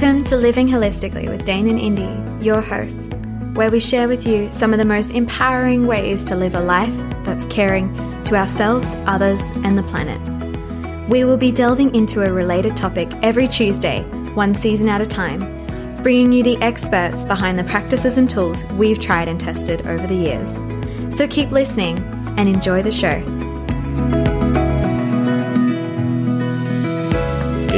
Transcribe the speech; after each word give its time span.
Welcome 0.00 0.22
to 0.26 0.36
Living 0.36 0.68
Holistically 0.68 1.28
with 1.28 1.44
Dane 1.44 1.66
and 1.66 1.76
Indy, 1.76 2.44
your 2.44 2.60
hosts, 2.60 3.08
where 3.54 3.68
we 3.68 3.80
share 3.80 4.06
with 4.06 4.28
you 4.28 4.48
some 4.52 4.72
of 4.72 4.78
the 4.78 4.84
most 4.84 5.10
empowering 5.10 5.88
ways 5.88 6.24
to 6.26 6.36
live 6.36 6.54
a 6.54 6.60
life 6.60 6.94
that's 7.24 7.44
caring 7.46 7.92
to 8.22 8.36
ourselves, 8.36 8.94
others, 9.08 9.40
and 9.64 9.76
the 9.76 9.82
planet. 9.82 10.20
We 11.08 11.24
will 11.24 11.36
be 11.36 11.50
delving 11.50 11.96
into 11.96 12.22
a 12.22 12.32
related 12.32 12.76
topic 12.76 13.10
every 13.24 13.48
Tuesday, 13.48 14.02
one 14.34 14.54
season 14.54 14.88
at 14.88 15.00
a 15.00 15.06
time, 15.06 15.40
bringing 16.04 16.32
you 16.32 16.44
the 16.44 16.62
experts 16.62 17.24
behind 17.24 17.58
the 17.58 17.64
practices 17.64 18.18
and 18.18 18.30
tools 18.30 18.62
we've 18.76 19.00
tried 19.00 19.26
and 19.26 19.40
tested 19.40 19.84
over 19.84 20.06
the 20.06 20.14
years. 20.14 20.52
So 21.16 21.26
keep 21.26 21.50
listening 21.50 21.98
and 22.38 22.48
enjoy 22.48 22.84
the 22.84 22.92
show. 22.92 23.18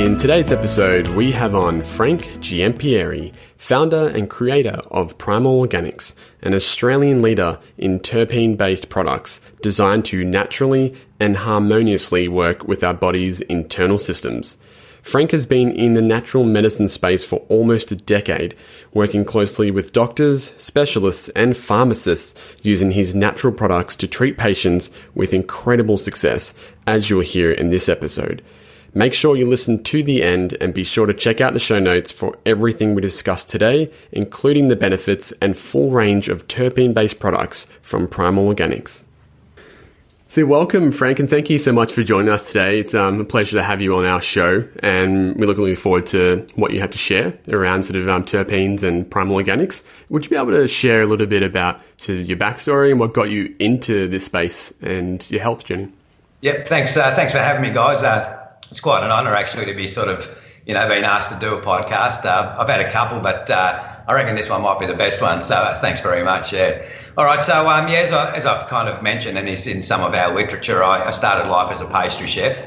In 0.01 0.17
today's 0.17 0.51
episode, 0.51 1.09
we 1.09 1.31
have 1.33 1.55
on 1.55 1.83
Frank 1.83 2.23
Giampieri, 2.41 3.35
founder 3.59 4.09
and 4.09 4.31
creator 4.31 4.81
of 4.91 5.19
Primal 5.19 5.63
Organics, 5.63 6.15
an 6.41 6.55
Australian 6.55 7.21
leader 7.21 7.59
in 7.77 8.01
terpene 8.01 8.57
based 8.57 8.89
products 8.89 9.43
designed 9.61 10.07
to 10.07 10.25
naturally 10.25 10.97
and 11.21 11.37
harmoniously 11.37 12.29
work 12.29 12.67
with 12.67 12.83
our 12.83 12.95
body's 12.95 13.43
internal 13.43 13.99
systems. 13.99 14.57
Frank 15.03 15.33
has 15.33 15.45
been 15.45 15.71
in 15.71 15.93
the 15.93 16.01
natural 16.01 16.45
medicine 16.45 16.89
space 16.89 17.23
for 17.23 17.41
almost 17.51 17.93
a 17.93 17.97
decade, 17.97 18.57
working 18.95 19.23
closely 19.23 19.71
with 19.71 19.93
doctors, 19.93 20.55
specialists, 20.57 21.29
and 21.37 21.59
pharmacists 21.59 22.41
using 22.63 22.91
his 22.91 23.15
natural 23.15 23.53
products 23.53 23.97
to 23.97 24.09
treat 24.09 24.39
patients 24.39 24.91
with 25.15 25.35
incredible 25.35 25.99
success, 25.99 26.55
as 26.87 27.11
you'll 27.11 27.21
hear 27.21 27.53
in 27.53 27.69
this 27.69 27.87
episode. 27.87 28.43
Make 28.93 29.15
sure 29.15 29.37
you 29.37 29.49
listen 29.49 29.85
to 29.85 30.03
the 30.03 30.23
end 30.23 30.57
and 30.61 30.75
be 30.75 30.83
sure 30.83 31.07
to 31.07 31.15
check 31.15 31.41
out 31.41 31.53
the 31.53 31.61
show 31.61 31.79
notes 31.79 32.11
for 32.11 32.37
everything 32.45 32.95
we 32.95 33.01
discussed 33.01 33.49
today, 33.49 33.91
including 34.11 34.67
the 34.67 34.75
benefits 34.75 35.33
and 35.41 35.57
full 35.57 35.93
range 35.93 36.29
of 36.29 36.49
terpene 36.49 36.93
based 36.93 37.21
products 37.21 37.69
from 37.83 38.09
Primal 38.09 38.53
Organics. 38.53 39.05
So, 40.27 40.45
welcome, 40.45 40.91
Frank, 40.93 41.19
and 41.19 41.29
thank 41.29 41.51
you 41.51 41.59
so 41.59 41.73
much 41.73 41.93
for 41.93 42.03
joining 42.03 42.33
us 42.33 42.47
today. 42.53 42.79
It's 42.79 42.95
um, 42.95 43.21
a 43.21 43.25
pleasure 43.25 43.57
to 43.57 43.63
have 43.65 43.81
you 43.81 43.97
on 43.97 44.05
our 44.05 44.21
show, 44.21 44.69
and 44.81 45.37
we're 45.37 45.47
looking 45.47 45.75
forward 45.77 46.07
to 46.07 46.47
what 46.55 46.73
you 46.73 46.81
have 46.81 46.91
to 46.91 46.99
share 46.99 47.37
around 47.53 47.85
sort 47.85 47.97
of 47.97 48.09
um, 48.09 48.25
terpenes 48.25 48.85
and 48.85 49.09
primal 49.09 49.37
organics. 49.37 49.85
Would 50.09 50.25
you 50.25 50.31
be 50.31 50.37
able 50.37 50.53
to 50.53 50.69
share 50.69 51.01
a 51.01 51.07
little 51.07 51.27
bit 51.27 51.43
about 51.43 51.81
sort 51.97 52.19
of 52.19 52.29
your 52.29 52.39
backstory 52.39 52.91
and 52.91 53.01
what 53.01 53.13
got 53.13 53.31
you 53.31 53.55
into 53.59 54.09
this 54.09 54.25
space 54.25 54.73
and 54.81 55.29
your 55.31 55.43
health 55.43 55.65
journey? 55.65 55.89
Yep, 56.43 56.69
thanks. 56.69 56.97
Uh, 56.97 57.15
thanks 57.15 57.33
for 57.33 57.39
having 57.39 57.63
me, 57.63 57.71
guys. 57.71 58.03
Uh, 58.05 58.40
it's 58.71 58.81
quite 58.81 59.05
an 59.05 59.11
honour 59.11 59.35
actually 59.35 59.67
to 59.67 59.75
be 59.75 59.87
sort 59.87 60.09
of 60.09 60.39
you 60.67 60.75
know 60.75 60.89
being 60.89 61.05
asked 61.05 61.31
to 61.31 61.39
do 61.39 61.55
a 61.55 61.61
podcast. 61.61 62.25
Uh, 62.25 62.57
I've 62.59 62.69
had 62.69 62.81
a 62.81 62.91
couple, 62.91 63.21
but 63.21 63.51
uh, 63.51 63.97
I 64.07 64.13
reckon 64.15 64.35
this 64.35 64.49
one 64.49 64.63
might 64.63 64.79
be 64.79 64.87
the 64.87 64.95
best 64.95 65.21
one. 65.21 65.43
So 65.43 65.57
uh, 65.57 65.79
thanks 65.81 66.01
very 66.01 66.23
much. 66.23 66.53
Yeah. 66.53 66.87
All 67.17 67.25
right. 67.25 67.43
So 67.43 67.69
um, 67.69 67.89
yeah, 67.89 67.99
as, 67.99 68.13
I, 68.13 68.37
I've 68.37 68.69
kind 68.69 68.89
of 68.89 69.03
mentioned, 69.03 69.37
and 69.39 69.49
is 69.49 69.67
in 69.67 69.83
some 69.83 70.03
of 70.03 70.15
our 70.15 70.35
literature, 70.35 70.83
I, 70.83 71.07
I 71.07 71.11
started 71.11 71.51
life 71.51 71.71
as 71.71 71.81
a 71.81 71.87
pastry 71.87 72.27
chef. 72.27 72.67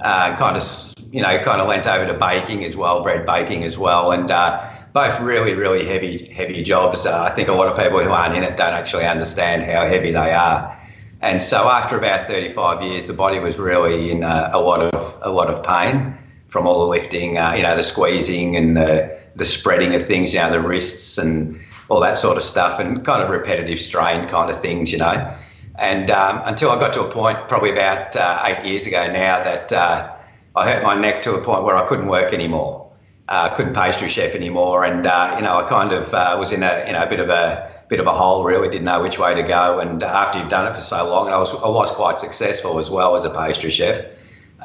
Uh, 0.00 0.36
kind 0.36 0.56
of 0.56 0.64
you 1.12 1.22
know 1.22 1.38
kind 1.44 1.60
of 1.60 1.68
went 1.68 1.86
over 1.86 2.06
to 2.06 2.14
baking 2.14 2.64
as 2.64 2.76
well, 2.76 3.02
bread 3.02 3.26
baking 3.26 3.64
as 3.64 3.78
well, 3.78 4.12
and 4.12 4.30
uh, 4.30 4.68
both 4.92 5.20
really 5.20 5.54
really 5.54 5.84
heavy 5.84 6.32
heavy 6.32 6.62
jobs. 6.62 7.06
Uh, 7.06 7.22
I 7.22 7.30
think 7.30 7.48
a 7.48 7.52
lot 7.52 7.68
of 7.68 7.76
people 7.76 8.02
who 8.02 8.10
aren't 8.10 8.36
in 8.36 8.42
it 8.42 8.56
don't 8.56 8.72
actually 8.74 9.06
understand 9.06 9.62
how 9.62 9.86
heavy 9.86 10.12
they 10.12 10.32
are. 10.32 10.78
And 11.22 11.40
so 11.40 11.68
after 11.68 11.96
about 11.96 12.26
35 12.26 12.82
years, 12.82 13.06
the 13.06 13.12
body 13.12 13.38
was 13.38 13.56
really 13.58 14.10
in 14.10 14.24
a, 14.24 14.50
a 14.52 14.60
lot 14.60 14.80
of 14.80 15.16
a 15.22 15.30
lot 15.30 15.48
of 15.48 15.62
pain 15.62 16.18
from 16.48 16.66
all 16.66 16.80
the 16.80 16.86
lifting, 16.86 17.38
uh, 17.38 17.52
you 17.52 17.62
know, 17.62 17.76
the 17.76 17.84
squeezing 17.84 18.56
and 18.56 18.76
the 18.76 19.18
the 19.36 19.44
spreading 19.44 19.94
of 19.94 20.04
things, 20.04 20.34
you 20.34 20.40
know, 20.40 20.50
the 20.50 20.60
wrists 20.60 21.16
and 21.18 21.58
all 21.88 22.00
that 22.00 22.18
sort 22.18 22.36
of 22.36 22.42
stuff, 22.42 22.80
and 22.80 23.04
kind 23.04 23.22
of 23.22 23.30
repetitive 23.30 23.78
strain 23.78 24.28
kind 24.28 24.50
of 24.50 24.60
things, 24.60 24.90
you 24.90 24.98
know. 24.98 25.34
And 25.76 26.10
um, 26.10 26.42
until 26.44 26.70
I 26.70 26.78
got 26.78 26.92
to 26.94 27.04
a 27.04 27.10
point, 27.10 27.48
probably 27.48 27.70
about 27.70 28.16
uh, 28.16 28.42
eight 28.44 28.66
years 28.66 28.86
ago 28.86 29.06
now, 29.06 29.42
that 29.44 29.72
uh, 29.72 30.12
I 30.56 30.70
hurt 30.70 30.82
my 30.82 30.96
neck 31.00 31.22
to 31.22 31.34
a 31.34 31.42
point 31.42 31.62
where 31.62 31.76
I 31.76 31.86
couldn't 31.86 32.08
work 32.08 32.32
anymore. 32.32 32.92
Uh, 33.28 33.48
couldn't 33.54 33.74
pastry 33.74 34.08
chef 34.08 34.34
anymore, 34.34 34.84
and 34.84 35.06
uh, 35.06 35.34
you 35.36 35.44
know, 35.44 35.56
I 35.56 35.68
kind 35.68 35.92
of 35.92 36.12
uh, 36.12 36.36
was 36.38 36.50
in 36.50 36.64
a 36.64 36.84
you 36.86 36.92
know 36.92 37.04
a 37.04 37.08
bit 37.08 37.20
of 37.20 37.28
a 37.28 37.71
bit 37.92 38.00
of 38.00 38.06
a 38.06 38.12
hole, 38.12 38.42
really, 38.42 38.70
didn't 38.70 38.86
know 38.86 39.02
which 39.02 39.18
way 39.18 39.34
to 39.34 39.42
go. 39.42 39.78
And 39.78 40.02
after 40.02 40.38
you've 40.38 40.48
done 40.48 40.66
it 40.66 40.74
for 40.74 40.80
so 40.80 41.06
long, 41.06 41.26
and 41.26 41.34
I 41.34 41.38
was, 41.38 41.52
I 41.62 41.68
was 41.68 41.90
quite 41.90 42.16
successful 42.16 42.78
as 42.78 42.90
well 42.90 43.16
as 43.16 43.26
a 43.26 43.30
pastry 43.30 43.70
chef. 43.70 44.02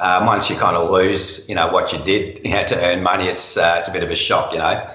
Um, 0.00 0.24
once 0.24 0.48
you 0.48 0.56
kind 0.56 0.78
of 0.78 0.90
lose, 0.90 1.46
you 1.46 1.54
know, 1.54 1.68
what 1.68 1.92
you 1.92 1.98
did 1.98 2.40
you 2.44 2.50
had 2.50 2.68
to 2.68 2.82
earn 2.82 3.02
money, 3.02 3.26
it's, 3.26 3.58
uh, 3.58 3.76
it's 3.78 3.88
a 3.88 3.92
bit 3.92 4.02
of 4.02 4.08
a 4.08 4.14
shock, 4.14 4.52
you 4.52 4.58
know. 4.58 4.90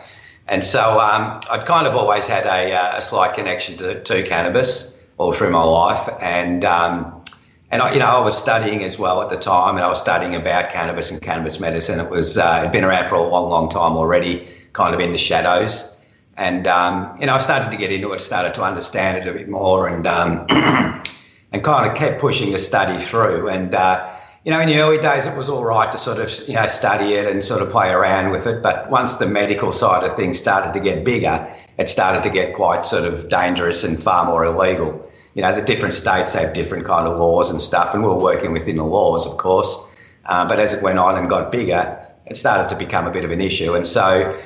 And 0.47 0.63
so 0.63 0.99
um, 0.99 1.41
I'd 1.51 1.67
kind 1.67 1.85
of 1.85 1.93
always 1.93 2.25
had 2.25 2.47
a, 2.47 2.73
uh, 2.73 2.97
a 2.97 3.01
slight 3.03 3.35
connection 3.35 3.77
to, 3.77 4.01
to, 4.01 4.23
cannabis 4.23 4.97
all 5.19 5.31
through 5.31 5.51
my 5.51 5.61
life. 5.61 6.09
And, 6.19 6.65
um, 6.65 7.23
and 7.69 7.83
I, 7.83 7.93
you 7.93 7.99
know, 7.99 8.07
I 8.07 8.19
was 8.21 8.35
studying 8.35 8.83
as 8.83 8.97
well 8.97 9.21
at 9.21 9.29
the 9.29 9.37
time, 9.37 9.75
and 9.75 9.85
I 9.85 9.89
was 9.89 10.01
studying 10.01 10.33
about 10.33 10.71
cannabis 10.71 11.11
and 11.11 11.21
cannabis 11.21 11.59
medicine. 11.59 11.99
It 11.99 12.09
was 12.09 12.35
uh, 12.35 12.57
it'd 12.61 12.71
been 12.71 12.83
around 12.83 13.09
for 13.09 13.15
a 13.15 13.21
long, 13.21 13.51
long 13.51 13.69
time 13.69 13.93
already, 13.95 14.47
kind 14.73 14.95
of 14.95 15.01
in 15.01 15.11
the 15.11 15.19
shadows. 15.19 15.92
And 16.35 16.67
um, 16.67 17.15
you 17.19 17.27
know, 17.27 17.35
I 17.35 17.39
started 17.39 17.71
to 17.71 17.77
get 17.77 17.91
into 17.91 18.11
it, 18.13 18.21
started 18.21 18.53
to 18.55 18.63
understand 18.63 19.17
it 19.17 19.27
a 19.27 19.33
bit 19.33 19.47
more, 19.47 19.87
and 19.87 20.07
um, 20.07 20.45
and 21.51 21.63
kind 21.63 21.89
of 21.89 21.95
kept 21.95 22.19
pushing 22.19 22.51
the 22.51 22.59
study 22.59 23.01
through. 23.03 23.49
And 23.49 23.73
uh, 23.73 24.09
you 24.43 24.51
know, 24.51 24.59
in 24.59 24.67
the 24.67 24.79
early 24.79 24.97
days, 24.97 25.25
it 25.25 25.37
was 25.37 25.47
all 25.47 25.63
right 25.63 25.91
to 25.91 25.97
sort 25.97 26.17
of 26.17 26.47
you 26.47 26.55
know 26.55 26.65
study 26.65 27.13
it 27.13 27.27
and 27.27 27.43
sort 27.43 27.61
of 27.61 27.69
play 27.69 27.89
around 27.89 28.31
with 28.31 28.47
it. 28.47 28.63
But 28.63 28.89
once 28.89 29.15
the 29.15 29.27
medical 29.27 29.71
side 29.71 30.03
of 30.03 30.15
things 30.15 30.39
started 30.39 30.73
to 30.73 30.79
get 30.79 31.05
bigger, 31.05 31.47
it 31.77 31.87
started 31.87 32.23
to 32.23 32.29
get 32.29 32.55
quite 32.55 32.85
sort 32.85 33.03
of 33.03 33.29
dangerous 33.29 33.83
and 33.83 34.01
far 34.01 34.25
more 34.25 34.43
illegal. 34.43 35.09
You 35.35 35.43
know, 35.43 35.53
the 35.53 35.61
different 35.61 35.93
states 35.93 36.33
have 36.33 36.53
different 36.53 36.85
kind 36.85 37.07
of 37.07 37.17
laws 37.19 37.51
and 37.51 37.61
stuff, 37.61 37.93
and 37.93 38.03
we 38.03 38.09
were 38.09 38.19
working 38.19 38.53
within 38.53 38.77
the 38.77 38.83
laws, 38.83 39.27
of 39.27 39.37
course. 39.37 39.77
Uh, 40.25 40.47
but 40.47 40.59
as 40.59 40.73
it 40.73 40.81
went 40.81 40.99
on 40.99 41.17
and 41.17 41.29
got 41.29 41.51
bigger, 41.51 42.07
it 42.25 42.37
started 42.37 42.69
to 42.69 42.75
become 42.75 43.07
a 43.07 43.11
bit 43.11 43.25
of 43.25 43.31
an 43.31 43.41
issue. 43.41 43.73
And 43.73 43.85
so 43.85 44.39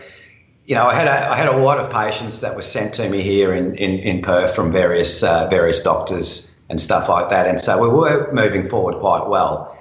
you 0.67 0.75
know, 0.75 0.85
I 0.85 0.93
had 0.93 1.07
a, 1.07 1.31
I 1.31 1.37
had 1.37 1.47
a 1.47 1.57
lot 1.57 1.79
of 1.79 1.89
patients 1.89 2.41
that 2.41 2.55
were 2.55 2.61
sent 2.61 2.95
to 2.95 3.07
me 3.07 3.21
here 3.21 3.55
in, 3.55 3.75
in, 3.75 3.99
in 3.99 4.21
Perth 4.21 4.53
from 4.53 4.73
various 4.73 5.23
uh, 5.23 5.47
various 5.47 5.81
doctors 5.81 6.53
and 6.69 6.79
stuff 6.79 7.07
like 7.07 7.29
that, 7.29 7.47
and 7.47 7.59
so 7.59 7.81
we 7.81 7.87
were 7.87 8.29
moving 8.33 8.67
forward 8.67 8.99
quite 8.99 9.27
well. 9.27 9.77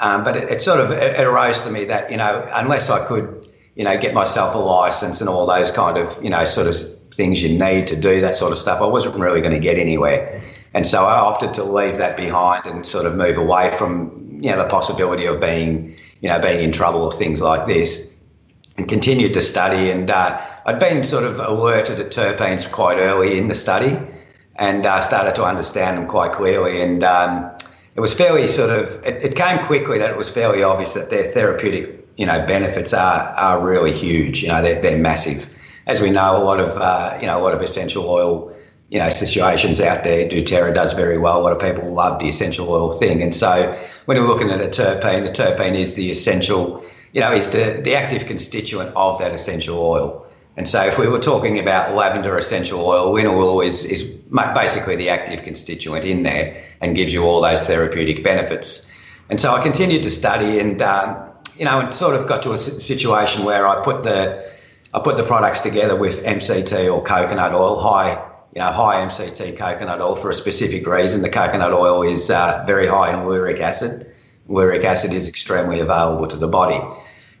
Um, 0.00 0.24
but 0.24 0.38
it, 0.38 0.50
it, 0.50 0.62
sort 0.62 0.80
of 0.80 0.92
it, 0.92 1.20
it, 1.20 1.26
arose 1.26 1.60
to 1.60 1.70
me 1.70 1.84
that 1.84 2.10
you 2.10 2.16
know, 2.16 2.48
unless 2.54 2.88
I 2.88 3.04
could, 3.04 3.52
you 3.74 3.84
know, 3.84 3.98
get 3.98 4.14
myself 4.14 4.54
a 4.54 4.58
license 4.58 5.20
and 5.20 5.28
all 5.28 5.46
those 5.46 5.70
kind 5.70 5.98
of 5.98 6.18
you 6.24 6.30
know 6.30 6.46
sort 6.46 6.68
of 6.68 6.74
things 7.12 7.42
you 7.42 7.58
need 7.58 7.88
to 7.88 7.96
do 7.96 8.22
that 8.22 8.34
sort 8.34 8.52
of 8.52 8.58
stuff, 8.58 8.80
I 8.80 8.86
wasn't 8.86 9.16
really 9.16 9.42
going 9.42 9.52
to 9.52 9.60
get 9.60 9.76
anywhere. 9.76 10.40
And 10.72 10.86
so 10.86 11.04
I 11.04 11.18
opted 11.18 11.52
to 11.54 11.64
leave 11.64 11.98
that 11.98 12.16
behind 12.16 12.64
and 12.64 12.86
sort 12.86 13.04
of 13.04 13.14
move 13.14 13.36
away 13.36 13.76
from 13.76 14.40
you 14.40 14.50
know 14.50 14.56
the 14.56 14.68
possibility 14.70 15.26
of 15.26 15.38
being 15.38 15.94
you 16.22 16.30
know 16.30 16.38
being 16.38 16.64
in 16.64 16.72
trouble 16.72 17.02
or 17.02 17.12
things 17.12 17.42
like 17.42 17.66
this 17.66 18.09
and 18.80 18.88
continued 18.88 19.34
to 19.34 19.42
study. 19.42 19.90
And 19.90 20.10
uh, 20.10 20.40
I'd 20.64 20.80
been 20.80 21.04
sort 21.04 21.24
of 21.24 21.38
alerted 21.38 21.98
to 21.98 22.20
terpenes 22.20 22.70
quite 22.70 22.98
early 22.98 23.38
in 23.38 23.48
the 23.48 23.54
study 23.54 23.98
and 24.56 24.84
uh, 24.84 25.00
started 25.00 25.34
to 25.36 25.44
understand 25.44 25.98
them 25.98 26.06
quite 26.06 26.32
clearly. 26.32 26.80
And 26.80 27.04
um, 27.04 27.50
it 27.94 28.00
was 28.00 28.14
fairly 28.14 28.46
sort 28.46 28.70
of, 28.70 29.04
it, 29.04 29.22
it, 29.22 29.36
came 29.36 29.58
quickly 29.64 29.98
that 29.98 30.10
it 30.10 30.16
was 30.16 30.30
fairly 30.30 30.62
obvious 30.62 30.94
that 30.94 31.10
their 31.10 31.24
therapeutic, 31.24 32.08
you 32.16 32.24
know, 32.24 32.44
benefits 32.46 32.94
are, 32.94 33.28
are 33.34 33.64
really 33.64 33.92
huge. 33.92 34.42
You 34.42 34.48
know, 34.48 34.62
they're, 34.62 34.80
they're 34.80 34.98
massive. 34.98 35.48
As 35.86 36.00
we 36.00 36.10
know, 36.10 36.42
a 36.42 36.44
lot 36.44 36.58
of, 36.58 36.76
uh, 36.76 37.18
you 37.20 37.26
know, 37.26 37.38
a 37.38 37.42
lot 37.42 37.54
of 37.54 37.60
essential 37.60 38.08
oil, 38.08 38.54
you 38.88 38.98
know, 38.98 39.10
situations 39.10 39.80
out 39.80 40.04
there, 40.04 40.26
doTERRA 40.26 40.74
does 40.74 40.94
very 40.94 41.18
well. 41.18 41.38
A 41.38 41.42
lot 41.42 41.52
of 41.52 41.60
people 41.60 41.92
love 41.92 42.18
the 42.18 42.30
essential 42.30 42.68
oil 42.70 42.92
thing. 42.92 43.22
And 43.22 43.34
so 43.34 43.78
when 44.06 44.16
you're 44.16 44.26
looking 44.26 44.50
at 44.50 44.62
a 44.62 44.68
terpene, 44.68 45.24
the 45.24 45.32
terpene 45.32 45.74
is 45.74 45.96
the 45.96 46.10
essential 46.10 46.82
you 47.12 47.20
know, 47.20 47.32
is 47.32 47.50
the, 47.50 47.80
the 47.82 47.94
active 47.94 48.26
constituent 48.26 48.92
of 48.94 49.18
that 49.18 49.32
essential 49.32 49.78
oil. 49.78 50.26
And 50.56 50.68
so 50.68 50.84
if 50.84 50.98
we 50.98 51.08
were 51.08 51.18
talking 51.18 51.58
about 51.58 51.94
lavender 51.94 52.36
essential 52.36 52.84
oil, 52.84 53.14
linalool 53.14 53.54
oil 53.54 53.60
is, 53.60 53.84
is 53.84 54.02
basically 54.54 54.96
the 54.96 55.08
active 55.08 55.42
constituent 55.42 56.04
in 56.04 56.22
there 56.22 56.62
and 56.80 56.94
gives 56.94 57.12
you 57.12 57.24
all 57.24 57.40
those 57.40 57.66
therapeutic 57.66 58.22
benefits. 58.22 58.86
And 59.28 59.40
so 59.40 59.54
I 59.54 59.62
continued 59.62 60.02
to 60.02 60.10
study 60.10 60.58
and, 60.58 60.80
um, 60.82 61.30
you 61.56 61.64
know, 61.64 61.80
and 61.80 61.94
sort 61.94 62.16
of 62.16 62.26
got 62.26 62.42
to 62.42 62.52
a 62.52 62.56
situation 62.56 63.44
where 63.44 63.66
I 63.66 63.82
put 63.82 64.02
the, 64.02 64.50
I 64.92 65.00
put 65.00 65.16
the 65.16 65.24
products 65.24 65.60
together 65.60 65.96
with 65.96 66.24
MCT 66.24 66.92
or 66.92 67.02
coconut 67.02 67.54
oil, 67.54 67.78
high, 67.80 68.14
you 68.54 68.60
know, 68.60 68.66
high 68.66 69.04
MCT 69.06 69.56
coconut 69.56 70.00
oil 70.00 70.16
for 70.16 70.30
a 70.30 70.34
specific 70.34 70.86
reason. 70.86 71.22
The 71.22 71.30
coconut 71.30 71.72
oil 71.72 72.02
is 72.02 72.30
uh, 72.30 72.64
very 72.66 72.88
high 72.88 73.14
in 73.14 73.24
lauric 73.24 73.60
acid 73.60 74.12
lauric 74.50 74.84
acid 74.84 75.12
is 75.12 75.28
extremely 75.28 75.80
available 75.80 76.26
to 76.26 76.36
the 76.36 76.48
body. 76.48 76.80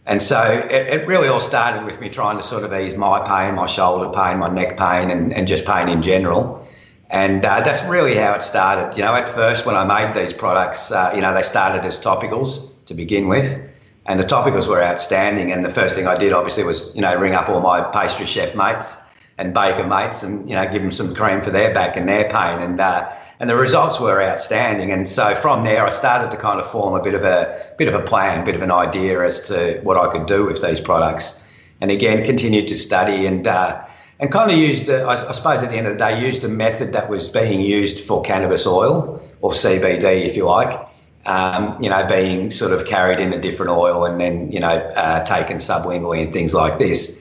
And 0.06 0.22
so 0.22 0.40
it, 0.42 1.00
it, 1.00 1.06
really 1.06 1.28
all 1.28 1.40
started 1.40 1.84
with 1.84 2.00
me 2.00 2.08
trying 2.08 2.36
to 2.38 2.42
sort 2.42 2.64
of 2.64 2.72
ease 2.72 2.96
my 2.96 3.20
pain, 3.20 3.54
my 3.54 3.66
shoulder 3.66 4.08
pain, 4.08 4.38
my 4.38 4.48
neck 4.48 4.78
pain, 4.78 5.10
and, 5.10 5.32
and 5.32 5.46
just 5.46 5.66
pain 5.66 5.88
in 5.88 6.02
general. 6.02 6.66
And 7.10 7.44
uh, 7.44 7.60
that's 7.60 7.84
really 7.84 8.16
how 8.16 8.32
it 8.34 8.42
started. 8.42 8.96
You 8.96 9.04
know, 9.04 9.14
at 9.14 9.28
first 9.28 9.66
when 9.66 9.76
I 9.76 9.84
made 9.84 10.14
these 10.14 10.32
products, 10.32 10.90
uh, 10.90 11.12
you 11.14 11.20
know, 11.20 11.34
they 11.34 11.42
started 11.42 11.84
as 11.84 12.00
topicals 12.00 12.72
to 12.86 12.94
begin 12.94 13.28
with. 13.28 13.60
and 14.06 14.18
the 14.18 14.24
topicals 14.24 14.66
were 14.66 14.82
outstanding. 14.82 15.52
And 15.52 15.64
the 15.64 15.70
first 15.70 15.94
thing 15.94 16.06
I 16.06 16.16
did, 16.16 16.32
obviously, 16.32 16.64
was 16.64 16.94
you 16.94 17.02
know 17.02 17.14
ring 17.16 17.34
up 17.34 17.48
all 17.48 17.60
my 17.60 17.82
pastry 17.82 18.26
chef 18.26 18.54
mates 18.54 18.96
and 19.40 19.54
baker 19.54 19.86
mates, 19.86 20.22
and 20.22 20.48
you 20.48 20.54
know 20.54 20.70
give 20.70 20.82
them 20.82 20.90
some 20.90 21.14
cream 21.14 21.40
for 21.40 21.50
their 21.50 21.72
back 21.72 21.96
and 21.96 22.08
their 22.08 22.24
pain, 22.24 22.60
and 22.60 22.78
uh, 22.78 23.10
and 23.40 23.48
the 23.48 23.56
results 23.56 23.98
were 23.98 24.22
outstanding. 24.22 24.92
And 24.92 25.08
so 25.08 25.34
from 25.34 25.64
there, 25.64 25.84
I 25.84 25.90
started 25.90 26.30
to 26.30 26.36
kind 26.36 26.60
of 26.60 26.70
form 26.70 26.94
a 26.94 27.02
bit 27.02 27.14
of 27.14 27.24
a 27.24 27.72
bit 27.78 27.88
of 27.88 27.94
a 27.94 28.02
plan, 28.02 28.42
a 28.42 28.44
bit 28.44 28.54
of 28.54 28.62
an 28.62 28.70
idea 28.70 29.24
as 29.24 29.48
to 29.48 29.80
what 29.82 29.96
I 29.96 30.12
could 30.12 30.26
do 30.26 30.44
with 30.44 30.60
these 30.62 30.80
products. 30.80 31.44
And 31.80 31.90
again, 31.90 32.24
continued 32.24 32.68
to 32.68 32.76
study 32.76 33.26
and. 33.26 33.46
Uh, 33.46 33.84
and 34.20 34.30
kind 34.30 34.50
of 34.50 34.58
used, 34.58 34.90
I, 34.90 35.12
I 35.12 35.32
suppose 35.32 35.62
at 35.62 35.70
the 35.70 35.76
end 35.76 35.86
of 35.86 35.94
the 35.94 35.98
day, 35.98 36.22
used 36.22 36.44
a 36.44 36.48
method 36.48 36.92
that 36.92 37.08
was 37.08 37.30
being 37.30 37.62
used 37.62 38.04
for 38.04 38.20
cannabis 38.20 38.66
oil 38.66 39.18
or 39.40 39.52
CBD, 39.52 40.26
if 40.26 40.36
you 40.36 40.44
like, 40.44 40.78
um, 41.24 41.82
you 41.82 41.88
know, 41.88 42.04
being 42.06 42.50
sort 42.50 42.72
of 42.72 42.84
carried 42.84 43.18
in 43.18 43.32
a 43.32 43.40
different 43.40 43.72
oil 43.72 44.04
and 44.04 44.20
then, 44.20 44.52
you 44.52 44.60
know, 44.60 44.68
uh, 44.68 45.24
taken 45.24 45.56
sublingually 45.56 46.22
and 46.22 46.34
things 46.34 46.52
like 46.52 46.78
this. 46.78 47.19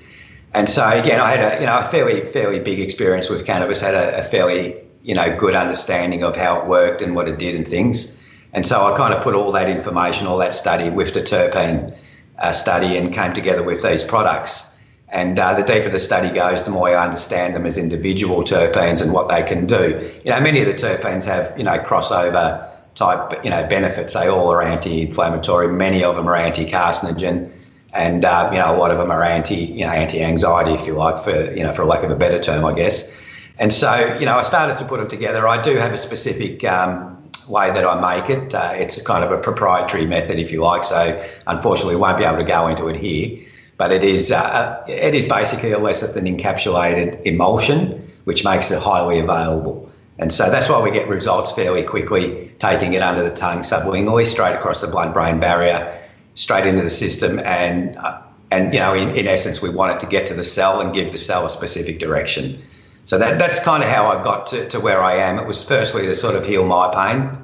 And 0.53 0.67
so 0.67 0.87
again, 0.87 1.19
I 1.19 1.31
had 1.31 1.53
a, 1.53 1.59
you 1.59 1.65
know, 1.65 1.77
a 1.77 1.85
fairly, 1.85 2.21
fairly 2.31 2.59
big 2.59 2.79
experience 2.79 3.29
with 3.29 3.45
cannabis, 3.45 3.81
had 3.81 3.93
a, 3.93 4.19
a 4.19 4.23
fairly, 4.23 4.75
you 5.03 5.13
know, 5.13 5.35
good 5.37 5.55
understanding 5.55 6.23
of 6.23 6.35
how 6.35 6.61
it 6.61 6.67
worked 6.67 7.01
and 7.01 7.15
what 7.15 7.27
it 7.27 7.37
did 7.37 7.55
and 7.55 7.67
things. 7.67 8.19
And 8.53 8.65
so 8.65 8.85
I 8.85 8.97
kind 8.97 9.13
of 9.13 9.23
put 9.23 9.35
all 9.35 9.51
that 9.51 9.69
information, 9.69 10.27
all 10.27 10.39
that 10.39 10.53
study 10.53 10.89
with 10.89 11.13
the 11.13 11.21
terpene 11.21 11.95
uh, 12.39 12.51
study 12.51 12.97
and 12.97 13.13
came 13.13 13.33
together 13.33 13.63
with 13.63 13.83
these 13.83 14.03
products. 14.03 14.75
And 15.09 15.37
uh, 15.37 15.53
the 15.55 15.63
deeper 15.63 15.89
the 15.89 15.99
study 15.99 16.29
goes, 16.29 16.63
the 16.63 16.71
more 16.71 16.89
I 16.89 17.03
understand 17.03 17.55
them 17.55 17.65
as 17.65 17.77
individual 17.77 18.43
terpenes 18.43 19.01
and 19.01 19.11
what 19.11 19.29
they 19.29 19.43
can 19.43 19.65
do. 19.65 20.11
You 20.23 20.31
know, 20.31 20.39
many 20.39 20.61
of 20.61 20.67
the 20.67 20.73
terpenes 20.73 21.25
have, 21.25 21.55
you 21.57 21.63
know, 21.63 21.77
crossover 21.79 22.69
type 22.95 23.43
you 23.43 23.49
know 23.49 23.65
benefits. 23.67 24.13
They 24.13 24.27
all 24.27 24.51
are 24.51 24.61
anti-inflammatory. 24.61 25.69
Many 25.69 26.03
of 26.03 26.15
them 26.15 26.27
are 26.27 26.35
anti-carcinogen, 26.35 27.51
and 27.93 28.23
uh, 28.25 28.49
you 28.51 28.59
know 28.59 28.75
a 28.75 28.77
lot 28.77 28.91
of 28.91 28.97
them 28.97 29.11
are 29.11 29.23
anti 29.23 29.55
you 29.55 29.85
know 29.85 29.91
anti-anxiety, 29.91 30.71
if 30.71 30.87
you 30.87 30.93
like, 30.93 31.23
for 31.23 31.53
you 31.53 31.63
know 31.63 31.73
for 31.73 31.85
lack 31.85 32.03
of 32.03 32.11
a 32.11 32.15
better 32.15 32.39
term, 32.39 32.65
I 32.65 32.73
guess. 32.73 33.15
And 33.57 33.73
so 33.73 34.17
you 34.19 34.25
know 34.25 34.37
I 34.37 34.43
started 34.43 34.77
to 34.79 34.85
put 34.85 34.99
them 34.99 35.07
together. 35.07 35.47
I 35.47 35.61
do 35.61 35.75
have 35.77 35.93
a 35.93 35.97
specific. 35.97 36.63
Um, 36.63 37.15
way 37.49 37.71
that 37.71 37.85
I 37.85 38.19
make 38.19 38.29
it. 38.29 38.53
Uh, 38.53 38.73
it's 38.75 39.01
kind 39.01 39.23
of 39.23 39.31
a 39.31 39.37
proprietary 39.37 40.05
method, 40.05 40.39
if 40.39 40.51
you 40.51 40.61
like. 40.61 40.83
So, 40.83 41.21
unfortunately, 41.47 41.95
won't 41.95 42.17
be 42.17 42.23
able 42.23 42.37
to 42.37 42.43
go 42.43 42.67
into 42.67 42.87
it 42.87 42.95
here. 42.95 43.39
But 43.77 43.91
it 43.91 44.03
is 44.03 44.31
uh, 44.31 44.83
it 44.87 45.15
is 45.15 45.27
basically 45.27 45.71
a 45.71 45.79
lecithin 45.79 46.27
encapsulated 46.27 47.25
emulsion, 47.25 48.11
which 48.25 48.43
makes 48.43 48.71
it 48.71 48.81
highly 48.81 49.19
available. 49.19 49.89
And 50.17 50.33
so 50.33 50.49
that's 50.49 50.67
why 50.67 50.81
we 50.81 50.91
get 50.91 51.07
results 51.07 51.53
fairly 51.53 51.83
quickly, 51.83 52.51
taking 52.59 52.91
it 52.91 53.01
under 53.01 53.23
the 53.23 53.33
tongue 53.33 53.59
sublingually, 53.59 54.25
straight 54.25 54.53
across 54.53 54.81
the 54.81 54.87
blood-brain 54.87 55.39
barrier, 55.39 55.97
straight 56.39 56.65
into 56.65 56.81
the 56.81 56.89
system, 56.89 57.37
and 57.39 57.97
uh, 57.97 58.21
and 58.49 58.73
you 58.73 58.79
know, 58.79 58.93
in, 58.93 59.09
in 59.15 59.27
essence, 59.27 59.61
we 59.61 59.69
want 59.69 59.91
it 59.93 59.99
to 59.99 60.07
get 60.07 60.25
to 60.27 60.33
the 60.33 60.43
cell 60.43 60.79
and 60.79 60.93
give 60.93 61.11
the 61.11 61.17
cell 61.17 61.45
a 61.45 61.49
specific 61.49 61.99
direction. 61.99 62.61
So 63.03 63.17
that 63.17 63.37
that's 63.39 63.59
kind 63.59 63.83
of 63.83 63.89
how 63.89 64.05
I 64.05 64.23
got 64.23 64.47
to, 64.47 64.67
to 64.69 64.79
where 64.79 65.03
I 65.03 65.15
am. 65.15 65.37
It 65.37 65.45
was 65.45 65.63
firstly 65.63 66.05
to 66.05 66.15
sort 66.15 66.35
of 66.35 66.45
heal 66.45 66.65
my 66.65 66.89
pain, 66.93 67.37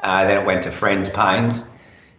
uh, 0.00 0.24
then 0.24 0.38
it 0.38 0.46
went 0.46 0.62
to 0.62 0.70
friends' 0.70 1.10
pains, 1.10 1.68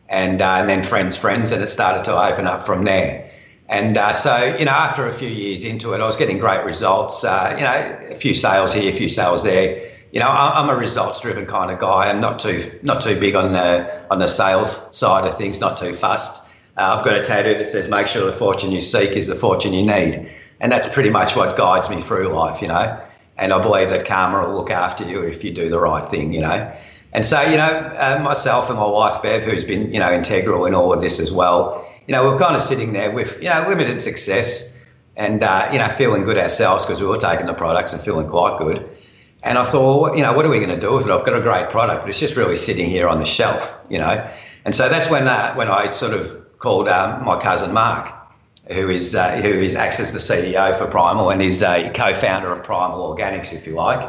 and 0.10 0.42
uh, 0.42 0.58
and 0.60 0.70
then 0.70 0.84
friends' 0.84 1.16
friends, 1.16 1.54
and 1.54 1.64
it 1.64 1.68
started 1.68 2.04
to 2.06 2.18
open 2.18 2.46
up 2.46 2.66
from 2.66 2.84
there. 2.84 3.32
And 3.70 3.98
uh, 3.98 4.14
so, 4.14 4.56
you 4.58 4.66
know, 4.66 4.72
after 4.72 5.08
a 5.08 5.14
few 5.14 5.28
years 5.28 5.66
into 5.66 5.94
it, 5.94 6.00
I 6.00 6.06
was 6.06 6.16
getting 6.16 6.40
great 6.40 6.64
results. 6.64 7.24
Uh, 7.24 7.54
you 7.58 7.64
know, 7.64 8.14
a 8.14 8.16
few 8.16 8.34
sales 8.34 8.74
here, 8.74 8.90
a 8.94 8.96
few 8.96 9.10
sales 9.10 9.44
there 9.44 9.97
you 10.12 10.20
know, 10.20 10.30
I'm 10.30 10.70
a 10.70 10.76
results-driven 10.76 11.46
kind 11.48 11.70
of 11.70 11.80
guy. 11.80 12.10
I'm 12.10 12.22
not 12.22 12.40
too 12.40 12.80
not 12.82 13.02
too 13.02 13.20
big 13.20 13.36
on 13.36 13.54
the 13.54 14.04
on 14.10 14.20
the 14.20 14.28
sales 14.28 14.96
side 14.96 15.28
of 15.28 15.38
things. 15.38 15.60
Not 15.60 15.78
too 15.78 15.94
fussed. 15.94 16.50
Uh, 16.78 16.96
I've 16.98 17.06
got 17.06 17.16
a 17.16 17.24
tattoo 17.24 17.56
that 17.56 17.68
says, 17.68 17.90
"Make 17.90 18.08
sure 18.08 18.26
the 18.26 18.38
fortune 18.38 18.72
you 18.72 18.82
seek 18.82 19.12
is 19.12 19.28
the 19.28 19.36
fortune 19.36 19.74
you 19.74 19.86
need," 19.86 20.32
and 20.60 20.72
that's 20.72 20.88
pretty 20.90 21.10
much 21.10 21.36
what 21.36 21.58
guides 21.58 21.90
me 21.90 22.02
through 22.02 22.30
life. 22.30 22.62
You 22.62 22.70
know, 22.70 23.00
and 23.38 23.52
I 23.52 23.62
believe 23.62 23.90
that 23.90 24.06
karma 24.06 24.48
will 24.48 24.56
look 24.56 24.72
after 24.72 25.04
you 25.04 25.24
if 25.24 25.44
you 25.44 25.52
do 25.52 25.70
the 25.70 25.80
right 25.80 26.10
thing. 26.10 26.34
You 26.34 26.42
know, 26.42 26.74
and 27.12 27.26
so 27.26 27.42
you 27.42 27.58
know, 27.58 27.66
uh, 27.66 28.20
myself 28.24 28.70
and 28.70 28.80
my 28.80 28.88
wife 28.88 29.22
Bev, 29.22 29.44
who's 29.44 29.66
been 29.66 29.92
you 29.92 30.00
know 30.00 30.14
integral 30.14 30.66
in 30.66 30.74
all 30.74 30.94
of 30.94 31.02
this 31.02 31.20
as 31.20 31.32
well. 31.32 31.86
You 32.08 32.16
know, 32.16 32.24
we're 32.24 32.40
kind 32.40 32.56
of 32.56 32.62
sitting 32.62 32.94
there 32.94 33.12
with 33.12 33.42
you 33.42 33.50
know 33.50 33.66
limited 33.68 34.02
success, 34.02 34.78
and 35.18 35.44
uh, 35.44 35.70
you 35.74 35.80
know 35.80 35.90
feeling 35.90 36.24
good 36.24 36.38
ourselves 36.38 36.86
because 36.86 37.02
we 37.02 37.08
were 37.08 37.18
taking 37.18 37.46
the 37.46 37.54
products 37.54 37.92
and 37.92 38.02
feeling 38.02 38.30
quite 38.30 38.58
good. 38.58 38.90
And 39.48 39.58
I 39.58 39.64
thought, 39.64 40.02
well, 40.02 40.16
you 40.16 40.22
know, 40.22 40.34
what 40.34 40.46
are 40.46 40.50
we 40.50 40.58
going 40.58 40.70
to 40.70 40.80
do 40.80 40.96
with 40.96 41.08
it? 41.08 41.12
I've 41.12 41.26
got 41.26 41.36
a 41.36 41.42
great 41.42 41.70
product, 41.70 42.02
but 42.02 42.10
it's 42.10 42.20
just 42.20 42.36
really 42.36 42.56
sitting 42.56 42.90
here 42.90 43.08
on 43.08 43.20
the 43.20 43.26
shelf, 43.26 43.76
you 43.90 43.98
know. 43.98 44.30
And 44.66 44.76
so 44.76 44.90
that's 44.90 45.10
when 45.10 45.28
uh, 45.28 45.54
when 45.56 45.70
I 45.70 45.90
sort 45.90 46.14
of 46.14 46.60
called 46.60 46.90
um, 46.90 47.24
my 47.24 47.40
cousin 47.40 47.74
Mark, 47.74 48.14
who 48.72 48.90
is 48.90 49.16
uh, 49.16 49.38
who 49.38 49.50
is 49.50 49.76
acts 49.76 50.00
as 50.00 50.12
the 50.12 50.20
CEO 50.20 50.78
for 50.78 50.88
Primal 50.88 51.30
and 51.30 51.42
is 51.42 51.64
a 51.64 51.90
co-founder 51.94 52.52
of 52.52 52.64
Primal 52.64 53.16
Organics, 53.16 53.54
if 53.54 53.66
you 53.66 53.74
like. 53.74 54.02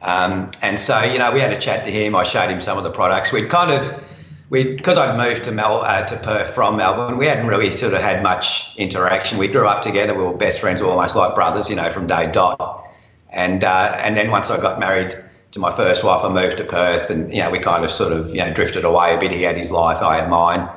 Um, 0.00 0.52
and 0.62 0.78
so, 0.78 1.02
you 1.02 1.18
know, 1.18 1.32
we 1.32 1.40
had 1.40 1.52
a 1.52 1.60
chat 1.60 1.84
to 1.84 1.90
him. 1.90 2.14
I 2.14 2.22
showed 2.22 2.50
him 2.50 2.60
some 2.60 2.78
of 2.78 2.84
the 2.84 2.92
products. 2.92 3.32
We'd 3.32 3.50
kind 3.50 3.72
of 3.72 4.04
we 4.50 4.76
because 4.76 4.96
I'd 4.96 5.16
moved 5.16 5.44
to 5.44 5.52
Mel 5.52 5.82
uh, 5.82 6.02
to 6.02 6.16
Perth 6.16 6.54
from 6.54 6.76
Melbourne, 6.76 7.18
we 7.18 7.26
hadn't 7.26 7.46
really 7.46 7.70
sort 7.70 7.94
of 7.94 8.00
had 8.00 8.22
much 8.22 8.74
interaction. 8.76 9.38
We 9.38 9.48
grew 9.48 9.66
up 9.66 9.82
together. 9.82 10.14
We 10.14 10.22
were 10.22 10.36
best 10.36 10.60
friends, 10.60 10.80
almost 10.80 11.16
like 11.16 11.34
brothers, 11.34 11.68
you 11.68 11.76
know, 11.76 11.90
from 11.90 12.06
day 12.06 12.30
dot. 12.30 12.87
And 13.30 13.64
uh, 13.64 13.94
and 13.98 14.16
then 14.16 14.30
once 14.30 14.50
I 14.50 14.60
got 14.60 14.80
married 14.80 15.16
to 15.52 15.58
my 15.58 15.74
first 15.74 16.04
wife, 16.04 16.24
I 16.24 16.28
moved 16.28 16.58
to 16.58 16.64
Perth, 16.64 17.10
and 17.10 17.32
you 17.32 17.42
know 17.42 17.50
we 17.50 17.58
kind 17.58 17.84
of 17.84 17.90
sort 17.90 18.12
of 18.12 18.30
you 18.30 18.38
know 18.38 18.52
drifted 18.52 18.84
away 18.84 19.14
a 19.14 19.18
bit. 19.18 19.32
He 19.32 19.42
had 19.42 19.56
his 19.56 19.70
life, 19.70 20.02
I 20.02 20.16
had 20.16 20.30
mine, 20.30 20.68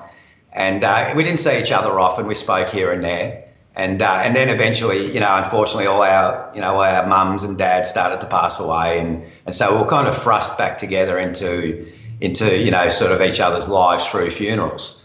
and 0.54 0.84
uh, 0.84 1.14
we 1.16 1.24
didn't 1.24 1.40
see 1.40 1.60
each 1.60 1.72
other 1.72 2.00
often. 2.00 2.28
We 2.28 2.36
spoke 2.36 2.70
here 2.70 2.92
and 2.92 3.04
there, 3.04 3.48
and 3.76 4.02
uh, 4.02 4.22
and 4.24 4.36
then 4.36 4.50
eventually, 4.50 5.14
you 5.14 5.20
know, 5.20 5.36
unfortunately, 5.38 5.86
all 5.86 6.02
our 6.02 6.52
you 6.54 6.62
know 6.62 6.76
our 6.82 7.08
mums 7.08 7.44
and 7.44 7.58
dads 7.58 7.90
started 7.90 8.20
to 8.22 8.28
pass 8.28 8.60
away, 8.60 9.00
and 9.00 9.24
and 9.46 9.56
so 9.56 9.72
we 9.74 9.82
were 9.82 9.90
kind 9.90 10.08
of 10.08 10.22
thrust 10.22 10.58
back 10.58 10.78
together 10.78 11.18
into 11.20 11.88
into 12.20 12.58
you 12.58 12.72
know 12.72 12.90
sort 12.90 13.12
of 13.12 13.22
each 13.22 13.40
other's 13.40 13.70
lives 13.70 14.06
through 14.06 14.30
funerals. 14.30 14.98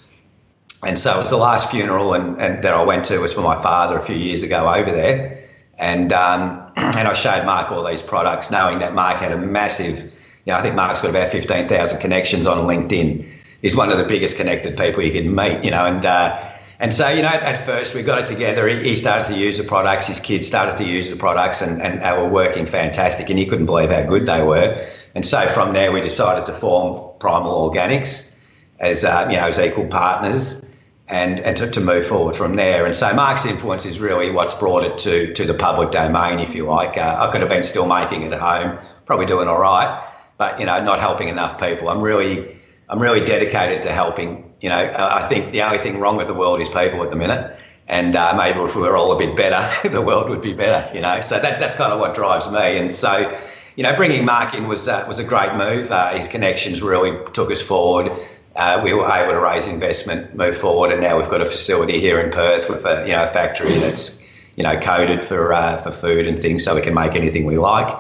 And 0.84 0.98
so 0.98 1.16
it 1.16 1.20
was 1.20 1.30
the 1.30 1.38
last 1.38 1.70
funeral 1.70 2.12
and, 2.12 2.40
and 2.40 2.62
that 2.62 2.72
I 2.72 2.82
went 2.84 3.06
to 3.06 3.18
was 3.18 3.32
for 3.32 3.40
my 3.40 3.60
father 3.62 3.98
a 3.98 4.02
few 4.04 4.14
years 4.14 4.42
ago 4.42 4.72
over 4.72 4.92
there. 4.92 5.45
And 5.78 6.12
um, 6.12 6.62
and 6.76 7.08
I 7.08 7.14
showed 7.14 7.44
Mark 7.44 7.70
all 7.70 7.84
these 7.84 8.02
products, 8.02 8.50
knowing 8.50 8.78
that 8.80 8.94
Mark 8.94 9.18
had 9.18 9.32
a 9.32 9.38
massive, 9.38 10.04
you 10.04 10.52
know, 10.52 10.54
I 10.54 10.62
think 10.62 10.74
Mark's 10.74 11.00
got 11.00 11.10
about 11.10 11.30
15,000 11.30 12.00
connections 12.00 12.46
on 12.46 12.66
LinkedIn. 12.66 13.26
He's 13.62 13.76
one 13.76 13.90
of 13.90 13.98
the 13.98 14.04
biggest 14.04 14.36
connected 14.36 14.76
people 14.76 15.02
you 15.02 15.12
can 15.12 15.34
meet, 15.34 15.64
you 15.64 15.70
know, 15.70 15.84
and, 15.84 16.04
uh, 16.04 16.52
and 16.78 16.92
so, 16.92 17.08
you 17.08 17.22
know, 17.22 17.28
at 17.28 17.64
first 17.64 17.94
we 17.94 18.02
got 18.02 18.18
it 18.18 18.26
together. 18.26 18.68
He 18.68 18.96
started 18.96 19.32
to 19.32 19.38
use 19.38 19.56
the 19.56 19.64
products. 19.64 20.06
His 20.06 20.20
kids 20.20 20.46
started 20.46 20.76
to 20.76 20.84
use 20.84 21.08
the 21.08 21.16
products 21.16 21.62
and, 21.62 21.80
and 21.80 22.02
they 22.02 22.12
were 22.12 22.28
working 22.28 22.66
fantastic 22.66 23.30
and 23.30 23.38
he 23.38 23.46
couldn't 23.46 23.64
believe 23.64 23.90
how 23.90 24.02
good 24.02 24.26
they 24.26 24.42
were. 24.42 24.86
And 25.14 25.24
so 25.24 25.48
from 25.48 25.72
there 25.72 25.90
we 25.90 26.02
decided 26.02 26.44
to 26.46 26.52
form 26.52 27.18
Primal 27.18 27.70
Organics 27.70 28.34
as, 28.78 29.04
uh, 29.06 29.26
you 29.30 29.38
know, 29.38 29.46
as 29.46 29.58
equal 29.58 29.86
partners 29.86 30.65
and, 31.08 31.38
and 31.40 31.56
to, 31.56 31.70
to 31.70 31.80
move 31.80 32.06
forward 32.06 32.34
from 32.34 32.56
there. 32.56 32.84
And 32.84 32.94
so 32.94 33.12
Mark's 33.14 33.46
influence 33.46 33.86
is 33.86 34.00
really 34.00 34.30
what's 34.30 34.54
brought 34.54 34.84
it 34.84 34.98
to, 34.98 35.32
to 35.34 35.44
the 35.44 35.54
public 35.54 35.92
domain, 35.92 36.40
if 36.40 36.54
you 36.54 36.66
like. 36.66 36.96
Uh, 36.96 37.16
I 37.18 37.30
could 37.30 37.40
have 37.42 37.50
been 37.50 37.62
still 37.62 37.86
making 37.86 38.22
it 38.22 38.32
at 38.32 38.40
home, 38.40 38.78
probably 39.04 39.26
doing 39.26 39.46
all 39.46 39.60
right, 39.60 40.04
but, 40.36 40.58
you 40.58 40.66
know, 40.66 40.82
not 40.82 40.98
helping 40.98 41.28
enough 41.28 41.60
people. 41.60 41.88
I'm 41.88 42.00
really, 42.00 42.58
I'm 42.88 43.00
really 43.00 43.24
dedicated 43.24 43.82
to 43.82 43.92
helping. 43.92 44.54
You 44.60 44.70
know, 44.70 44.78
uh, 44.78 45.10
I 45.12 45.28
think 45.28 45.52
the 45.52 45.62
only 45.62 45.78
thing 45.78 46.00
wrong 46.00 46.16
with 46.16 46.26
the 46.26 46.34
world 46.34 46.60
is 46.60 46.68
people 46.68 47.02
at 47.02 47.10
the 47.10 47.16
minute. 47.16 47.56
And 47.88 48.16
uh, 48.16 48.34
maybe 48.36 48.58
if 48.60 48.74
we 48.74 48.82
were 48.82 48.96
all 48.96 49.12
a 49.12 49.18
bit 49.18 49.36
better, 49.36 49.88
the 49.88 50.02
world 50.02 50.28
would 50.28 50.42
be 50.42 50.54
better, 50.54 50.92
you 50.92 51.02
know. 51.02 51.20
So 51.20 51.38
that, 51.38 51.60
that's 51.60 51.76
kind 51.76 51.92
of 51.92 52.00
what 52.00 52.16
drives 52.16 52.50
me. 52.50 52.78
And 52.78 52.92
so, 52.92 53.38
you 53.76 53.84
know, 53.84 53.94
bringing 53.94 54.24
Mark 54.24 54.54
in 54.54 54.66
was, 54.66 54.88
uh, 54.88 55.04
was 55.06 55.20
a 55.20 55.24
great 55.24 55.54
move. 55.54 55.92
Uh, 55.92 56.14
his 56.14 56.26
connections 56.26 56.82
really 56.82 57.16
took 57.32 57.52
us 57.52 57.62
forward 57.62 58.10
uh, 58.56 58.80
we 58.82 58.94
were 58.94 59.08
able 59.10 59.32
to 59.32 59.40
raise 59.40 59.66
investment, 59.66 60.34
move 60.34 60.56
forward, 60.56 60.90
and 60.90 61.00
now 61.00 61.18
we've 61.18 61.28
got 61.28 61.42
a 61.42 61.46
facility 61.46 62.00
here 62.00 62.18
in 62.20 62.30
Perth 62.30 62.68
with 62.70 62.84
a 62.86 63.06
you 63.06 63.12
know 63.12 63.24
a 63.24 63.26
factory 63.26 63.78
that's 63.78 64.22
you 64.56 64.62
know 64.62 64.78
coded 64.78 65.24
for 65.24 65.52
uh, 65.52 65.76
for 65.78 65.90
food 65.90 66.26
and 66.26 66.38
things, 66.38 66.64
so 66.64 66.74
we 66.74 66.80
can 66.80 66.94
make 66.94 67.14
anything 67.14 67.44
we 67.44 67.58
like. 67.58 67.94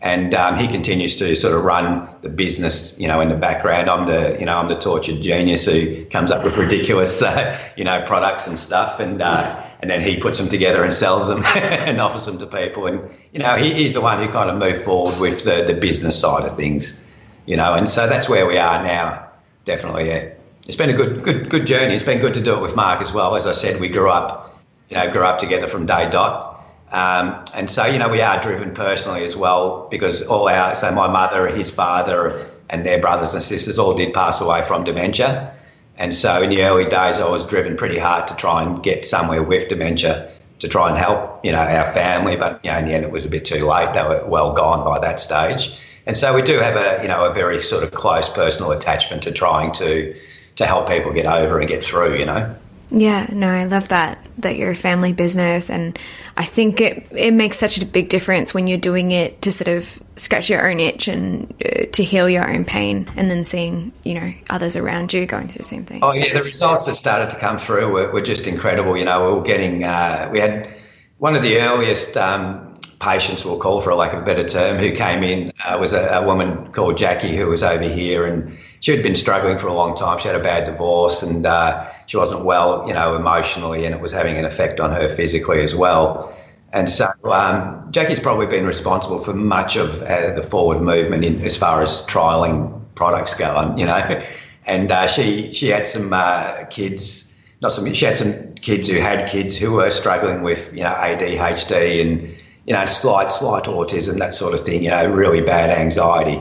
And 0.00 0.32
um, 0.32 0.56
he 0.58 0.68
continues 0.68 1.16
to 1.16 1.34
sort 1.34 1.54
of 1.54 1.64
run 1.64 2.08
the 2.20 2.28
business, 2.28 2.98
you 3.00 3.08
know, 3.08 3.20
in 3.20 3.28
the 3.30 3.36
background. 3.36 3.90
I'm 3.90 4.06
the, 4.06 4.36
you 4.38 4.46
know, 4.46 4.56
I'm 4.56 4.68
the 4.68 4.78
tortured 4.78 5.20
genius 5.20 5.66
who 5.66 6.04
comes 6.04 6.30
up 6.30 6.44
with 6.44 6.56
ridiculous, 6.56 7.20
uh, 7.22 7.58
you 7.76 7.82
know, 7.82 8.02
products 8.06 8.46
and 8.46 8.56
stuff, 8.56 9.00
and 9.00 9.20
uh, 9.20 9.62
and 9.80 9.90
then 9.90 10.00
he 10.00 10.18
puts 10.18 10.38
them 10.38 10.48
together 10.48 10.84
and 10.84 10.94
sells 10.94 11.28
them 11.28 11.44
and 11.56 12.00
offers 12.00 12.26
them 12.26 12.38
to 12.38 12.46
people. 12.46 12.86
And 12.86 13.10
you 13.32 13.40
know, 13.40 13.56
he, 13.56 13.74
he's 13.74 13.94
the 13.94 14.00
one 14.00 14.22
who 14.22 14.32
kind 14.32 14.48
of 14.48 14.56
moved 14.56 14.84
forward 14.84 15.18
with 15.18 15.44
the 15.44 15.64
the 15.64 15.74
business 15.74 16.18
side 16.18 16.44
of 16.44 16.56
things, 16.56 17.04
you 17.44 17.56
know. 17.56 17.74
And 17.74 17.88
so 17.88 18.06
that's 18.06 18.28
where 18.28 18.46
we 18.46 18.56
are 18.56 18.82
now 18.82 19.27
definitely. 19.68 20.08
Yeah, 20.08 20.30
it's 20.66 20.76
been 20.76 20.90
a 20.90 20.94
good, 20.94 21.22
good, 21.22 21.48
good 21.48 21.66
journey. 21.66 21.94
It's 21.94 22.02
been 22.02 22.20
good 22.20 22.34
to 22.34 22.42
do 22.42 22.56
it 22.56 22.60
with 22.60 22.74
Mark 22.74 23.00
as 23.00 23.12
well. 23.12 23.36
As 23.36 23.46
I 23.46 23.52
said, 23.52 23.78
we 23.78 23.88
grew 23.88 24.10
up, 24.10 24.58
you 24.88 24.96
know, 24.96 25.08
grew 25.12 25.22
up 25.22 25.38
together 25.38 25.68
from 25.68 25.86
day 25.86 26.10
dot. 26.10 26.46
Um, 26.90 27.44
and 27.54 27.70
so, 27.70 27.84
you 27.84 27.98
know, 27.98 28.08
we 28.08 28.22
are 28.22 28.40
driven 28.40 28.72
personally 28.74 29.24
as 29.24 29.36
well 29.36 29.86
because 29.90 30.22
all 30.22 30.48
our, 30.48 30.74
so 30.74 30.90
my 30.90 31.06
mother, 31.06 31.46
his 31.46 31.70
father, 31.70 32.50
and 32.70 32.84
their 32.84 32.98
brothers 32.98 33.34
and 33.34 33.42
sisters 33.42 33.78
all 33.78 33.94
did 33.94 34.12
pass 34.14 34.40
away 34.40 34.62
from 34.62 34.84
dementia. 34.84 35.54
And 35.98 36.16
so 36.16 36.42
in 36.42 36.48
the 36.50 36.62
early 36.62 36.84
days, 36.84 37.20
I 37.20 37.28
was 37.28 37.46
driven 37.46 37.76
pretty 37.76 37.98
hard 37.98 38.26
to 38.28 38.36
try 38.36 38.62
and 38.62 38.82
get 38.82 39.04
somewhere 39.04 39.42
with 39.42 39.68
dementia 39.68 40.32
to 40.58 40.68
try 40.68 40.88
and 40.88 40.98
help, 40.98 41.44
you 41.44 41.52
know, 41.52 41.58
our 41.58 41.92
family. 41.92 42.36
But 42.36 42.60
you 42.64 42.70
know, 42.70 42.78
in 42.78 42.86
the 42.86 42.94
end, 42.94 43.04
it 43.04 43.10
was 43.10 43.24
a 43.24 43.28
bit 43.28 43.44
too 43.44 43.66
late. 43.66 43.92
They 43.94 44.02
were 44.02 44.24
well 44.26 44.52
gone 44.52 44.84
by 44.84 44.98
that 45.00 45.20
stage. 45.20 45.72
And 46.06 46.16
so 46.16 46.34
we 46.34 46.42
do 46.42 46.58
have 46.58 46.76
a, 46.76 47.02
you 47.02 47.08
know, 47.08 47.24
a 47.24 47.32
very 47.34 47.62
sort 47.62 47.84
of 47.84 47.92
close 47.92 48.28
personal 48.28 48.72
attachment 48.72 49.22
to 49.24 49.32
trying 49.32 49.72
to 49.72 50.14
to 50.56 50.66
help 50.66 50.88
people 50.88 51.12
get 51.12 51.26
over 51.26 51.60
and 51.60 51.68
get 51.68 51.84
through, 51.84 52.16
you 52.16 52.26
know. 52.26 52.54
Yeah, 52.90 53.26
no, 53.32 53.48
I 53.48 53.64
love 53.64 53.88
that 53.88 54.18
that 54.38 54.56
you're 54.56 54.70
a 54.70 54.76
family 54.76 55.12
business, 55.12 55.68
and 55.68 55.98
I 56.36 56.44
think 56.44 56.80
it 56.80 57.06
it 57.12 57.32
makes 57.32 57.58
such 57.58 57.80
a 57.80 57.84
big 57.84 58.08
difference 58.08 58.54
when 58.54 58.66
you're 58.66 58.78
doing 58.78 59.12
it 59.12 59.42
to 59.42 59.52
sort 59.52 59.68
of 59.68 60.02
scratch 60.16 60.48
your 60.48 60.70
own 60.70 60.80
itch 60.80 61.06
and 61.06 61.52
uh, 61.64 61.84
to 61.92 62.02
heal 62.02 62.30
your 62.30 62.50
own 62.50 62.64
pain, 62.64 63.06
and 63.16 63.30
then 63.30 63.44
seeing 63.44 63.92
you 64.04 64.14
know 64.14 64.32
others 64.48 64.74
around 64.74 65.12
you 65.12 65.26
going 65.26 65.48
through 65.48 65.58
the 65.58 65.68
same 65.68 65.84
thing. 65.84 66.00
Oh 66.02 66.12
yeah, 66.12 66.32
the 66.32 66.42
results 66.42 66.86
that 66.86 66.94
started 66.94 67.28
to 67.30 67.36
come 67.36 67.58
through 67.58 67.92
were, 67.92 68.10
were 68.10 68.22
just 68.22 68.46
incredible. 68.46 68.96
You 68.96 69.04
know, 69.04 69.26
we 69.26 69.38
were 69.38 69.44
getting 69.44 69.84
uh, 69.84 70.30
we 70.32 70.38
had 70.38 70.72
one 71.18 71.34
of 71.34 71.42
the 71.42 71.60
earliest 71.60 72.16
um, 72.16 72.74
patients, 73.00 73.44
we'll 73.44 73.58
call 73.58 73.80
for 73.80 73.90
a 73.90 73.96
lack 73.96 74.12
of 74.12 74.22
a 74.22 74.24
better 74.24 74.46
term, 74.46 74.78
who 74.78 74.92
came 74.92 75.22
in 75.22 75.52
uh, 75.64 75.76
was 75.78 75.92
a, 75.92 76.08
a 76.08 76.26
woman 76.26 76.72
called 76.72 76.96
Jackie 76.96 77.36
who 77.36 77.48
was 77.48 77.62
over 77.62 77.84
here 77.84 78.24
and 78.26 78.56
she 78.80 78.92
had 78.92 79.02
been 79.02 79.14
struggling 79.14 79.58
for 79.58 79.66
a 79.66 79.72
long 79.72 79.96
time. 79.96 80.18
She 80.18 80.28
had 80.28 80.36
a 80.36 80.42
bad 80.42 80.66
divorce 80.66 81.22
and 81.22 81.44
uh, 81.44 81.90
she 82.06 82.16
wasn't 82.16 82.44
well, 82.44 82.86
you 82.86 82.94
know, 82.94 83.16
emotionally, 83.16 83.84
and 83.84 83.94
it 83.94 84.00
was 84.00 84.12
having 84.12 84.36
an 84.36 84.44
effect 84.44 84.80
on 84.80 84.92
her 84.92 85.08
physically 85.08 85.62
as 85.62 85.74
well. 85.74 86.36
And 86.72 86.88
so 86.88 87.06
um, 87.24 87.88
Jackie's 87.90 88.20
probably 88.20 88.46
been 88.46 88.66
responsible 88.66 89.20
for 89.20 89.34
much 89.34 89.76
of 89.76 90.02
uh, 90.02 90.32
the 90.32 90.42
forward 90.42 90.82
movement 90.82 91.24
in, 91.24 91.40
as 91.42 91.56
far 91.56 91.82
as 91.82 92.02
trialing 92.06 92.82
products 92.94 93.34
go 93.34 93.54
on, 93.56 93.78
you 93.78 93.86
know. 93.86 94.22
And 94.66 94.92
uh, 94.92 95.06
she 95.06 95.50
she 95.54 95.68
had 95.68 95.86
some 95.86 96.12
uh, 96.12 96.64
kids, 96.66 97.34
not 97.62 97.72
some. 97.72 97.90
She 97.94 98.04
had 98.04 98.18
some 98.18 98.52
kids 98.56 98.86
who 98.86 99.00
had 99.00 99.26
kids 99.30 99.56
who 99.56 99.72
were 99.72 99.88
struggling 99.88 100.42
with 100.42 100.70
you 100.74 100.82
know 100.82 100.92
ADHD 100.92 102.02
and 102.02 102.28
you 102.66 102.74
know 102.74 102.84
slight 102.84 103.30
slight 103.30 103.64
autism 103.64 104.18
that 104.18 104.34
sort 104.34 104.52
of 104.52 104.60
thing. 104.60 104.84
You 104.84 104.90
know, 104.90 105.06
really 105.06 105.40
bad 105.40 105.70
anxiety. 105.70 106.38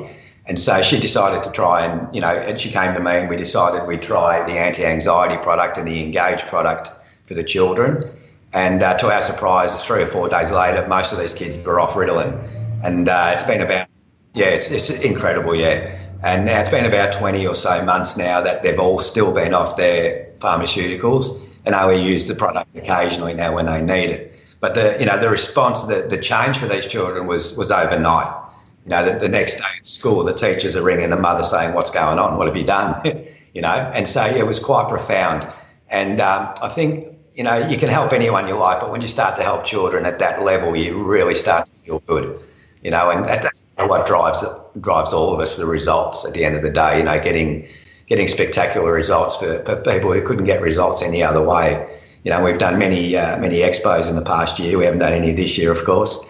And 0.48 0.60
so 0.60 0.82
she 0.82 1.00
decided 1.00 1.44
to 1.44 1.52
try 1.52 1.86
and, 1.86 2.14
you 2.16 2.22
know, 2.22 2.34
and 2.34 2.58
she 2.58 2.72
came 2.72 2.94
to 2.94 3.02
me 3.02 3.12
and 3.12 3.30
we 3.30 3.36
decided 3.36 3.86
we'd 3.86 4.02
try 4.02 4.46
the 4.46 4.54
anti 4.54 4.86
anxiety 4.86 5.38
product 5.44 5.78
and 5.78 5.86
the 5.86 6.02
Engage 6.02 6.42
product 6.44 6.90
for 7.26 7.34
the 7.34 7.44
children. 7.44 8.10
And 8.54 8.82
uh, 8.82 8.98
to 9.00 9.12
our 9.12 9.22
surprise, 9.22 9.84
three 9.84 10.02
or 10.04 10.08
four 10.08 10.30
days 10.30 10.54
later, 10.54 10.88
most 10.88 11.12
of 11.12 11.20
these 11.20 11.34
kids 11.34 11.58
were 11.58 11.82
off 11.82 11.94
Ritalin. 11.96 12.32
And 12.82 13.10
uh, 13.10 13.32
it's 13.34 13.44
been 13.44 13.62
about, 13.62 13.90
yeah, 14.34 14.48
it's, 14.48 14.72
it's 14.72 14.90
incredible, 14.90 15.54
yeah. 15.54 16.00
And 16.24 16.46
now 16.46 16.62
it's 16.62 16.70
been 16.70 16.86
about 16.86 17.12
20 17.12 17.46
or 17.46 17.54
so 17.54 17.84
months 17.84 18.16
now 18.16 18.40
that 18.42 18.64
they've 18.64 18.80
all 18.80 19.00
still 19.00 19.34
been 19.34 19.54
off 19.54 19.76
their 19.76 20.32
pharmaceuticals 20.40 21.42
and 21.66 21.76
only 21.76 22.02
use 22.02 22.28
the 22.28 22.36
product 22.36 22.76
occasionally 22.76 23.34
now 23.34 23.54
when 23.54 23.66
they 23.66 23.82
need 23.82 24.12
it. 24.12 24.34
But 24.62 24.76
the, 24.76 24.96
you 24.98 25.06
know, 25.06 25.20
the 25.20 25.30
response, 25.30 25.84
the, 25.84 26.08
the 26.10 26.18
change 26.18 26.58
for 26.58 26.68
these 26.68 26.88
children 26.88 27.28
was, 27.28 27.56
was 27.56 27.70
overnight 27.70 28.47
you 28.88 28.92
know, 28.92 29.04
the, 29.04 29.20
the, 29.20 29.28
next 29.28 29.56
day 29.56 29.66
at 29.78 29.86
school, 29.86 30.24
the 30.24 30.34
teachers 30.34 30.74
are 30.78 30.82
ringing 30.82 31.10
the 31.10 31.18
mother 31.18 31.44
saying, 31.44 31.74
"What's 31.74 31.92
going 31.92 32.20
on? 32.20 32.38
What 32.38 32.48
have 32.48 32.56
you 32.56 32.64
done?" 32.64 33.02
you 33.54 33.62
know, 33.62 33.92
and 33.94 34.08
so 34.08 34.26
yeah, 34.26 34.38
it 34.38 34.48
was 34.48 34.60
quite 34.60 34.88
profound. 34.88 35.46
And 35.90 36.22
um, 36.22 36.54
I 36.62 36.70
think 36.70 37.06
you 37.34 37.44
know 37.44 37.58
you 37.68 37.78
can 37.78 37.90
help 37.90 38.14
anyone 38.14 38.48
you 38.48 38.56
like, 38.56 38.80
but 38.80 38.90
when 38.90 39.02
you 39.02 39.10
start 39.10 39.36
to 39.36 39.44
help 39.44 39.66
children 39.66 40.06
at 40.06 40.20
that 40.20 40.42
level, 40.42 40.74
you 40.74 41.04
really 41.04 41.36
start 41.36 41.66
to 41.66 41.72
feel 41.74 42.00
good. 42.08 42.40
You 42.82 42.92
know, 42.92 43.10
and 43.10 43.26
that's 43.26 43.66
what 43.76 44.06
drives 44.06 44.46
drives 44.80 45.12
all 45.12 45.34
of 45.34 45.42
us 45.42 45.58
the 45.58 45.66
results 45.66 46.24
at 46.24 46.34
the 46.34 46.46
end 46.46 46.56
of 46.56 46.62
the 46.62 46.70
day. 46.70 47.00
You 47.00 47.04
know, 47.04 47.20
getting 47.20 47.68
getting 48.06 48.30
spectacular 48.30 48.94
results 48.94 49.36
for, 49.36 49.66
for 49.66 49.76
people 49.82 50.14
who 50.14 50.22
couldn't 50.22 50.46
get 50.46 50.62
results 50.62 51.02
any 51.02 51.22
other 51.22 51.42
way. 51.42 51.86
You 52.24 52.32
know, 52.32 52.42
we've 52.42 52.58
done 52.58 52.80
many 52.80 53.18
uh, 53.18 53.38
many 53.38 53.58
expos 53.58 54.10
in 54.10 54.16
the 54.16 54.22
past 54.22 54.60
year. 54.60 54.78
We 54.78 54.86
haven't 54.86 55.02
done 55.02 55.12
any 55.12 55.34
this 55.34 55.58
year, 55.58 55.74
of 55.74 55.84
course 55.84 56.26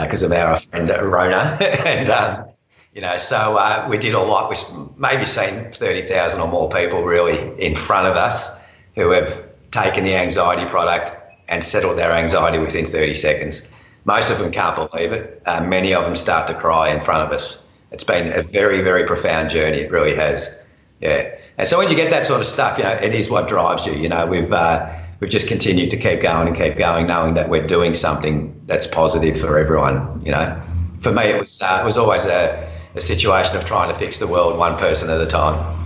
because 0.00 0.22
uh, 0.22 0.26
of 0.26 0.32
our 0.32 0.56
friend 0.56 0.88
Rona. 0.88 1.58
and, 1.60 2.08
um, 2.10 2.48
you 2.94 3.00
know, 3.00 3.16
so 3.16 3.56
uh, 3.56 3.86
we 3.90 3.98
did 3.98 4.14
a 4.14 4.20
lot. 4.20 4.50
We've 4.50 4.98
maybe 4.98 5.24
seen 5.24 5.72
30,000 5.72 6.40
or 6.40 6.48
more 6.48 6.68
people 6.68 7.04
really 7.04 7.38
in 7.60 7.76
front 7.76 8.06
of 8.06 8.16
us 8.16 8.58
who 8.94 9.10
have 9.10 9.50
taken 9.70 10.04
the 10.04 10.14
anxiety 10.14 10.68
product 10.68 11.12
and 11.48 11.64
settled 11.64 11.98
their 11.98 12.12
anxiety 12.12 12.58
within 12.58 12.86
30 12.86 13.14
seconds. 13.14 13.70
Most 14.04 14.30
of 14.30 14.38
them 14.38 14.50
can't 14.50 14.76
believe 14.76 15.12
it. 15.12 15.42
Uh, 15.46 15.62
many 15.62 15.94
of 15.94 16.04
them 16.04 16.16
start 16.16 16.48
to 16.48 16.54
cry 16.54 16.94
in 16.94 17.04
front 17.04 17.22
of 17.22 17.32
us. 17.32 17.66
It's 17.90 18.04
been 18.04 18.32
a 18.32 18.42
very, 18.42 18.82
very 18.82 19.06
profound 19.06 19.50
journey. 19.50 19.78
It 19.78 19.90
really 19.90 20.14
has. 20.14 20.58
Yeah. 21.00 21.34
And 21.58 21.68
so 21.68 21.78
when 21.78 21.88
you 21.88 21.94
get 21.94 22.10
that 22.10 22.26
sort 22.26 22.40
of 22.40 22.46
stuff, 22.46 22.78
you 22.78 22.84
know, 22.84 22.90
it 22.90 23.14
is 23.14 23.30
what 23.30 23.48
drives 23.48 23.86
you. 23.86 23.92
You 23.92 24.08
know, 24.08 24.26
we've 24.26 24.50
uh, 24.50 24.98
we've 25.20 25.30
just 25.30 25.46
continued 25.46 25.90
to 25.90 25.96
keep 25.96 26.20
going 26.20 26.48
and 26.48 26.56
keep 26.56 26.76
going, 26.76 27.06
knowing 27.06 27.34
that 27.34 27.48
we're 27.48 27.66
doing 27.66 27.94
something 27.94 28.51
that's 28.66 28.86
positive 28.86 29.38
for 29.40 29.58
everyone. 29.58 30.22
You 30.24 30.32
know, 30.32 30.62
for 31.00 31.12
me, 31.12 31.24
it 31.24 31.38
was 31.38 31.60
uh, 31.60 31.78
it 31.82 31.84
was 31.84 31.98
always 31.98 32.26
a, 32.26 32.70
a 32.94 33.00
situation 33.00 33.56
of 33.56 33.64
trying 33.64 33.92
to 33.92 33.98
fix 33.98 34.18
the 34.18 34.26
world 34.26 34.58
one 34.58 34.78
person 34.78 35.10
at 35.10 35.20
a 35.20 35.26
time. 35.26 35.78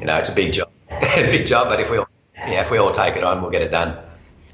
You 0.00 0.06
know, 0.06 0.16
it's 0.16 0.28
a 0.28 0.34
big 0.34 0.52
job, 0.52 0.70
a 0.90 1.30
big 1.30 1.46
job, 1.46 1.68
but 1.68 1.80
if 1.80 1.90
we 1.90 1.98
all, 1.98 2.08
yeah, 2.36 2.62
if 2.62 2.70
we 2.70 2.78
all 2.78 2.92
take 2.92 3.16
it 3.16 3.24
on, 3.24 3.42
we'll 3.42 3.50
get 3.50 3.62
it 3.62 3.70
done. 3.70 3.98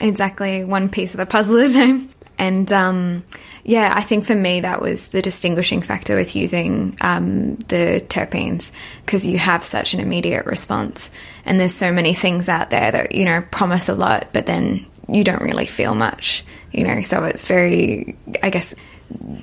Exactly, 0.01 0.65
one 0.65 0.89
piece 0.89 1.15
of 1.15 1.19
the 1.19 1.27
puzzle 1.27 1.59
at 1.59 1.71
a 1.71 1.73
time. 1.73 2.09
And 2.39 2.73
um, 2.73 3.25
yeah, 3.63 3.93
I 3.95 4.03
think 4.03 4.25
for 4.25 4.35
me 4.35 4.61
that 4.61 4.81
was 4.81 5.09
the 5.09 5.23
distinguishing 5.23 5.83
factor 5.83 6.17
with 6.17 6.35
using 6.35 6.97
um, 7.01 7.57
the 7.69 8.05
terpenes 8.09 8.73
because 9.05 9.27
you 9.27 9.39
have 9.39 9.63
such 9.63 9.95
an 9.95 10.01
immediate 10.01 10.47
response, 10.47 11.11
and 11.45 11.61
there's 11.61 11.75
so 11.75 11.93
many 11.93 12.15
things 12.15 12.49
out 12.49 12.71
there 12.71 12.91
that 12.91 13.15
you 13.15 13.25
know 13.25 13.43
promise 13.51 13.89
a 13.89 13.95
lot, 13.95 14.29
but 14.33 14.47
then 14.47 14.87
you 15.09 15.25
don't 15.25 15.43
really 15.43 15.67
feel 15.67 15.95
much, 15.95 16.45
you 16.73 16.85
know. 16.85 17.03
So 17.03 17.25
it's 17.25 17.47
very, 17.47 18.17
I 18.43 18.51
guess, 18.51 18.75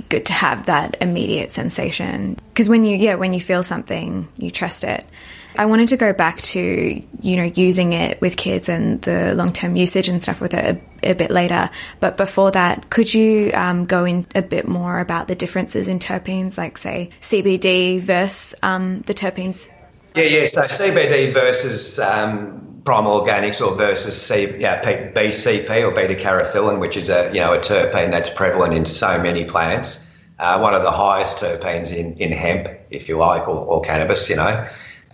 good 0.10 0.26
to 0.26 0.34
have 0.34 0.66
that 0.66 0.98
immediate 1.00 1.52
sensation 1.52 2.36
because 2.50 2.70
when 2.70 2.84
you 2.84 2.98
yeah 2.98 3.16
when 3.16 3.34
you 3.34 3.42
feel 3.42 3.64
something, 3.64 4.28
you 4.38 4.52
trust 4.52 4.84
it. 4.84 5.06
I 5.58 5.66
wanted 5.66 5.90
to 5.90 5.98
go 5.98 6.14
back 6.14 6.42
to, 6.42 7.04
you 7.22 7.36
know, 7.36 7.44
using 7.44 7.94
it 7.94 8.22
with 8.22 8.38
kids 8.38 8.70
and 8.70 9.02
the 9.02 9.34
long 9.34 9.52
term 9.52 9.76
usage 9.76 10.08
and 10.08 10.22
stuff 10.22 10.40
with 10.40 10.54
it 10.54 10.82
a, 11.04 11.12
a, 11.12 11.16
bit 11.16 11.32
later. 11.32 11.70
But 12.00 12.18
before 12.18 12.52
that, 12.52 12.90
could 12.90 13.14
you 13.14 13.52
um, 13.54 13.86
go 13.86 14.06
in 14.06 14.26
a 14.36 14.42
bit 14.42 14.68
more 14.68 15.00
about 15.00 15.28
the 15.28 15.36
differences 15.36 15.88
in 15.88 16.00
terpenes, 16.00 16.58
like, 16.58 16.78
say, 16.78 17.10
CBD 17.22 18.00
versus 18.00 18.56
um, 18.62 19.02
the 19.02 19.14
terpenes? 19.14 19.70
Yeah, 20.16 20.24
yeah. 20.24 20.46
So 20.46 20.64
CBD 20.64 21.34
versus 21.34 22.00
um, 22.00 22.82
primal 22.84 23.22
organics 23.22 23.66
or 23.66 23.76
versus 23.76 24.20
C, 24.20 24.56
yeah, 24.58 24.82
BCP 24.82 25.88
or 25.88 25.92
beta 25.92 26.16
caryophyllene, 26.16 26.80
which 26.80 26.98
is 26.98 27.10
a, 27.10 27.28
you 27.34 27.40
know, 27.40 27.54
a 27.54 27.60
terpene 27.60 28.12
that's 28.12 28.30
prevalent 28.30 28.74
in 28.74 28.86
so 28.86 29.22
many 29.22 29.46
plants. 29.46 30.08
Uh, 30.40 30.58
one 30.60 30.74
of 30.74 30.84
the 30.84 30.92
highest 30.92 31.38
terpenes 31.38 31.92
in, 31.92 32.14
in 32.14 32.32
hemp, 32.32 32.70
if 32.90 33.10
you 33.10 33.18
like, 33.18 33.48
or, 33.48 33.58
or 33.58 33.82
cannabis, 33.82 34.30
you 34.30 34.38
know. 34.38 34.68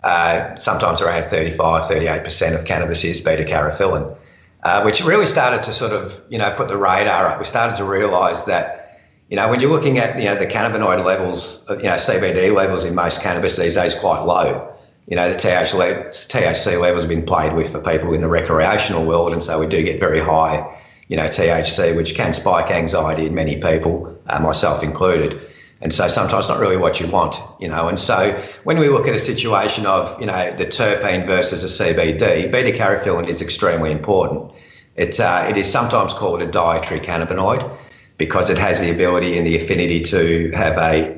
Uh, 0.03 0.55
sometimes 0.55 1.01
around 1.01 1.23
35, 1.23 1.83
38% 1.83 2.55
of 2.55 2.63
cannabis 2.63 3.03
is 3.03 3.21
beta 3.21 3.43
caryophyllene, 3.43 4.15
uh, 4.63 4.83
which 4.83 5.03
really 5.03 5.25
started 5.25 5.63
to 5.63 5.73
sort 5.73 5.91
of, 5.91 6.21
you 6.29 6.37
know, 6.37 6.51
put 6.51 6.67
the 6.67 6.77
radar 6.77 7.27
up. 7.27 7.39
We 7.39 7.45
started 7.45 7.75
to 7.77 7.83
realise 7.85 8.43
that, 8.43 9.01
you 9.29 9.35
know, 9.35 9.49
when 9.49 9.59
you're 9.59 9.71
looking 9.71 9.97
at, 9.97 10.19
you 10.19 10.25
know, 10.25 10.35
the 10.35 10.45
cannabinoid 10.45 11.03
levels, 11.03 11.65
you 11.69 11.83
know, 11.83 11.95
CBD 11.95 12.53
levels 12.53 12.83
in 12.83 12.93
most 12.93 13.19
cannabis 13.19 13.57
these 13.57 13.73
days 13.73 13.95
quite 13.95 14.21
low. 14.21 14.74
You 15.07 15.15
know, 15.15 15.31
the 15.31 15.37
THC 15.37 16.81
levels 16.81 17.03
have 17.03 17.09
been 17.09 17.25
played 17.25 17.53
with 17.53 17.71
for 17.71 17.79
people 17.79 18.13
in 18.13 18.21
the 18.21 18.27
recreational 18.27 19.05
world, 19.05 19.33
and 19.33 19.43
so 19.43 19.59
we 19.59 19.67
do 19.67 19.83
get 19.83 19.99
very 19.99 20.19
high, 20.19 20.79
you 21.07 21.15
know, 21.15 21.27
THC, 21.27 21.95
which 21.95 22.15
can 22.15 22.33
spike 22.33 22.71
anxiety 22.71 23.27
in 23.27 23.35
many 23.35 23.57
people, 23.57 24.17
uh, 24.27 24.39
myself 24.39 24.81
included. 24.81 25.39
And 25.81 25.93
so 25.93 26.07
sometimes 26.07 26.47
not 26.47 26.59
really 26.59 26.77
what 26.77 26.99
you 26.99 27.07
want, 27.07 27.35
you 27.59 27.67
know. 27.67 27.87
And 27.87 27.99
so 27.99 28.31
when 28.63 28.79
we 28.79 28.89
look 28.89 29.07
at 29.07 29.13
a 29.13 29.19
situation 29.19 29.85
of, 29.85 30.19
you 30.19 30.25
know, 30.25 30.55
the 30.55 30.65
terpene 30.65 31.27
versus 31.27 31.63
a 31.63 31.67
CBD, 31.67 32.51
beta 32.51 32.75
caryophyllene 32.75 33.27
is 33.27 33.41
extremely 33.41 33.91
important. 33.91 34.51
It, 34.95 35.19
uh, 35.19 35.45
it 35.49 35.57
is 35.57 35.69
sometimes 35.69 36.13
called 36.13 36.41
a 36.41 36.47
dietary 36.47 37.01
cannabinoid 37.01 37.77
because 38.17 38.49
it 38.49 38.57
has 38.57 38.79
the 38.79 38.89
ability 38.89 39.37
and 39.37 39.45
the 39.45 39.57
affinity 39.57 40.01
to 40.01 40.51
have 40.51 40.77
a, 40.77 41.17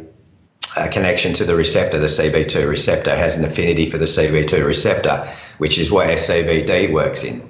a 0.78 0.90
connection 0.90 1.34
to 1.34 1.46
the 1.46 1.56
receptor, 1.56 2.00
the 2.00 2.08
CB2 2.08 2.68
receptor. 2.68 3.16
Has 3.16 3.36
an 3.36 3.46
affinity 3.46 3.90
for 3.90 3.98
the 3.98 4.06
CB2 4.06 4.66
receptor, 4.66 5.32
which 5.58 5.78
is 5.78 5.92
where 5.92 6.16
CBD 6.16 6.92
works 6.92 7.24
in. 7.24 7.48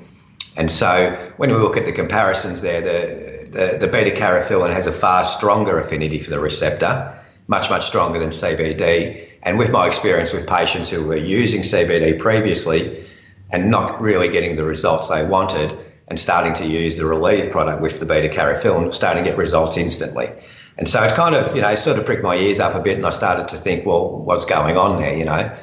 And 0.55 0.71
so 0.71 1.31
when 1.37 1.49
we 1.49 1.55
look 1.55 1.77
at 1.77 1.85
the 1.85 1.91
comparisons 1.91 2.61
there, 2.61 2.81
the 2.81 3.37
the, 3.51 3.77
the 3.79 3.87
beta 3.87 4.11
caryophyllene 4.11 4.73
has 4.73 4.87
a 4.87 4.91
far 4.91 5.23
stronger 5.23 5.79
affinity 5.79 6.19
for 6.19 6.29
the 6.29 6.39
receptor, 6.39 7.17
much, 7.47 7.69
much 7.69 7.87
stronger 7.87 8.19
than 8.19 8.29
CBD. 8.29 9.27
And 9.43 9.57
with 9.57 9.71
my 9.71 9.87
experience 9.87 10.33
with 10.33 10.47
patients 10.47 10.89
who 10.89 11.05
were 11.05 11.15
using 11.15 11.61
CBD 11.61 12.19
previously 12.19 13.05
and 13.49 13.71
not 13.71 14.01
really 14.01 14.29
getting 14.29 14.57
the 14.57 14.63
results 14.63 15.07
they 15.07 15.25
wanted, 15.25 15.77
and 16.09 16.17
starting 16.17 16.53
to 16.53 16.65
use 16.65 16.95
the 16.95 17.05
relief 17.05 17.51
product 17.51 17.81
with 17.81 17.99
the 17.99 18.05
beta 18.05 18.29
caryophyllene, 18.29 18.93
starting 18.93 19.23
to 19.25 19.29
get 19.29 19.37
results 19.37 19.75
instantly. 19.75 20.29
And 20.77 20.87
so 20.87 21.03
it 21.03 21.13
kind 21.15 21.35
of, 21.35 21.55
you 21.55 21.61
know, 21.61 21.75
sort 21.75 21.97
of 21.97 22.05
pricked 22.05 22.23
my 22.23 22.35
ears 22.35 22.59
up 22.59 22.75
a 22.75 22.79
bit, 22.79 22.97
and 22.97 23.05
I 23.05 23.09
started 23.09 23.47
to 23.49 23.57
think, 23.57 23.85
well, 23.85 24.19
what's 24.19 24.45
going 24.45 24.77
on 24.77 24.97
there, 24.97 25.15
you 25.15 25.25
know? 25.25 25.55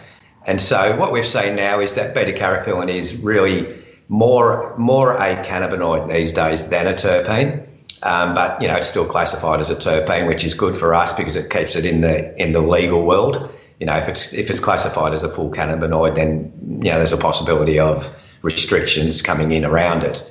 And 0.47 0.61
so 0.61 0.97
what 0.97 1.13
we've 1.13 1.27
seen 1.27 1.57
now 1.57 1.81
is 1.81 1.95
that 1.95 2.15
beta 2.15 2.33
caryophyllene 2.33 2.91
is 2.91 3.17
really 3.17 3.83
more 4.09 4.75
more 4.77 5.17
a 5.17 5.43
cannabinoid 5.43 6.13
these 6.13 6.33
days 6.33 6.69
than 6.69 6.87
a 6.87 6.93
terpene. 6.93 7.67
Um, 8.03 8.35
but 8.35 8.61
you 8.61 8.69
know 8.69 8.77
it's 8.77 8.89
still 8.89 9.07
classified 9.07 9.61
as 9.61 9.71
a 9.71 9.77
terpene, 9.77 10.27
which 10.27 10.45
is 10.45 10.53
good 10.53 10.77
for 10.77 10.95
us 10.95 11.13
because 11.15 11.37
it 11.37 11.49
keeps 11.49 11.75
it 11.75 11.87
in 11.87 12.03
the 12.03 12.37
in 12.41 12.53
the 12.53 12.61
legal 12.61 13.07
world. 13.07 13.51
You 13.81 13.87
know, 13.87 13.97
if 13.97 14.09
it's 14.09 14.35
if 14.35 14.51
it's 14.51 14.61
classified 14.61 15.15
as 15.15 15.23
a 15.23 15.29
full 15.29 15.51
cannabinoid, 15.51 16.15
then 16.15 16.53
you 16.83 16.91
know 16.91 16.99
there's 16.99 17.13
a 17.13 17.17
possibility 17.17 17.79
of 17.79 18.15
restrictions 18.43 19.23
coming 19.23 19.53
in 19.53 19.65
around 19.65 20.05
it. 20.05 20.23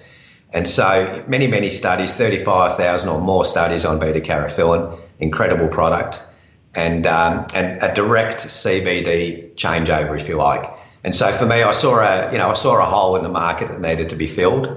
And 0.54 0.68
so 0.68 1.24
many 1.28 1.48
many 1.48 1.70
studies, 1.70 2.16
thirty 2.16 2.38
five 2.38 2.78
thousand 2.78 3.10
or 3.10 3.20
more 3.20 3.44
studies 3.44 3.86
on 3.86 4.00
beta 4.00 4.20
caryophyllene, 4.20 5.00
incredible 5.20 5.68
product, 5.68 6.26
and 6.76 7.08
um, 7.08 7.48
and 7.54 7.82
a 7.82 7.94
direct 7.94 8.38
CBD 8.38 9.54
changeover, 9.56 10.20
if 10.20 10.28
you 10.28 10.38
like. 10.38 10.72
And 11.04 11.14
so 11.14 11.32
for 11.34 11.46
me, 11.46 11.64
I 11.64 11.72
saw 11.72 12.00
a 12.00 12.32
you 12.32 12.38
know 12.38 12.50
I 12.50 12.54
saw 12.54 12.80
a 12.80 12.86
hole 12.86 13.16
in 13.16 13.24
the 13.24 13.30
market 13.30 13.70
that 13.70 13.82
needed 13.82 14.10
to 14.10 14.16
be 14.16 14.28
filled. 14.28 14.68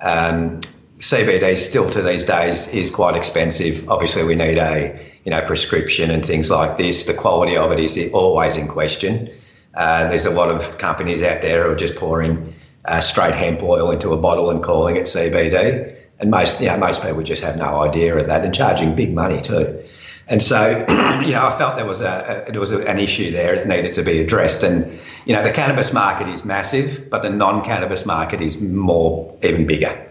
Um, 0.00 0.60
CBD 0.98 1.56
still 1.56 1.90
to 1.90 2.02
these 2.02 2.24
days 2.24 2.68
is 2.68 2.90
quite 2.90 3.16
expensive. 3.16 3.88
Obviously, 3.88 4.22
we 4.22 4.36
need 4.36 4.58
a 4.58 4.98
you 5.24 5.30
know 5.30 5.42
prescription 5.42 6.10
and 6.10 6.24
things 6.24 6.50
like 6.50 6.76
this. 6.76 7.04
The 7.04 7.14
quality 7.14 7.56
of 7.56 7.72
it 7.72 7.80
is 7.80 7.98
always 8.12 8.56
in 8.56 8.68
question. 8.68 9.30
Uh, 9.74 10.08
there's 10.08 10.26
a 10.26 10.30
lot 10.30 10.50
of 10.50 10.78
companies 10.78 11.22
out 11.22 11.42
there 11.42 11.64
who 11.64 11.72
are 11.72 11.76
just 11.76 11.96
pouring 11.96 12.54
uh, 12.84 13.00
straight 13.00 13.34
hemp 13.34 13.62
oil 13.62 13.90
into 13.90 14.12
a 14.12 14.16
bottle 14.16 14.50
and 14.50 14.62
calling 14.62 14.96
it 14.96 15.04
CBD, 15.04 15.96
and 16.18 16.30
most 16.30 16.60
you 16.60 16.68
know 16.68 16.76
most 16.76 17.02
people 17.02 17.22
just 17.22 17.42
have 17.42 17.56
no 17.56 17.82
idea 17.82 18.16
of 18.16 18.26
that 18.26 18.44
and 18.44 18.54
charging 18.54 18.94
big 18.94 19.14
money 19.14 19.40
too. 19.40 19.82
And 20.26 20.42
so, 20.42 20.86
you 21.20 21.32
know, 21.32 21.46
I 21.46 21.58
felt 21.58 21.76
there 21.76 21.84
was 21.84 22.00
a, 22.00 22.46
a 22.48 22.58
was 22.58 22.72
a, 22.72 22.88
an 22.88 22.98
issue 22.98 23.30
there 23.30 23.56
that 23.56 23.68
needed 23.68 23.92
to 23.94 24.02
be 24.02 24.20
addressed. 24.20 24.62
And 24.62 24.98
you 25.26 25.34
know, 25.34 25.42
the 25.42 25.52
cannabis 25.52 25.92
market 25.92 26.28
is 26.28 26.44
massive, 26.44 27.10
but 27.10 27.22
the 27.22 27.28
non-cannabis 27.28 28.06
market 28.06 28.40
is 28.40 28.62
more 28.62 29.36
even 29.42 29.66
bigger 29.66 30.04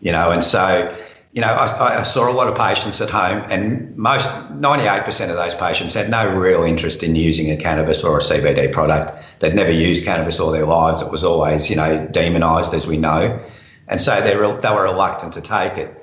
you 0.00 0.12
know, 0.12 0.30
and 0.30 0.42
so, 0.42 0.96
you 1.32 1.40
know, 1.40 1.48
I, 1.48 2.00
I, 2.00 2.02
saw 2.02 2.28
a 2.28 2.34
lot 2.34 2.48
of 2.48 2.56
patients 2.56 3.00
at 3.00 3.08
home, 3.08 3.44
and 3.50 3.96
most 3.96 4.28
98% 4.28 5.30
of 5.30 5.36
those 5.36 5.54
patients 5.54 5.94
had 5.94 6.10
no 6.10 6.26
real 6.34 6.64
interest 6.64 7.04
in 7.04 7.14
using 7.14 7.52
a 7.52 7.56
cannabis 7.56 8.02
or 8.02 8.18
a 8.18 8.20
CBD 8.20 8.72
product. 8.72 9.12
They'd 9.38 9.54
never 9.54 9.70
used 9.70 10.04
cannabis 10.04 10.40
all 10.40 10.50
their 10.50 10.66
lives. 10.66 11.00
It 11.02 11.10
was 11.10 11.22
always, 11.22 11.70
you 11.70 11.76
know, 11.76 12.08
demonised, 12.10 12.74
as 12.74 12.88
we 12.88 12.96
know, 12.96 13.40
and 13.86 14.00
so 14.00 14.20
they 14.20 14.36
were, 14.36 14.60
they 14.60 14.70
were 14.70 14.82
reluctant 14.82 15.34
to 15.34 15.40
take 15.40 15.78
it. 15.78 15.96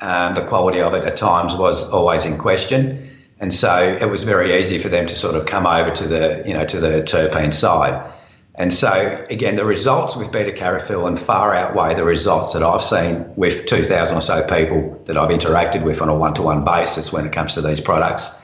Um, 0.00 0.34
the 0.34 0.44
quality 0.44 0.80
of 0.80 0.92
it 0.92 1.02
at 1.02 1.16
times 1.16 1.54
was 1.54 1.90
always 1.90 2.26
in 2.26 2.36
question, 2.36 3.10
and 3.40 3.54
so 3.54 3.80
it 3.82 4.10
was 4.10 4.24
very 4.24 4.60
easy 4.60 4.78
for 4.78 4.90
them 4.90 5.06
to 5.06 5.16
sort 5.16 5.34
of 5.34 5.46
come 5.46 5.66
over 5.66 5.90
to 5.90 6.06
the, 6.06 6.42
you 6.46 6.52
know, 6.52 6.66
to 6.66 6.78
the 6.78 7.02
terpene 7.02 7.54
side. 7.54 8.12
And 8.58 8.74
so, 8.74 9.24
again, 9.30 9.54
the 9.54 9.64
results 9.64 10.16
with 10.16 10.32
beta 10.32 10.50
caryophyllene 10.50 11.16
far 11.16 11.54
outweigh 11.54 11.94
the 11.94 12.02
results 12.02 12.54
that 12.54 12.62
I've 12.64 12.82
seen 12.82 13.24
with 13.36 13.66
2,000 13.66 14.16
or 14.16 14.20
so 14.20 14.42
people 14.42 15.00
that 15.06 15.16
I've 15.16 15.30
interacted 15.30 15.84
with 15.84 16.02
on 16.02 16.08
a 16.08 16.16
one 16.16 16.34
to 16.34 16.42
one 16.42 16.64
basis 16.64 17.12
when 17.12 17.24
it 17.24 17.30
comes 17.30 17.54
to 17.54 17.60
these 17.62 17.80
products. 17.80 18.36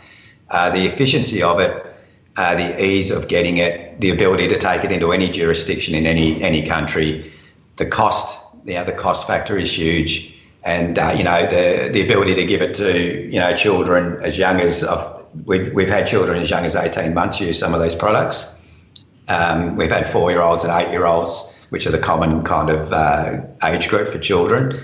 Uh, 0.51 0.71
the 0.71 0.87
efficiency 0.87 1.43
of 1.43 1.59
it, 1.59 1.85
uh, 2.37 2.55
the 2.55 2.85
ease 2.85 3.11
of 3.11 3.27
getting 3.27 3.57
it, 3.57 4.01
the 4.01 4.11
ability 4.11 4.47
to 4.49 4.59
take 4.59 4.85
it 4.85 4.93
into 4.93 5.11
any 5.11 5.29
jurisdiction 5.29 5.97
in 5.97 6.07
any 6.07 6.41
any 6.43 6.65
country, 6.65 7.33
the 7.77 7.87
cost, 7.87 8.41
you 8.65 8.75
know, 8.75 8.85
the 8.85 8.93
cost 8.93 9.27
factor 9.27 9.59
is 9.59 9.77
huge, 9.77 10.33
and 10.63 10.97
uh, 10.97 11.13
you 11.17 11.25
know 11.25 11.43
the 11.47 11.91
the 11.93 12.05
ability 12.05 12.37
to 12.37 12.45
give 12.45 12.63
it 12.63 12.75
to 12.75 13.25
you 13.33 13.41
know 13.41 13.55
children 13.55 14.23
as 14.23 14.39
young 14.39 14.61
as 14.61 14.85
we've 15.45 15.73
we've 15.73 15.89
had 15.89 16.07
children 16.07 16.41
as 16.41 16.51
young 16.51 16.65
as 16.65 16.77
18 16.77 17.15
months 17.15 17.41
use 17.41 17.59
some 17.59 17.75
of 17.75 17.83
these 17.83 17.97
products. 17.97 18.55
Um, 19.29 19.77
we've 19.77 19.91
had 19.91 20.09
four 20.09 20.31
year 20.31 20.43
olds 20.43 20.65
and 20.65 20.73
eight 20.73 20.91
year 20.91 21.07
olds, 21.07 21.51
which 21.71 21.87
are 21.87 21.91
the 21.91 21.99
common 21.99 22.45
kind 22.45 22.71
of 22.71 22.93
uh, 22.93 23.41
age 23.63 23.89
group 23.89 24.09
for 24.09 24.19
children. 24.19 24.81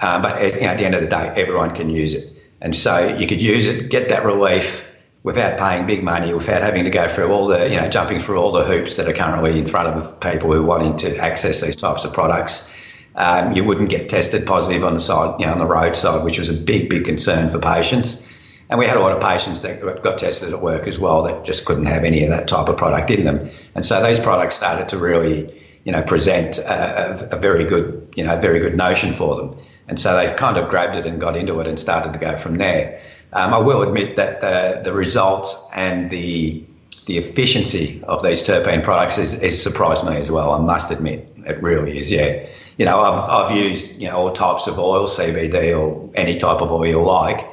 Uh, 0.00 0.20
but 0.20 0.36
at, 0.38 0.54
you 0.54 0.60
know, 0.60 0.66
at, 0.66 0.78
the 0.78 0.84
end 0.84 0.94
of 0.94 1.00
the 1.00 1.08
day, 1.08 1.32
everyone 1.36 1.74
can 1.74 1.90
use 1.90 2.14
it. 2.14 2.32
And 2.60 2.74
so 2.76 3.16
you 3.16 3.26
could 3.26 3.40
use 3.40 3.66
it, 3.66 3.90
get 3.90 4.08
that 4.08 4.24
relief 4.24 4.86
without 5.22 5.58
paying 5.58 5.86
big 5.86 6.02
money, 6.02 6.32
without 6.32 6.62
having 6.62 6.84
to 6.84 6.90
go 6.90 7.08
through 7.08 7.32
all 7.32 7.46
the, 7.46 7.68
you 7.68 7.80
know, 7.80 7.88
jumping 7.88 8.20
through 8.20 8.38
all 8.38 8.52
the 8.52 8.64
hoops 8.64 8.96
that 8.96 9.08
are 9.08 9.12
currently 9.12 9.58
in 9.58 9.66
front 9.66 9.88
of 9.88 10.20
people 10.20 10.52
who 10.52 10.60
are 10.60 10.66
wanting 10.66 10.96
to 10.96 11.16
access 11.16 11.60
these 11.60 11.76
types 11.76 12.04
of 12.04 12.12
products. 12.12 12.72
Um, 13.14 13.52
you 13.52 13.64
wouldn't 13.64 13.88
get 13.88 14.08
tested 14.08 14.46
positive 14.46 14.84
on 14.84 14.94
the 14.94 15.00
side, 15.00 15.40
you 15.40 15.46
know, 15.46 15.52
on 15.52 15.58
the 15.58 15.66
roadside, 15.66 16.22
which 16.22 16.38
was 16.38 16.50
a 16.50 16.54
big, 16.54 16.90
big 16.90 17.06
concern 17.06 17.50
for 17.50 17.58
patients. 17.58 18.26
And 18.68 18.78
we 18.78 18.86
had 18.86 18.96
a 18.96 19.00
lot 19.00 19.12
of 19.12 19.22
patients 19.22 19.62
that 19.62 19.80
got 20.02 20.18
tested 20.18 20.52
at 20.52 20.60
work 20.60 20.88
as 20.88 20.98
well 20.98 21.22
that 21.22 21.44
just 21.44 21.64
couldn't 21.64 21.86
have 21.86 22.04
any 22.04 22.24
of 22.24 22.30
that 22.30 22.48
type 22.48 22.68
of 22.68 22.76
product 22.76 23.10
in 23.10 23.24
them. 23.24 23.48
And 23.74 23.86
so 23.86 24.02
those 24.02 24.18
products 24.18 24.56
started 24.56 24.88
to 24.88 24.98
really, 24.98 25.62
you 25.84 25.92
know, 25.92 26.02
present 26.02 26.58
a, 26.58 27.28
a 27.30 27.38
very 27.38 27.64
good, 27.64 28.12
you 28.16 28.24
know, 28.24 28.36
very 28.40 28.58
good 28.58 28.76
notion 28.76 29.14
for 29.14 29.36
them. 29.36 29.56
And 29.88 30.00
so 30.00 30.16
they 30.16 30.34
kind 30.34 30.56
of 30.56 30.68
grabbed 30.68 30.96
it 30.96 31.06
and 31.06 31.20
got 31.20 31.36
into 31.36 31.60
it 31.60 31.68
and 31.68 31.78
started 31.78 32.12
to 32.12 32.18
go 32.18 32.36
from 32.36 32.58
there. 32.58 33.00
Um, 33.32 33.54
I 33.54 33.58
will 33.58 33.82
admit 33.82 34.16
that 34.16 34.40
the, 34.40 34.80
the 34.82 34.92
results 34.92 35.56
and 35.74 36.10
the 36.10 36.64
the 37.06 37.18
efficiency 37.18 38.02
of 38.08 38.20
these 38.24 38.42
terpene 38.42 38.82
products 38.82 39.16
is, 39.16 39.40
is 39.40 39.62
surprised 39.62 40.04
me 40.04 40.16
as 40.16 40.28
well. 40.28 40.50
I 40.50 40.58
must 40.58 40.90
admit, 40.90 41.32
it 41.46 41.62
really 41.62 41.98
is. 41.98 42.10
Yeah, 42.10 42.48
you 42.78 42.84
know, 42.84 43.00
I've 43.00 43.30
I've 43.30 43.56
used 43.56 44.00
you 44.00 44.08
know 44.08 44.16
all 44.16 44.32
types 44.32 44.66
of 44.66 44.78
oil, 44.78 45.06
CBD 45.06 45.78
or 45.78 46.10
any 46.16 46.36
type 46.36 46.60
of 46.60 46.72
oil 46.72 46.86
you 46.86 47.00
like, 47.00 47.46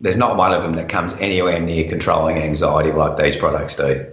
there's 0.00 0.16
not 0.16 0.36
one 0.36 0.52
of 0.52 0.62
them 0.62 0.74
that 0.74 0.88
comes 0.88 1.14
anywhere 1.14 1.60
near 1.60 1.88
controlling 1.88 2.38
anxiety 2.38 2.92
like 2.92 3.16
these 3.16 3.36
products 3.36 3.76
do. 3.76 4.06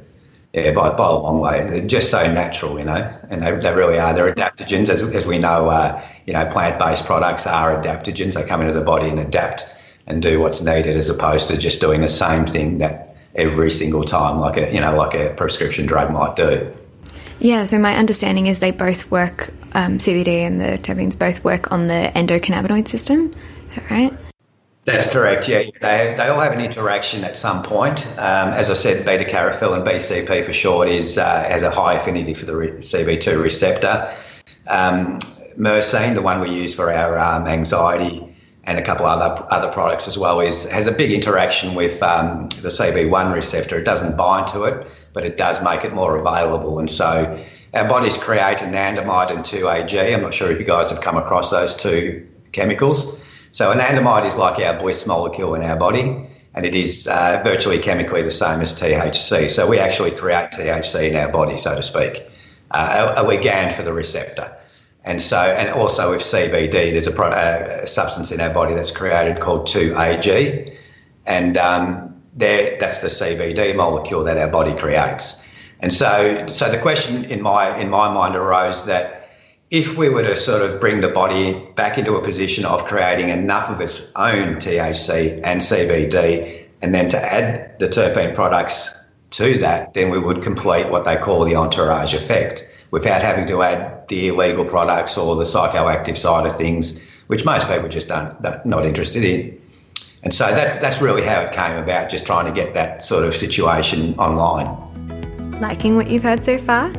Yeah, 0.54 0.72
by, 0.72 0.92
by 0.92 1.08
a 1.08 1.14
long 1.14 1.40
way. 1.40 1.68
They're 1.68 1.88
just 1.88 2.12
so 2.12 2.32
natural, 2.32 2.78
you 2.78 2.86
know, 2.86 3.12
and 3.32 3.42
they, 3.42 3.52
they 3.56 3.74
really 3.74 3.98
are. 3.98 4.14
They're 4.14 4.32
adaptogens, 4.32 4.88
as, 4.88 5.02
as 5.02 5.26
we 5.26 5.40
know, 5.40 5.70
uh, 5.70 6.00
you 6.28 6.34
know, 6.34 6.46
plant-based 6.46 7.06
products 7.06 7.48
are 7.48 7.82
adaptogens. 7.82 8.36
They 8.36 8.44
come 8.44 8.62
into 8.62 8.74
the 8.74 8.86
body 8.86 9.10
and 9.10 9.20
adapt 9.20 9.66
and 10.06 10.22
do 10.22 10.40
what's 10.40 10.62
needed 10.62 10.96
as 10.96 11.10
opposed 11.10 11.48
to 11.48 11.58
just 11.58 11.82
doing 11.82 12.02
the 12.02 12.08
same 12.08 12.46
thing 12.46 12.78
that 12.78 13.16
every 13.34 13.72
single 13.72 14.04
time, 14.04 14.40
like 14.40 14.58
a, 14.58 14.72
you 14.72 14.80
know, 14.80 14.96
like 14.96 15.16
a 15.16 15.34
prescription 15.36 15.88
drug 15.88 16.12
might 16.12 16.36
do. 16.36 16.72
Yeah, 17.40 17.66
so 17.66 17.80
my 17.80 17.96
understanding 17.96 18.46
is 18.46 18.60
they 18.60 18.72
both 18.72 19.10
work, 19.10 19.52
um, 19.74 19.98
CBD 19.98 20.46
and 20.46 20.62
the 20.62 20.78
terpenes 20.78 21.18
both 21.18 21.44
work 21.44 21.72
on 21.72 21.88
the 21.88 22.12
endocannabinoid 22.16 22.88
system. 22.88 23.34
Is 23.70 23.76
that 23.76 23.90
right? 23.90 24.14
That's 24.86 25.10
correct. 25.10 25.48
Yeah, 25.48 25.64
they, 25.80 26.14
they 26.18 26.28
all 26.28 26.40
have 26.42 26.52
an 26.52 26.60
interaction 26.60 27.24
at 27.24 27.38
some 27.38 27.64
point. 27.64 28.06
Um, 28.18 28.50
as 28.50 28.70
I 28.70 28.74
said, 28.74 29.06
beta 29.06 29.24
caryophyllene, 29.24 29.78
and 29.78 29.88
BCP 29.88 30.46
for 30.46 30.52
short, 30.52 30.90
is 30.90 31.18
uh, 31.18 31.44
has 31.44 31.64
a 31.64 31.72
high 31.72 31.94
affinity 31.94 32.34
for 32.34 32.46
the 32.46 32.52
CB2 32.52 33.42
receptor. 33.42 34.14
Um, 34.68 35.20
Myrcene, 35.58 36.16
the 36.16 36.22
one 36.22 36.42
we 36.42 36.50
use 36.50 36.76
for 36.76 36.92
our 36.92 37.18
um, 37.18 37.48
anxiety, 37.48 38.36
and 38.66 38.78
a 38.78 38.84
couple 38.84 39.06
other 39.06 39.46
other 39.50 39.72
products 39.72 40.10
as 40.10 40.18
well, 40.18 40.42
is 40.42 40.70
has 40.70 40.88
a 40.88 40.92
big 40.92 41.12
interaction 41.12 41.76
with 41.76 42.04
um, 42.04 42.50
the 42.50 42.70
CB1 42.70 43.34
receptor. 43.34 43.78
It 43.78 43.86
doesn't 43.86 44.18
bind 44.18 44.48
to 44.48 44.64
it, 44.64 44.86
but 45.14 45.24
it 45.24 45.38
does 45.38 45.64
make 45.64 45.86
it 45.86 45.94
more 45.94 46.18
available. 46.18 46.80
And 46.80 46.92
so 46.92 47.42
our 47.74 47.88
bodies 47.88 48.18
create 48.18 48.58
anandamide 48.58 49.32
and 49.32 49.46
2-AG. 49.46 50.14
I'm 50.14 50.22
not 50.22 50.34
sure 50.34 50.52
if 50.52 50.60
you 50.60 50.66
guys 50.66 50.92
have 50.92 51.00
come 51.00 51.16
across 51.16 51.52
those 51.52 51.74
two 51.74 52.28
chemicals. 52.52 53.18
So 53.54 53.72
anandamide 53.72 54.26
is 54.26 54.36
like 54.36 54.58
our 54.66 54.80
bliss 54.80 55.06
molecule 55.06 55.54
in 55.54 55.62
our 55.62 55.76
body, 55.76 56.28
and 56.56 56.66
it 56.66 56.74
is 56.74 57.08
uh, 57.08 57.40
virtually 57.44 57.78
chemically 57.78 58.24
the 58.24 58.32
same 58.32 58.62
as 58.62 58.74
THC. 58.74 59.48
So 59.48 59.68
we 59.68 59.78
actually 59.78 60.10
create 60.10 60.50
THC 60.50 61.12
in 61.12 61.16
our 61.16 61.32
body, 61.32 61.56
so 61.58 61.76
to 61.76 61.84
speak, 61.84 62.28
uh, 62.72 63.14
a, 63.16 63.22
a 63.22 63.24
ligand 63.24 63.74
for 63.74 63.84
the 63.84 63.94
receptor. 63.94 64.52
And 65.04 65.22
so, 65.22 65.38
and 65.38 65.70
also 65.70 66.12
with 66.12 66.22
CBD, 66.22 66.72
there's 66.72 67.06
a, 67.06 67.12
pro- 67.12 67.30
a 67.30 67.86
substance 67.86 68.32
in 68.32 68.42
our 68.42 68.52
body 68.52 68.74
that's 68.74 68.90
created 68.90 69.40
called 69.40 69.68
2AG, 69.68 70.76
and 71.28 71.56
um, 71.56 72.24
that's 72.36 73.02
the 73.02 73.08
CBD 73.08 73.76
molecule 73.76 74.24
that 74.24 74.40
our 74.40 74.48
body 74.48 74.74
creates. 74.76 75.48
And 75.80 75.94
so, 75.94 76.48
so 76.48 76.72
the 76.72 76.80
question 76.80 77.26
in 77.26 77.44
my 77.44 77.78
in 77.78 77.92
my 77.92 78.12
mind 78.12 78.36
arose 78.36 78.86
that 78.86 79.23
if 79.74 79.98
we 79.98 80.08
were 80.08 80.22
to 80.22 80.38
sort 80.38 80.62
of 80.62 80.80
bring 80.80 81.02
the 81.02 81.08
body 81.08 81.60
back 81.74 81.98
into 81.98 82.16
a 82.16 82.22
position 82.22 82.64
of 82.64 82.86
creating 82.86 83.30
enough 83.30 83.72
of 83.72 83.82
its 83.82 84.08
own 84.16 84.58
THC 84.58 85.42
and 85.44 85.60
CBD, 85.60 86.66
and 86.84 86.94
then 86.94 87.10
to 87.10 87.18
add 87.18 87.80
the 87.80 87.88
terpene 87.88 88.36
products 88.36 89.04
to 89.32 89.58
that, 89.58 89.96
then 89.96 90.12
we 90.12 90.20
would 90.20 90.44
complete 90.44 90.92
what 90.92 91.06
they 91.06 91.18
call 91.18 91.44
the 91.44 91.56
entourage 91.56 92.14
effect 92.14 92.64
without 92.92 93.24
having 93.24 93.48
to 93.48 93.64
add 93.64 94.08
the 94.10 94.28
illegal 94.28 94.64
products 94.64 95.18
or 95.18 95.36
the 95.36 95.44
psychoactive 95.44 96.18
side 96.18 96.46
of 96.46 96.56
things, 96.56 97.02
which 97.26 97.44
most 97.44 97.68
people 97.68 97.90
just 97.90 98.12
aren't 98.12 98.68
not 98.68 98.86
interested 98.86 99.24
in. 99.24 99.60
And 100.22 100.32
so 100.36 100.54
that's 100.54 100.78
that's 100.78 101.02
really 101.02 101.24
how 101.24 101.42
it 101.42 101.52
came 101.52 101.78
about, 101.78 102.12
just 102.12 102.28
trying 102.28 102.46
to 102.46 102.52
get 102.52 102.76
that 102.76 103.04
sort 103.04 103.26
of 103.26 103.34
situation 103.36 104.14
online. 104.20 104.70
Liking 105.60 105.96
what 105.96 106.12
you've 106.12 106.22
heard 106.22 106.44
so 106.44 106.60
far? 106.60 106.94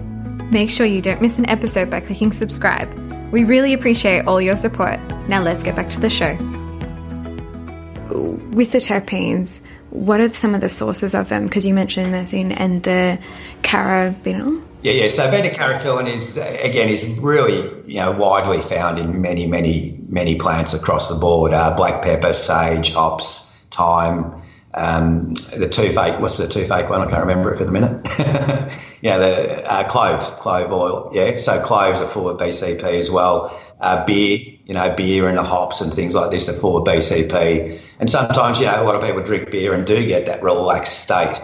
Make 0.50 0.70
sure 0.70 0.86
you 0.86 1.00
don't 1.00 1.20
miss 1.20 1.38
an 1.38 1.48
episode 1.48 1.90
by 1.90 2.00
clicking 2.00 2.32
subscribe. 2.32 2.92
We 3.32 3.44
really 3.44 3.72
appreciate 3.72 4.26
all 4.26 4.40
your 4.40 4.56
support. 4.56 5.00
Now 5.28 5.42
let's 5.42 5.64
get 5.64 5.74
back 5.74 5.90
to 5.90 6.00
the 6.00 6.10
show. 6.10 6.34
With 8.52 8.72
the 8.72 8.78
terpenes, 8.78 9.60
what 9.90 10.20
are 10.20 10.32
some 10.32 10.54
of 10.54 10.60
the 10.60 10.68
sources 10.68 11.14
of 11.14 11.28
them? 11.28 11.44
Because 11.44 11.64
you 11.64 11.72
mentioned 11.72 12.08
myrcene 12.08 12.54
and 12.56 12.82
the 12.82 13.18
carabinol. 13.62 14.62
Yeah, 14.82 14.92
yeah. 14.92 15.08
So 15.08 15.30
beta 15.30 15.48
caryophyllene 15.48 16.12
is 16.12 16.36
again 16.36 16.88
is 16.88 17.04
really 17.18 17.62
you 17.86 17.96
know 17.96 18.12
widely 18.12 18.60
found 18.60 18.98
in 18.98 19.22
many, 19.22 19.46
many, 19.46 19.98
many 20.08 20.34
plants 20.34 20.74
across 20.74 21.08
the 21.08 21.14
board. 21.14 21.54
Uh, 21.54 21.74
black 21.74 22.02
pepper, 22.02 22.34
sage, 22.34 22.92
hops, 22.92 23.50
thyme. 23.70 24.42
Um, 24.76 25.34
the 25.34 25.68
two 25.68 25.92
fake, 25.92 26.18
what's 26.18 26.36
the 26.36 26.48
two 26.48 26.66
fake 26.66 26.90
one? 26.90 27.00
I 27.00 27.08
can't 27.08 27.20
remember 27.20 27.52
it 27.52 27.58
for 27.58 27.64
the 27.64 27.70
minute. 27.70 28.06
yeah, 29.00 29.18
the 29.18 29.72
uh, 29.72 29.88
cloves, 29.88 30.26
clove 30.40 30.72
oil. 30.72 31.10
Yeah, 31.12 31.36
so 31.36 31.62
cloves 31.62 32.00
are 32.00 32.08
full 32.08 32.28
of 32.28 32.38
BCP 32.38 32.82
as 32.82 33.10
well. 33.10 33.60
Uh, 33.80 34.04
beer, 34.04 34.38
you 34.64 34.74
know, 34.74 34.92
beer 34.94 35.28
and 35.28 35.38
the 35.38 35.42
hops 35.42 35.80
and 35.80 35.92
things 35.92 36.14
like 36.14 36.30
this 36.30 36.48
are 36.48 36.54
full 36.54 36.76
of 36.76 36.84
BCP. 36.86 37.78
And 38.00 38.10
sometimes, 38.10 38.58
you 38.58 38.66
know, 38.66 38.82
a 38.82 38.84
lot 38.84 38.96
of 38.96 39.02
people 39.02 39.22
drink 39.22 39.50
beer 39.50 39.74
and 39.74 39.86
do 39.86 40.04
get 40.06 40.26
that 40.26 40.42
relaxed 40.42 41.00
state 41.00 41.40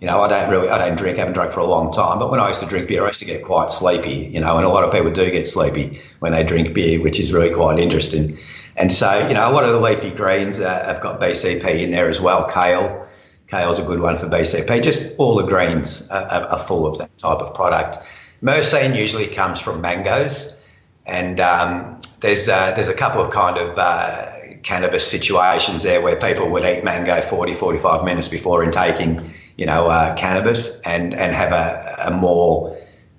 you 0.00 0.06
know, 0.06 0.20
I 0.20 0.28
don't 0.28 0.50
really, 0.50 0.68
I 0.70 0.78
don't 0.78 0.96
drink, 0.96 1.18
haven't 1.18 1.34
drank 1.34 1.52
for 1.52 1.60
a 1.60 1.66
long 1.66 1.92
time. 1.92 2.18
But 2.18 2.30
when 2.30 2.40
I 2.40 2.48
used 2.48 2.60
to 2.60 2.66
drink 2.66 2.88
beer, 2.88 3.04
I 3.04 3.08
used 3.08 3.18
to 3.18 3.26
get 3.26 3.44
quite 3.44 3.70
sleepy, 3.70 4.30
you 4.32 4.40
know, 4.40 4.56
and 4.56 4.64
a 4.64 4.68
lot 4.70 4.82
of 4.82 4.90
people 4.90 5.10
do 5.10 5.30
get 5.30 5.46
sleepy 5.46 6.00
when 6.20 6.32
they 6.32 6.42
drink 6.42 6.72
beer, 6.72 7.00
which 7.02 7.20
is 7.20 7.32
really 7.32 7.54
quite 7.54 7.78
interesting. 7.78 8.38
And 8.76 8.90
so, 8.90 9.28
you 9.28 9.34
know, 9.34 9.50
a 9.50 9.52
lot 9.52 9.64
of 9.64 9.74
the 9.74 9.80
leafy 9.80 10.10
greens 10.10 10.58
uh, 10.58 10.84
have 10.86 11.02
got 11.02 11.20
BCP 11.20 11.82
in 11.82 11.90
there 11.90 12.08
as 12.08 12.18
well. 12.18 12.48
Kale, 12.48 13.06
kale's 13.48 13.78
a 13.78 13.82
good 13.82 14.00
one 14.00 14.16
for 14.16 14.26
BCP. 14.26 14.82
Just 14.82 15.18
all 15.18 15.36
the 15.36 15.46
greens 15.46 16.08
are, 16.08 16.24
are 16.24 16.58
full 16.58 16.86
of 16.86 16.96
that 16.96 17.16
type 17.18 17.38
of 17.38 17.54
product. 17.54 17.98
Myrcene 18.42 18.96
usually 18.96 19.26
comes 19.26 19.60
from 19.60 19.82
mangoes, 19.82 20.58
and 21.04 21.38
um, 21.40 22.00
there's 22.20 22.48
uh, 22.48 22.72
there's 22.72 22.88
a 22.88 22.94
couple 22.94 23.20
of 23.20 23.30
kind 23.30 23.58
of 23.58 23.76
uh, 23.76 24.30
cannabis 24.62 25.06
situations 25.06 25.82
there 25.82 26.00
where 26.00 26.16
people 26.16 26.48
would 26.48 26.64
eat 26.64 26.84
mango 26.84 27.20
40, 27.20 27.52
45 27.52 28.04
minutes 28.04 28.28
before 28.28 28.64
intaking 28.64 29.30
you 29.60 29.66
know, 29.66 29.88
uh, 29.88 30.14
cannabis 30.14 30.80
and, 30.86 31.12
and 31.12 31.36
have 31.36 31.52
a, 31.52 32.06
a 32.06 32.10
more, 32.10 32.74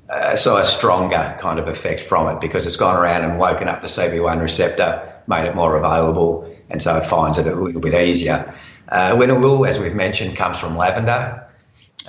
uh, 0.10 0.36
so 0.36 0.58
a 0.58 0.66
stronger 0.66 1.38
kind 1.40 1.60
of 1.60 1.68
effect 1.68 2.02
from 2.02 2.36
it 2.36 2.42
because 2.42 2.66
it's 2.66 2.78
gone 2.78 2.98
around 2.98 3.24
and 3.24 3.38
woken 3.38 3.68
up 3.68 3.82
the 3.82 3.88
CB1 3.88 4.42
receptor, 4.42 5.08
made 5.28 5.46
it 5.46 5.54
more 5.54 5.78
available, 5.78 6.52
and 6.72 6.82
so 6.82 6.98
it 6.98 7.06
finds 7.06 7.38
it 7.38 7.46
a 7.46 7.54
little 7.54 7.80
bit 7.80 7.94
easier. 7.94 8.56
Uh, 8.90 9.12
Linalool, 9.12 9.70
as 9.70 9.78
we've 9.78 9.94
mentioned, 9.94 10.36
comes 10.36 10.58
from 10.58 10.76
lavender. 10.76 11.48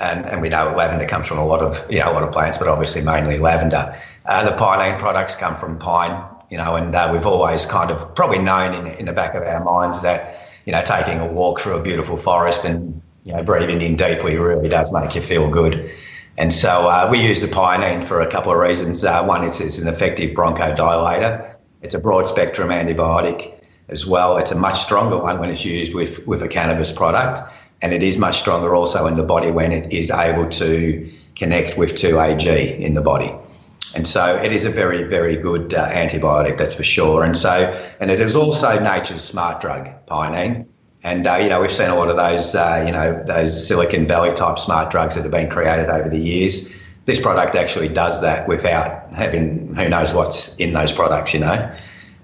And, 0.01 0.25
and 0.25 0.41
we 0.41 0.49
know 0.49 0.75
lavender 0.75 1.07
comes 1.07 1.27
from 1.27 1.37
a 1.37 1.45
lot 1.45 1.61
of 1.61 1.85
you 1.93 1.99
know 1.99 2.11
a 2.11 2.15
lot 2.15 2.23
of 2.23 2.33
plants, 2.33 2.57
but 2.57 2.67
obviously 2.67 3.03
mainly 3.03 3.37
lavender. 3.37 3.95
Uh, 4.25 4.49
the 4.49 4.57
pinene 4.57 4.99
products 4.99 5.35
come 5.35 5.55
from 5.55 5.79
pine, 5.79 6.19
you 6.49 6.57
know, 6.57 6.77
and 6.77 6.95
uh, 6.95 7.11
we've 7.13 7.27
always 7.27 7.67
kind 7.67 7.91
of 7.91 8.15
probably 8.15 8.39
known 8.39 8.73
in, 8.73 8.87
in 8.87 9.05
the 9.05 9.13
back 9.13 9.35
of 9.35 9.43
our 9.43 9.63
minds 9.63 10.01
that 10.01 10.49
you 10.65 10.73
know 10.73 10.83
taking 10.83 11.21
a 11.21 11.27
walk 11.27 11.61
through 11.61 11.75
a 11.75 11.83
beautiful 11.83 12.17
forest 12.17 12.65
and 12.65 13.03
you 13.25 13.33
know, 13.33 13.43
breathing 13.43 13.81
in 13.81 13.97
deeply 13.97 14.37
really 14.37 14.69
does 14.69 14.93
make 14.93 15.15
you 15.15 15.23
feel 15.23 15.49
good. 15.49 15.93
And 16.39 16.53
so 16.53 16.89
uh, 16.89 17.09
we 17.11 17.21
use 17.23 17.41
the 17.41 17.47
pinene 17.47 18.05
for 18.05 18.21
a 18.21 18.31
couple 18.31 18.53
of 18.53 18.59
reasons. 18.59 19.05
Uh, 19.05 19.23
one, 19.25 19.45
it's, 19.45 19.61
it's 19.61 19.79
an 19.79 19.89
effective 19.89 20.35
bronchodilator. 20.35 21.57
It's 21.83 21.95
a 21.95 22.01
broad 22.01 22.29
spectrum 22.29 22.71
antibiotic 22.71 23.55
as 23.89 24.07
well. 24.07 24.39
It's 24.39 24.51
a 24.51 24.57
much 24.57 24.81
stronger 24.81 25.19
one 25.19 25.39
when 25.39 25.51
it's 25.51 25.65
used 25.65 25.95
with, 25.95 26.27
with 26.27 26.43
a 26.43 26.49
cannabis 26.49 26.91
product. 26.91 27.41
And 27.83 27.93
it 27.93 28.03
is 28.03 28.17
much 28.17 28.39
stronger 28.41 28.75
also 28.75 29.07
in 29.07 29.17
the 29.17 29.23
body 29.23 29.51
when 29.51 29.73
it 29.73 29.93
is 29.93 30.11
able 30.11 30.49
to 30.51 31.13
connect 31.37 31.77
with 31.77 31.93
2AG 31.93 32.79
in 32.81 32.95
the 32.95 33.01
body. 33.01 33.35
And 33.95 34.07
so 34.07 34.37
it 34.37 34.53
is 34.53 34.65
a 34.65 34.71
very, 34.71 35.03
very 35.03 35.37
good 35.37 35.75
uh, 35.75 35.89
antibiotic, 35.91 36.57
that's 36.57 36.75
for 36.75 36.85
sure. 36.85 37.25
And 37.25 37.37
so, 37.37 37.51
and 38.01 38.11
it 38.11 38.21
is 38.21 38.35
also 38.35 38.79
nature's 38.79 39.23
smart 39.23 39.61
drug, 39.61 39.91
pinene. 40.07 40.67
And 41.05 41.27
uh, 41.27 41.37
you 41.37 41.49
know 41.49 41.61
we've 41.61 41.73
seen 41.73 41.89
a 41.91 41.97
lot 41.97 42.09
of 42.09 42.17
those 42.17 42.55
uh, 42.55 42.83
you 42.87 42.93
know 42.93 43.23
those 43.25 43.67
Silicon 43.67 44.07
Valley 44.07 44.33
type 44.33 44.59
smart 44.59 44.91
drugs 44.91 45.17
that 45.17 45.23
have 45.23 45.33
been 45.33 45.51
created 45.51 45.89
over 45.89 46.09
the 46.09 46.19
years. 46.19 46.73
This 47.05 47.21
product 47.21 47.57
actually 47.57 47.89
does 47.89 48.21
that 48.21 48.47
without 48.47 49.13
having 49.13 49.75
who 49.75 49.89
knows 49.89 50.13
what's 50.13 50.57
in 50.57 50.73
those 50.73 50.93
products, 50.93 51.35
you 51.35 51.41
know. 51.41 51.75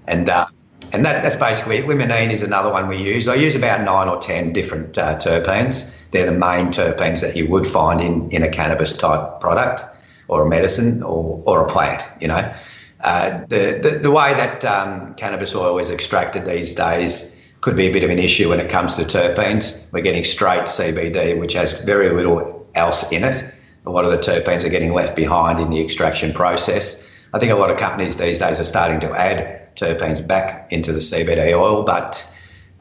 And 0.07 0.29
uh, 0.29 0.45
and 0.93 1.05
that, 1.05 1.21
that's 1.21 1.35
basically 1.35 1.77
it. 1.77 1.85
Limonene 1.85 2.31
is 2.31 2.41
another 2.41 2.71
one 2.71 2.87
we 2.87 2.97
use. 2.97 3.27
I 3.27 3.35
use 3.35 3.55
about 3.55 3.81
nine 3.81 4.07
or 4.07 4.19
ten 4.19 4.53
different 4.53 4.97
uh, 4.97 5.17
terpenes. 5.17 5.93
They're 6.11 6.25
the 6.25 6.31
main 6.31 6.67
terpenes 6.67 7.21
that 7.21 7.35
you 7.35 7.47
would 7.49 7.67
find 7.67 8.01
in, 8.01 8.31
in 8.31 8.43
a 8.43 8.49
cannabis 8.49 8.97
type 8.97 9.39
product 9.39 9.83
or 10.27 10.45
a 10.45 10.49
medicine 10.49 11.03
or, 11.03 11.43
or 11.45 11.65
a 11.65 11.67
plant, 11.67 12.03
you 12.19 12.27
know. 12.27 12.53
Uh, 13.01 13.45
the, 13.47 13.79
the, 13.81 13.99
the 14.01 14.11
way 14.11 14.33
that 14.33 14.65
um, 14.65 15.13
cannabis 15.15 15.55
oil 15.55 15.77
is 15.77 15.91
extracted 15.91 16.45
these 16.45 16.73
days 16.73 17.38
could 17.61 17.75
be 17.75 17.87
a 17.87 17.91
bit 17.91 18.03
of 18.03 18.09
an 18.09 18.19
issue 18.19 18.49
when 18.49 18.59
it 18.59 18.69
comes 18.69 18.95
to 18.95 19.03
terpenes. 19.03 19.91
We're 19.91 20.01
getting 20.01 20.23
straight 20.23 20.63
CBD, 20.63 21.37
which 21.37 21.53
has 21.53 21.81
very 21.81 22.09
little 22.09 22.67
else 22.75 23.09
in 23.11 23.23
it. 23.23 23.43
A 23.85 23.89
lot 23.89 24.05
of 24.05 24.11
the 24.11 24.17
terpenes 24.17 24.63
are 24.63 24.69
getting 24.69 24.93
left 24.93 25.15
behind 25.15 25.59
in 25.59 25.69
the 25.69 25.81
extraction 25.81 26.33
process. 26.33 27.03
I 27.33 27.39
think 27.39 27.51
a 27.51 27.55
lot 27.55 27.69
of 27.69 27.77
companies 27.77 28.17
these 28.17 28.39
days 28.39 28.59
are 28.59 28.63
starting 28.63 28.99
to 29.01 29.13
add 29.13 29.75
terpenes 29.75 30.25
back 30.25 30.71
into 30.71 30.93
the 30.93 30.99
CBD 30.99 31.53
oil, 31.53 31.83
but 31.83 32.27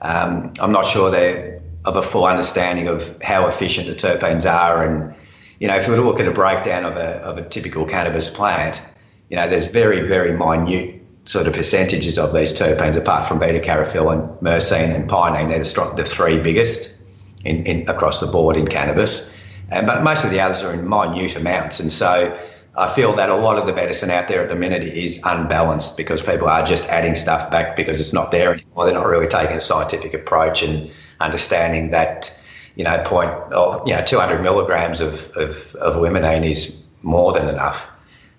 um, 0.00 0.52
I'm 0.60 0.72
not 0.72 0.86
sure 0.86 1.10
they're 1.10 1.60
of 1.84 1.96
a 1.96 2.02
full 2.02 2.26
understanding 2.26 2.88
of 2.88 3.20
how 3.22 3.46
efficient 3.46 3.88
the 3.88 3.94
terpenes 3.94 4.50
are. 4.50 4.84
And, 4.84 5.14
you 5.58 5.68
know, 5.68 5.76
if 5.76 5.86
you 5.86 5.92
were 5.92 5.98
to 5.98 6.04
look 6.04 6.20
at 6.20 6.28
a 6.28 6.32
breakdown 6.32 6.84
of 6.84 6.96
a, 6.96 7.18
of 7.18 7.38
a 7.38 7.48
typical 7.48 7.84
cannabis 7.86 8.28
plant, 8.30 8.82
you 9.30 9.36
know, 9.36 9.48
there's 9.48 9.66
very, 9.66 10.06
very 10.06 10.32
minute 10.32 10.97
sort 11.28 11.46
of 11.46 11.52
percentages 11.52 12.18
of 12.18 12.32
these 12.32 12.54
terpenes, 12.54 12.96
apart 12.96 13.26
from 13.26 13.38
beta 13.38 13.60
caryophyllene, 13.60 14.40
myrcene, 14.40 14.94
and 14.94 15.10
pinene. 15.10 15.50
They're 15.50 15.58
the, 15.58 15.94
the 15.94 16.04
three 16.04 16.38
biggest 16.38 16.96
in, 17.44 17.66
in, 17.66 17.86
across 17.86 18.20
the 18.20 18.28
board 18.28 18.56
in 18.56 18.66
cannabis. 18.66 19.30
And, 19.70 19.86
but 19.86 20.02
most 20.02 20.24
of 20.24 20.30
the 20.30 20.40
others 20.40 20.64
are 20.64 20.72
in 20.72 20.88
minute 20.88 21.36
amounts. 21.36 21.80
And 21.80 21.92
so 21.92 22.34
I 22.74 22.88
feel 22.88 23.12
that 23.12 23.28
a 23.28 23.36
lot 23.36 23.58
of 23.58 23.66
the 23.66 23.74
medicine 23.74 24.10
out 24.10 24.28
there 24.28 24.42
at 24.42 24.48
the 24.48 24.56
minute 24.56 24.84
is 24.84 25.20
unbalanced 25.22 25.98
because 25.98 26.22
people 26.22 26.48
are 26.48 26.64
just 26.64 26.86
adding 26.86 27.14
stuff 27.14 27.50
back 27.50 27.76
because 27.76 28.00
it's 28.00 28.14
not 28.14 28.30
there 28.30 28.54
anymore. 28.54 28.86
They're 28.86 28.94
not 28.94 29.06
really 29.06 29.28
taking 29.28 29.58
a 29.58 29.60
scientific 29.60 30.14
approach 30.14 30.62
and 30.62 30.90
understanding 31.20 31.90
that, 31.90 32.40
you 32.74 32.84
know, 32.84 33.02
point, 33.04 33.30
or, 33.52 33.82
you 33.84 33.94
know, 33.94 34.02
200 34.02 34.40
milligrams 34.40 35.02
of, 35.02 35.30
of, 35.36 35.74
of 35.74 35.96
limonene 35.96 36.46
is 36.46 36.82
more 37.02 37.34
than 37.34 37.50
enough 37.50 37.90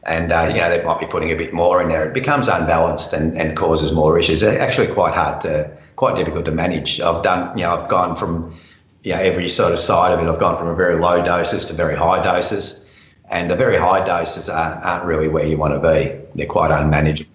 and 0.04 0.32
uh, 0.32 0.50
you 0.54 0.60
know 0.60 0.70
they 0.70 0.84
might 0.84 1.00
be 1.00 1.06
putting 1.06 1.32
a 1.32 1.36
bit 1.36 1.54
more 1.54 1.82
in 1.82 1.90
there. 1.90 2.08
It 2.08 2.14
becomes 2.14 2.48
unbalanced 2.48 3.14
and, 3.14 3.38
and 3.38 3.56
causes 3.56 3.92
more 3.92 4.18
issues. 4.18 4.42
It's 4.42 4.60
actually 4.60 4.88
quite 4.88 5.16
hard 5.16 5.42
to, 5.42 5.72
quite 5.96 6.16
difficult 6.16 6.46
to 6.46 6.52
manage. 6.52 7.02
I've 7.02 7.24
done, 7.24 7.58
you 7.58 7.64
know, 7.64 7.76
I've 7.76 7.90
gone 7.90 8.16
from, 8.16 8.56
you 9.04 9.14
know, 9.14 9.20
every 9.20 9.50
sort 9.50 9.74
of 9.74 9.80
side 9.80 10.14
of 10.14 10.26
it. 10.26 10.32
I've 10.32 10.40
gone 10.40 10.58
from 10.58 10.68
a 10.68 10.76
very 10.76 11.00
low 11.00 11.24
doses 11.24 11.66
to 11.66 11.74
very 11.74 11.96
high 11.96 12.22
doses, 12.22 12.86
and 13.30 13.52
the 13.52 13.56
very 13.56 13.78
high 13.78 14.04
doses 14.04 14.50
aren't, 14.50 14.84
aren't 14.84 15.06
really 15.06 15.28
where 15.28 15.46
you 15.46 15.58
want 15.58 15.74
to 15.74 15.80
be. 15.80 16.18
They're 16.36 16.48
quite 16.48 16.72
unmanageable. 16.72 17.32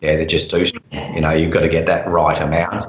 Yeah, 0.00 0.16
they're 0.16 0.26
just 0.26 0.50
too 0.50 0.66
strong. 0.66 0.84
You 1.14 1.22
know, 1.22 1.30
you've 1.30 1.50
got 1.50 1.60
to 1.60 1.68
get 1.68 1.86
that 1.86 2.06
right 2.08 2.38
amount. 2.38 2.84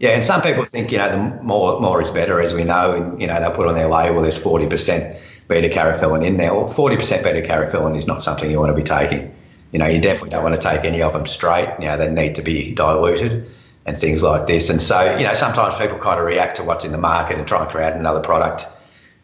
Yeah, 0.00 0.10
and 0.10 0.24
some 0.24 0.42
people 0.42 0.64
think 0.64 0.92
you 0.92 0.98
know 0.98 1.08
the 1.08 1.42
more 1.44 1.80
more 1.80 2.02
is 2.02 2.10
better, 2.10 2.40
as 2.40 2.52
we 2.52 2.64
know, 2.64 2.92
and 2.92 3.20
you 3.20 3.26
know 3.26 3.40
they'll 3.40 3.52
put 3.52 3.66
on 3.66 3.74
their 3.74 3.88
label 3.88 4.20
there's 4.20 4.36
forty 4.36 4.66
percent 4.66 5.16
beta 5.48 5.68
caryophyllene 5.68 6.24
in 6.24 6.36
there. 6.36 6.54
Well, 6.54 6.68
40% 6.68 7.22
beta 7.22 7.46
caryophyllene 7.46 7.96
is 7.96 8.06
not 8.06 8.22
something 8.22 8.50
you 8.50 8.58
want 8.58 8.70
to 8.70 8.74
be 8.74 8.82
taking. 8.82 9.34
You 9.72 9.78
know, 9.78 9.86
you 9.86 10.00
definitely 10.00 10.30
don't 10.30 10.42
want 10.42 10.54
to 10.54 10.60
take 10.60 10.84
any 10.84 11.02
of 11.02 11.12
them 11.12 11.26
straight. 11.26 11.68
You 11.78 11.86
know, 11.86 11.96
they 11.96 12.10
need 12.10 12.34
to 12.36 12.42
be 12.42 12.74
diluted 12.74 13.50
and 13.84 13.96
things 13.96 14.22
like 14.22 14.46
this. 14.46 14.70
And 14.70 14.80
so, 14.80 15.16
you 15.16 15.24
know, 15.24 15.32
sometimes 15.32 15.76
people 15.76 15.98
kind 15.98 16.18
of 16.18 16.26
react 16.26 16.56
to 16.56 16.64
what's 16.64 16.84
in 16.84 16.92
the 16.92 16.98
market 16.98 17.38
and 17.38 17.46
try 17.46 17.62
and 17.62 17.70
create 17.70 17.94
another 17.94 18.20
product, 18.20 18.66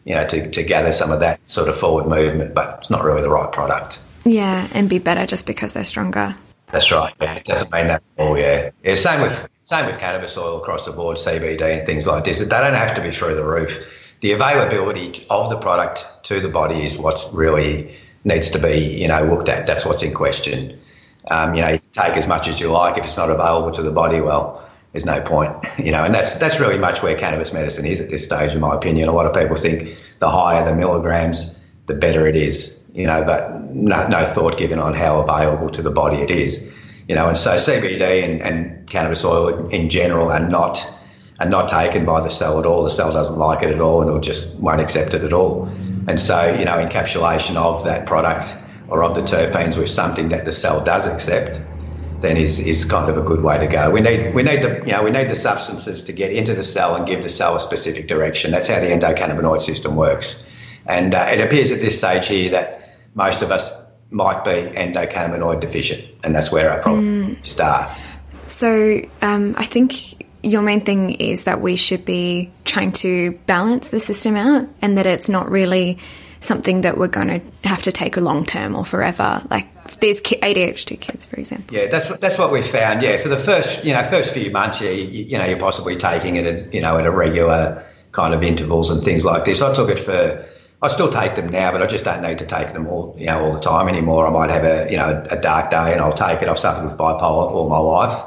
you 0.05 0.15
know, 0.15 0.25
to, 0.27 0.49
to 0.49 0.63
gather 0.63 0.91
some 0.91 1.11
of 1.11 1.19
that 1.19 1.39
sort 1.49 1.69
of 1.69 1.77
forward 1.77 2.07
movement, 2.07 2.53
but 2.53 2.79
it's 2.79 2.89
not 2.89 3.03
really 3.03 3.21
the 3.21 3.29
right 3.29 3.51
product. 3.51 4.01
Yeah, 4.25 4.69
and 4.73 4.89
be 4.89 4.99
better 4.99 5.25
just 5.25 5.45
because 5.45 5.73
they're 5.73 5.83
stronger. 5.85 6.35
That's 6.71 6.91
right. 6.91 7.13
Yeah, 7.21 7.35
it 7.35 7.45
doesn't 7.45 7.71
mean 7.73 7.87
that 7.87 8.01
at 8.17 8.23
all. 8.23 8.37
Yeah, 8.37 8.71
yeah. 8.83 8.95
Same 8.95 9.21
with 9.21 9.47
same 9.65 9.85
with 9.85 9.99
cannabis 9.99 10.37
oil 10.37 10.61
across 10.61 10.85
the 10.85 10.91
board, 10.91 11.17
CBD 11.17 11.61
and 11.61 11.85
things 11.85 12.07
like 12.07 12.23
this. 12.23 12.39
They 12.39 12.47
don't 12.47 12.73
have 12.73 12.95
to 12.95 13.01
be 13.01 13.11
through 13.11 13.35
the 13.35 13.43
roof 13.43 14.02
the 14.23 14.31
availability 14.31 15.25
of 15.29 15.49
the 15.49 15.57
product 15.57 16.07
to 16.23 16.39
the 16.39 16.47
body 16.47 16.85
is 16.85 16.97
what's 16.97 17.33
really 17.33 17.93
needs 18.23 18.51
to 18.51 18.57
be 18.57 18.77
you 19.01 19.05
know 19.05 19.21
looked 19.25 19.49
at. 19.49 19.67
That's 19.67 19.85
what's 19.85 20.01
in 20.01 20.13
question. 20.13 20.79
Um, 21.27 21.55
you 21.55 21.61
know, 21.61 21.77
take 21.91 22.15
as 22.15 22.25
much 22.25 22.47
as 22.47 22.57
you 22.57 22.71
like. 22.71 22.97
If 22.97 23.03
it's 23.03 23.17
not 23.17 23.29
available 23.29 23.71
to 23.71 23.81
the 23.81 23.91
body, 23.91 24.21
well, 24.21 24.65
there's 24.93 25.05
no 25.05 25.21
point. 25.21 25.51
You 25.77 25.91
know, 25.91 26.05
and 26.05 26.15
that's 26.15 26.35
that's 26.35 26.57
really 26.61 26.77
much 26.77 27.03
where 27.03 27.15
cannabis 27.15 27.51
medicine 27.51 27.85
is 27.85 27.99
at 27.99 28.09
this 28.09 28.23
stage, 28.23 28.53
in 28.53 28.61
my 28.61 28.73
opinion. 28.73 29.09
A 29.09 29.11
lot 29.11 29.25
of 29.25 29.33
people 29.33 29.57
think 29.57 29.97
the 30.19 30.29
higher 30.29 30.63
the 30.63 30.73
milligrams, 30.73 31.59
the 31.87 31.93
better 31.93 32.25
it 32.25 32.37
is. 32.37 32.81
You 32.93 33.07
know, 33.07 33.25
but 33.25 33.61
no, 33.73 34.07
no 34.07 34.25
thought 34.25 34.57
given 34.57 34.79
on 34.79 34.93
how 34.93 35.19
available 35.19 35.69
to 35.71 35.81
the 35.81 35.91
body 35.91 36.19
it 36.21 36.31
is. 36.31 36.73
You 37.09 37.15
know, 37.15 37.27
and 37.27 37.37
so 37.37 37.55
CBD 37.55 38.23
and, 38.23 38.41
and 38.41 38.87
cannabis 38.87 39.25
oil 39.25 39.67
in 39.67 39.89
general 39.89 40.31
are 40.31 40.47
not 40.47 40.77
and 41.43 41.51
not 41.51 41.67
taken 41.67 42.05
by 42.05 42.21
the 42.21 42.29
cell 42.29 42.57
at 42.57 42.65
all. 42.65 42.85
The 42.85 42.89
cell 42.89 43.11
doesn't 43.11 43.37
like 43.37 43.63
it 43.63 43.71
at 43.71 43.81
all 43.81 44.01
and 44.01 44.15
it 44.15 44.23
just 44.23 44.57
won't 44.61 44.79
accept 44.79 45.13
it 45.13 45.25
at 45.25 45.33
all. 45.33 45.65
And 46.07 46.17
so, 46.17 46.55
you 46.57 46.63
know, 46.63 46.77
encapsulation 46.77 47.57
of 47.57 47.83
that 47.83 48.05
product 48.05 48.55
or 48.87 49.03
of 49.03 49.13
the 49.13 49.23
terpenes 49.23 49.77
with 49.77 49.89
something 49.89 50.29
that 50.29 50.45
the 50.45 50.53
cell 50.53 50.81
does 50.81 51.05
accept, 51.05 51.59
then 52.21 52.37
is, 52.37 52.61
is 52.61 52.85
kind 52.85 53.09
of 53.09 53.17
a 53.17 53.21
good 53.21 53.43
way 53.43 53.57
to 53.57 53.67
go. 53.67 53.91
We 53.91 53.99
need 53.99 54.33
we 54.33 54.41
need 54.41 54.61
the 54.63 54.83
you 54.85 54.93
know 54.93 55.03
we 55.03 55.11
need 55.11 55.29
the 55.29 55.35
substances 55.35 56.05
to 56.05 56.13
get 56.13 56.31
into 56.31 56.53
the 56.53 56.63
cell 56.63 56.95
and 56.95 57.05
give 57.05 57.23
the 57.23 57.29
cell 57.29 57.57
a 57.57 57.59
specific 57.59 58.07
direction. 58.07 58.51
That's 58.51 58.69
how 58.69 58.79
the 58.79 58.87
endocannabinoid 58.87 59.59
system 59.59 59.97
works. 59.97 60.47
And 60.85 61.13
uh, 61.13 61.27
it 61.29 61.41
appears 61.41 61.73
at 61.73 61.79
this 61.79 61.97
stage 61.97 62.27
here 62.27 62.51
that 62.51 62.95
most 63.15 63.41
of 63.41 63.51
us 63.51 63.81
might 64.11 64.45
be 64.45 64.51
endocannabinoid 64.51 65.59
deficient, 65.59 66.05
and 66.23 66.33
that's 66.33 66.53
where 66.53 66.71
our 66.71 66.81
problems 66.81 67.37
mm. 67.37 67.45
start. 67.45 67.89
So 68.47 69.01
um, 69.21 69.55
I 69.57 69.65
think 69.65 70.22
your 70.43 70.61
main 70.61 70.81
thing 70.81 71.11
is 71.11 71.45
that 71.45 71.61
we 71.61 71.75
should 71.75 72.05
be 72.05 72.51
trying 72.65 72.91
to 72.91 73.31
balance 73.47 73.89
the 73.89 73.99
system 73.99 74.35
out, 74.35 74.67
and 74.81 74.97
that 74.97 75.05
it's 75.05 75.29
not 75.29 75.49
really 75.49 75.97
something 76.41 76.81
that 76.81 76.97
we're 76.97 77.07
going 77.07 77.27
to 77.27 77.67
have 77.67 77.81
to 77.83 77.91
take 77.91 78.17
a 78.17 78.21
long 78.21 78.45
term 78.45 78.75
or 78.75 78.85
forever. 78.85 79.41
Like 79.49 79.99
these 79.99 80.21
ADHD 80.21 80.99
kids, 80.99 81.25
for 81.25 81.37
example. 81.37 81.75
Yeah, 81.75 81.87
that's 81.87 82.09
that's 82.19 82.37
what 82.37 82.51
we 82.51 82.61
found. 82.61 83.01
Yeah, 83.01 83.17
for 83.17 83.29
the 83.29 83.37
first 83.37 83.83
you 83.83 83.93
know 83.93 84.03
first 84.03 84.33
few 84.33 84.51
months, 84.51 84.81
you, 84.81 84.89
you 84.89 85.37
know 85.37 85.45
you're 85.45 85.57
possibly 85.57 85.95
taking 85.95 86.35
it 86.35 86.45
at, 86.45 86.73
you 86.73 86.81
know 86.81 86.97
at 86.97 87.05
a 87.05 87.11
regular 87.11 87.83
kind 88.11 88.33
of 88.33 88.43
intervals 88.43 88.89
and 88.89 89.03
things 89.03 89.25
like 89.25 89.45
this. 89.45 89.61
I 89.61 89.73
took 89.73 89.89
it 89.89 89.99
for. 89.99 90.45
I 90.81 90.89
still 90.89 91.09
take 91.09 91.35
them 91.35 91.47
now, 91.47 91.71
but 91.71 91.81
I 91.81 91.87
just 91.87 92.03
don't 92.03 92.21
need 92.21 92.39
to 92.39 92.45
take 92.45 92.73
them 92.73 92.87
all, 92.87 93.15
you 93.17 93.27
know, 93.27 93.39
all 93.39 93.53
the 93.53 93.61
time 93.61 93.87
anymore. 93.87 94.27
I 94.27 94.31
might 94.31 94.49
have 94.49 94.65
a, 94.65 94.91
you 94.91 94.97
know, 94.97 95.23
a 95.31 95.39
dark 95.39 95.69
day 95.69 95.93
and 95.93 96.01
I'll 96.01 96.11
take 96.11 96.41
it. 96.41 96.49
I've 96.49 96.59
suffered 96.59 96.83
with 96.83 96.97
bipolar 96.97 97.49
all 97.49 97.69
my 97.69 97.77
life. 97.77 98.21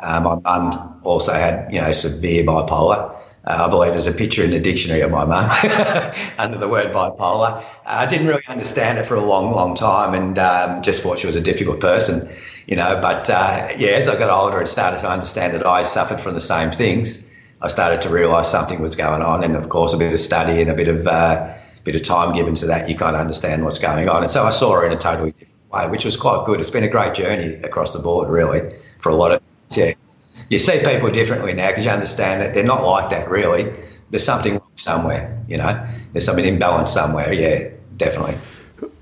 Um, 0.00 0.24
my 0.24 0.93
also 1.04 1.32
had, 1.32 1.72
you 1.72 1.80
know, 1.80 1.92
severe 1.92 2.44
bipolar. 2.44 3.14
Uh, 3.46 3.66
I 3.66 3.68
believe 3.68 3.92
there's 3.92 4.06
a 4.06 4.12
picture 4.12 4.42
in 4.42 4.50
the 4.50 4.58
dictionary 4.58 5.02
of 5.02 5.10
my 5.10 5.24
mum 5.24 5.50
under 6.38 6.56
the 6.56 6.68
word 6.68 6.92
bipolar. 6.92 7.58
Uh, 7.58 7.62
I 7.84 8.06
didn't 8.06 8.26
really 8.26 8.42
understand 8.48 8.98
it 8.98 9.04
for 9.04 9.16
a 9.16 9.24
long, 9.24 9.52
long 9.52 9.74
time 9.74 10.14
and 10.14 10.38
um, 10.38 10.82
just 10.82 11.02
thought 11.02 11.18
she 11.18 11.26
was 11.26 11.36
a 11.36 11.42
difficult 11.42 11.80
person, 11.80 12.30
you 12.66 12.76
know. 12.76 12.98
But 13.00 13.28
uh, 13.28 13.68
yeah, 13.76 13.90
as 13.90 14.08
I 14.08 14.18
got 14.18 14.30
older 14.30 14.58
and 14.58 14.68
started 14.68 15.00
to 15.00 15.08
understand 15.08 15.52
that 15.54 15.66
I 15.66 15.82
suffered 15.82 16.20
from 16.20 16.34
the 16.34 16.40
same 16.40 16.70
things, 16.70 17.28
I 17.60 17.68
started 17.68 18.00
to 18.02 18.08
realise 18.08 18.48
something 18.48 18.80
was 18.80 18.96
going 18.96 19.22
on. 19.22 19.44
And 19.44 19.56
of 19.56 19.68
course, 19.68 19.92
a 19.92 19.98
bit 19.98 20.12
of 20.12 20.18
study 20.18 20.62
and 20.62 20.70
a 20.70 20.74
bit 20.74 20.88
of 20.88 21.06
uh, 21.06 21.54
bit 21.84 21.94
of 21.94 22.02
time 22.02 22.34
given 22.34 22.54
to 22.54 22.66
that, 22.66 22.88
you 22.88 22.96
kind 22.96 23.14
of 23.14 23.20
understand 23.20 23.62
what's 23.62 23.78
going 23.78 24.08
on. 24.08 24.22
And 24.22 24.30
so 24.30 24.44
I 24.44 24.50
saw 24.50 24.72
her 24.72 24.86
in 24.86 24.92
a 24.92 24.98
totally 24.98 25.32
different 25.32 25.70
way, 25.70 25.86
which 25.88 26.06
was 26.06 26.16
quite 26.16 26.46
good. 26.46 26.60
It's 26.60 26.70
been 26.70 26.84
a 26.84 26.88
great 26.88 27.12
journey 27.14 27.54
across 27.56 27.92
the 27.92 27.98
board, 27.98 28.30
really, 28.30 28.74
for 29.00 29.10
a 29.10 29.14
lot 29.14 29.32
of 29.32 29.42
yeah 29.70 29.92
you 30.48 30.58
see 30.58 30.80
people 30.84 31.10
differently 31.10 31.52
now 31.54 31.68
because 31.68 31.84
you 31.84 31.90
understand 31.90 32.40
that 32.42 32.54
they're 32.54 32.64
not 32.64 32.84
like 32.84 33.10
that 33.10 33.28
really. 33.28 33.72
There's 34.10 34.24
something 34.24 34.60
somewhere, 34.76 35.42
you 35.48 35.56
know. 35.56 35.86
There's 36.12 36.24
something 36.24 36.44
imbalance 36.44 36.92
somewhere. 36.92 37.32
Yeah, 37.32 37.70
definitely. 37.96 38.36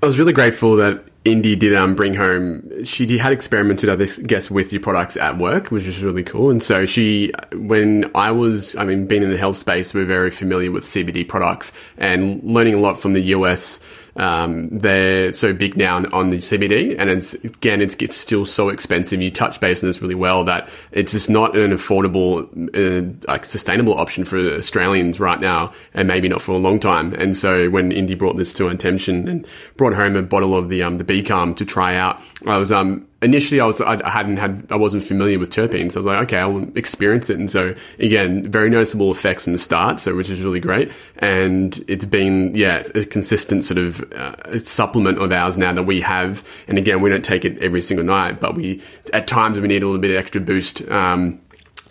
I 0.01 0.05
was 0.05 0.17
really 0.17 0.33
grateful 0.33 0.75
that 0.77 1.03
Indy 1.25 1.55
did 1.55 1.73
um, 1.73 1.95
bring 1.95 2.15
home. 2.15 2.83
She 2.83 3.17
had 3.17 3.31
experimented, 3.31 3.89
I 3.89 3.95
guess, 4.25 4.51
with 4.51 4.73
your 4.73 4.81
products 4.81 5.15
at 5.15 5.37
work, 5.37 5.71
which 5.71 5.85
is 5.85 6.03
really 6.03 6.23
cool. 6.23 6.49
And 6.49 6.61
so 6.61 6.85
she, 6.85 7.31
when 7.53 8.11
I 8.13 8.31
was, 8.31 8.75
I 8.75 8.83
mean, 8.83 9.07
being 9.07 9.23
in 9.23 9.29
the 9.29 9.37
health 9.37 9.57
space, 9.57 9.93
we're 9.93 10.05
very 10.05 10.31
familiar 10.31 10.71
with 10.71 10.83
CBD 10.83 11.27
products 11.27 11.71
and 11.97 12.43
learning 12.43 12.73
a 12.73 12.79
lot 12.79 12.99
from 12.99 13.13
the 13.13 13.21
US 13.21 13.79
um, 14.15 14.69
they're 14.69 15.33
so 15.33 15.53
big 15.53 15.75
now 15.75 15.97
on 16.11 16.29
the 16.29 16.37
CBD, 16.37 16.95
and 16.97 17.09
it's 17.09 17.33
again, 17.33 17.81
it's, 17.81 17.95
it's 17.95 18.15
still 18.15 18.45
so 18.45 18.69
expensive. 18.69 19.21
You 19.21 19.31
touch 19.31 19.59
base 19.59 19.83
on 19.83 19.89
this 19.89 20.01
really 20.01 20.15
well 20.15 20.43
that 20.43 20.69
it's 20.91 21.13
just 21.13 21.29
not 21.29 21.55
an 21.57 21.71
affordable, 21.71 22.47
uh, 22.75 23.13
like 23.27 23.45
sustainable 23.45 23.97
option 23.97 24.25
for 24.25 24.37
Australians 24.37 25.19
right 25.19 25.39
now, 25.39 25.73
and 25.93 26.07
maybe 26.07 26.29
not 26.29 26.41
for 26.41 26.51
a 26.51 26.57
long 26.57 26.79
time. 26.79 27.13
And 27.13 27.35
so 27.35 27.69
when 27.69 27.91
Indy 27.91 28.15
brought 28.15 28.37
this 28.37 28.53
to 28.53 28.67
attention 28.67 29.27
and 29.27 29.47
brought 29.77 29.93
home 29.93 30.15
a 30.15 30.21
bottle 30.21 30.55
of 30.55 30.69
the 30.69 30.83
um, 30.83 30.97
the 30.97 31.03
B 31.03 31.23
Calm 31.23 31.55
to 31.55 31.65
try 31.65 31.95
out, 31.95 32.21
I 32.45 32.57
was 32.57 32.71
um 32.71 33.07
initially 33.23 33.59
I 33.59 33.65
was 33.65 33.81
I 33.81 34.09
hadn't 34.09 34.37
had 34.37 34.67
I 34.69 34.75
wasn't 34.75 35.03
familiar 35.03 35.39
with 35.39 35.49
terpenes. 35.49 35.95
I 35.95 35.99
was 35.99 36.05
like, 36.05 36.23
okay, 36.25 36.37
I'll 36.37 36.67
experience 36.77 37.29
it. 37.29 37.39
And 37.39 37.49
so 37.49 37.75
again, 37.99 38.49
very 38.49 38.69
noticeable 38.69 39.11
effects 39.11 39.47
in 39.47 39.53
the 39.53 39.59
start, 39.59 39.99
so 39.99 40.15
which 40.15 40.29
is 40.29 40.41
really 40.41 40.59
great. 40.59 40.91
And 41.17 41.83
it's 41.87 42.05
been 42.05 42.53
yeah 42.55 42.83
a 42.95 43.05
consistent 43.05 43.63
sort 43.63 43.77
of 43.77 44.01
uh, 44.13 44.59
supplement 44.59 45.19
of 45.19 45.31
ours 45.31 45.57
now 45.57 45.73
that 45.73 45.83
we 45.83 46.01
have. 46.01 46.47
And 46.67 46.77
again, 46.77 47.01
we 47.01 47.09
don't 47.09 47.25
take 47.25 47.45
it 47.45 47.57
every 47.63 47.81
single 47.81 48.05
night, 48.05 48.39
but 48.39 48.55
we 48.55 48.81
at 49.13 49.27
times 49.27 49.59
we 49.59 49.67
need 49.67 49.83
a 49.83 49.87
little 49.87 50.01
bit 50.01 50.11
of 50.11 50.17
extra 50.17 50.41
boost. 50.41 50.81
Um, 50.89 51.39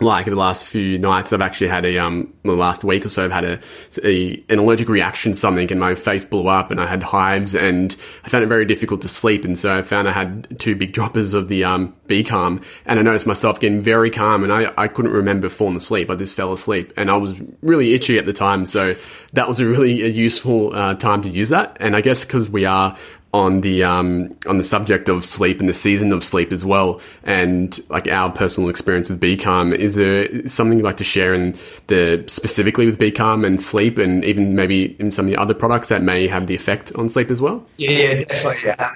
like 0.01 0.25
the 0.25 0.35
last 0.35 0.65
few 0.65 0.97
nights, 0.97 1.33
I've 1.33 1.41
actually 1.41 1.67
had 1.67 1.85
a 1.85 1.97
um, 1.99 2.33
the 2.43 2.53
last 2.53 2.83
week 2.83 3.05
or 3.05 3.09
so, 3.09 3.25
I've 3.25 3.31
had 3.31 3.43
a, 3.43 3.59
a, 4.03 4.43
an 4.49 4.59
allergic 4.59 4.89
reaction 4.89 5.33
to 5.33 5.37
something, 5.37 5.71
and 5.71 5.79
my 5.79 5.95
face 5.95 6.25
blew 6.25 6.47
up, 6.47 6.71
and 6.71 6.81
I 6.81 6.87
had 6.87 7.03
hives, 7.03 7.55
and 7.55 7.95
I 8.23 8.29
found 8.29 8.43
it 8.43 8.47
very 8.47 8.65
difficult 8.65 9.01
to 9.01 9.07
sleep, 9.07 9.45
and 9.45 9.57
so 9.57 9.77
I 9.77 9.81
found 9.81 10.09
I 10.09 10.11
had 10.11 10.59
two 10.59 10.75
big 10.75 10.93
droppers 10.97 11.33
of 11.33 11.47
the 11.47 11.63
um, 11.63 11.95
B 12.07 12.23
Calm, 12.23 12.61
and 12.85 12.99
I 12.99 13.03
noticed 13.03 13.27
myself 13.27 13.59
getting 13.59 13.81
very 13.81 14.09
calm, 14.09 14.43
and 14.43 14.51
I, 14.51 14.73
I 14.77 14.87
couldn't 14.87 15.11
remember 15.11 15.49
falling 15.49 15.77
asleep. 15.77 16.09
I 16.09 16.15
just 16.15 16.33
fell 16.33 16.53
asleep, 16.53 16.93
and 16.97 17.11
I 17.11 17.17
was 17.17 17.39
really 17.61 17.93
itchy 17.93 18.17
at 18.17 18.25
the 18.25 18.33
time, 18.33 18.65
so 18.65 18.95
that 19.33 19.47
was 19.47 19.59
a 19.59 19.65
really 19.65 20.03
a 20.03 20.07
useful 20.07 20.75
uh, 20.75 20.95
time 20.95 21.21
to 21.23 21.29
use 21.29 21.49
that, 21.49 21.77
and 21.79 21.95
I 21.95 22.01
guess 22.01 22.25
because 22.25 22.49
we 22.49 22.65
are 22.65 22.97
on 23.33 23.61
the 23.61 23.83
um, 23.83 24.35
on 24.47 24.57
the 24.57 24.63
subject 24.63 25.09
of 25.09 25.25
sleep 25.25 25.59
and 25.59 25.67
the 25.67 25.73
season 25.73 26.13
of 26.13 26.23
sleep 26.23 26.53
as 26.53 26.63
well, 26.63 27.01
and 27.23 27.79
like 27.89 28.07
our 28.07 28.31
personal 28.31 28.69
experience 28.69 29.09
with 29.09 29.19
BCalm. 29.19 29.73
Is 29.73 29.95
there 29.95 30.47
something 30.47 30.77
you'd 30.77 30.85
like 30.85 30.97
to 30.97 31.03
share 31.03 31.33
in 31.33 31.57
the 31.87 32.23
specifically 32.27 32.85
with 32.85 32.99
BCalm 32.99 33.45
and 33.45 33.61
sleep, 33.61 33.97
and 33.97 34.23
even 34.23 34.55
maybe 34.55 34.95
in 34.99 35.11
some 35.11 35.25
of 35.25 35.31
the 35.31 35.37
other 35.37 35.53
products 35.53 35.89
that 35.89 36.03
may 36.03 36.27
have 36.27 36.47
the 36.47 36.55
effect 36.55 36.93
on 36.95 37.09
sleep 37.09 37.31
as 37.31 37.41
well? 37.41 37.65
Yeah, 37.77 38.15
definitely. 38.15 38.61
Yeah. 38.65 38.91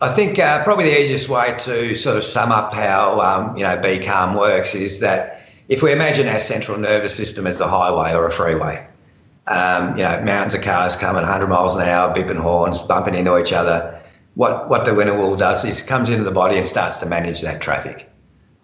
I 0.00 0.12
think 0.12 0.38
uh, 0.38 0.62
probably 0.64 0.84
the 0.84 1.00
easiest 1.00 1.28
way 1.28 1.54
to 1.60 1.94
sort 1.94 2.18
of 2.18 2.24
sum 2.24 2.52
up 2.52 2.74
how 2.74 3.20
um, 3.20 3.56
you 3.56 3.62
know 3.62 3.76
BCalm 3.78 4.38
works 4.38 4.74
is 4.74 5.00
that 5.00 5.42
if 5.68 5.82
we 5.82 5.92
imagine 5.92 6.28
our 6.28 6.38
central 6.38 6.78
nervous 6.78 7.14
system 7.14 7.46
as 7.46 7.60
a 7.60 7.68
highway 7.68 8.14
or 8.14 8.26
a 8.26 8.32
freeway, 8.32 8.86
um, 9.46 9.96
you 9.96 10.02
know, 10.02 10.20
mountains 10.22 10.54
of 10.54 10.62
cars 10.62 10.96
coming 10.96 11.22
100 11.22 11.46
miles 11.46 11.76
an 11.76 11.82
hour, 11.88 12.12
bipping 12.14 12.38
horns, 12.38 12.82
bumping 12.82 13.14
into 13.14 13.38
each 13.38 13.52
other. 13.52 14.00
What 14.34 14.68
what 14.68 14.84
the 14.84 14.90
linalool 14.90 15.38
does 15.38 15.64
is 15.64 15.82
comes 15.82 16.08
into 16.10 16.24
the 16.24 16.30
body 16.30 16.56
and 16.56 16.66
starts 16.66 16.98
to 16.98 17.06
manage 17.06 17.40
that 17.42 17.60
traffic. 17.60 18.10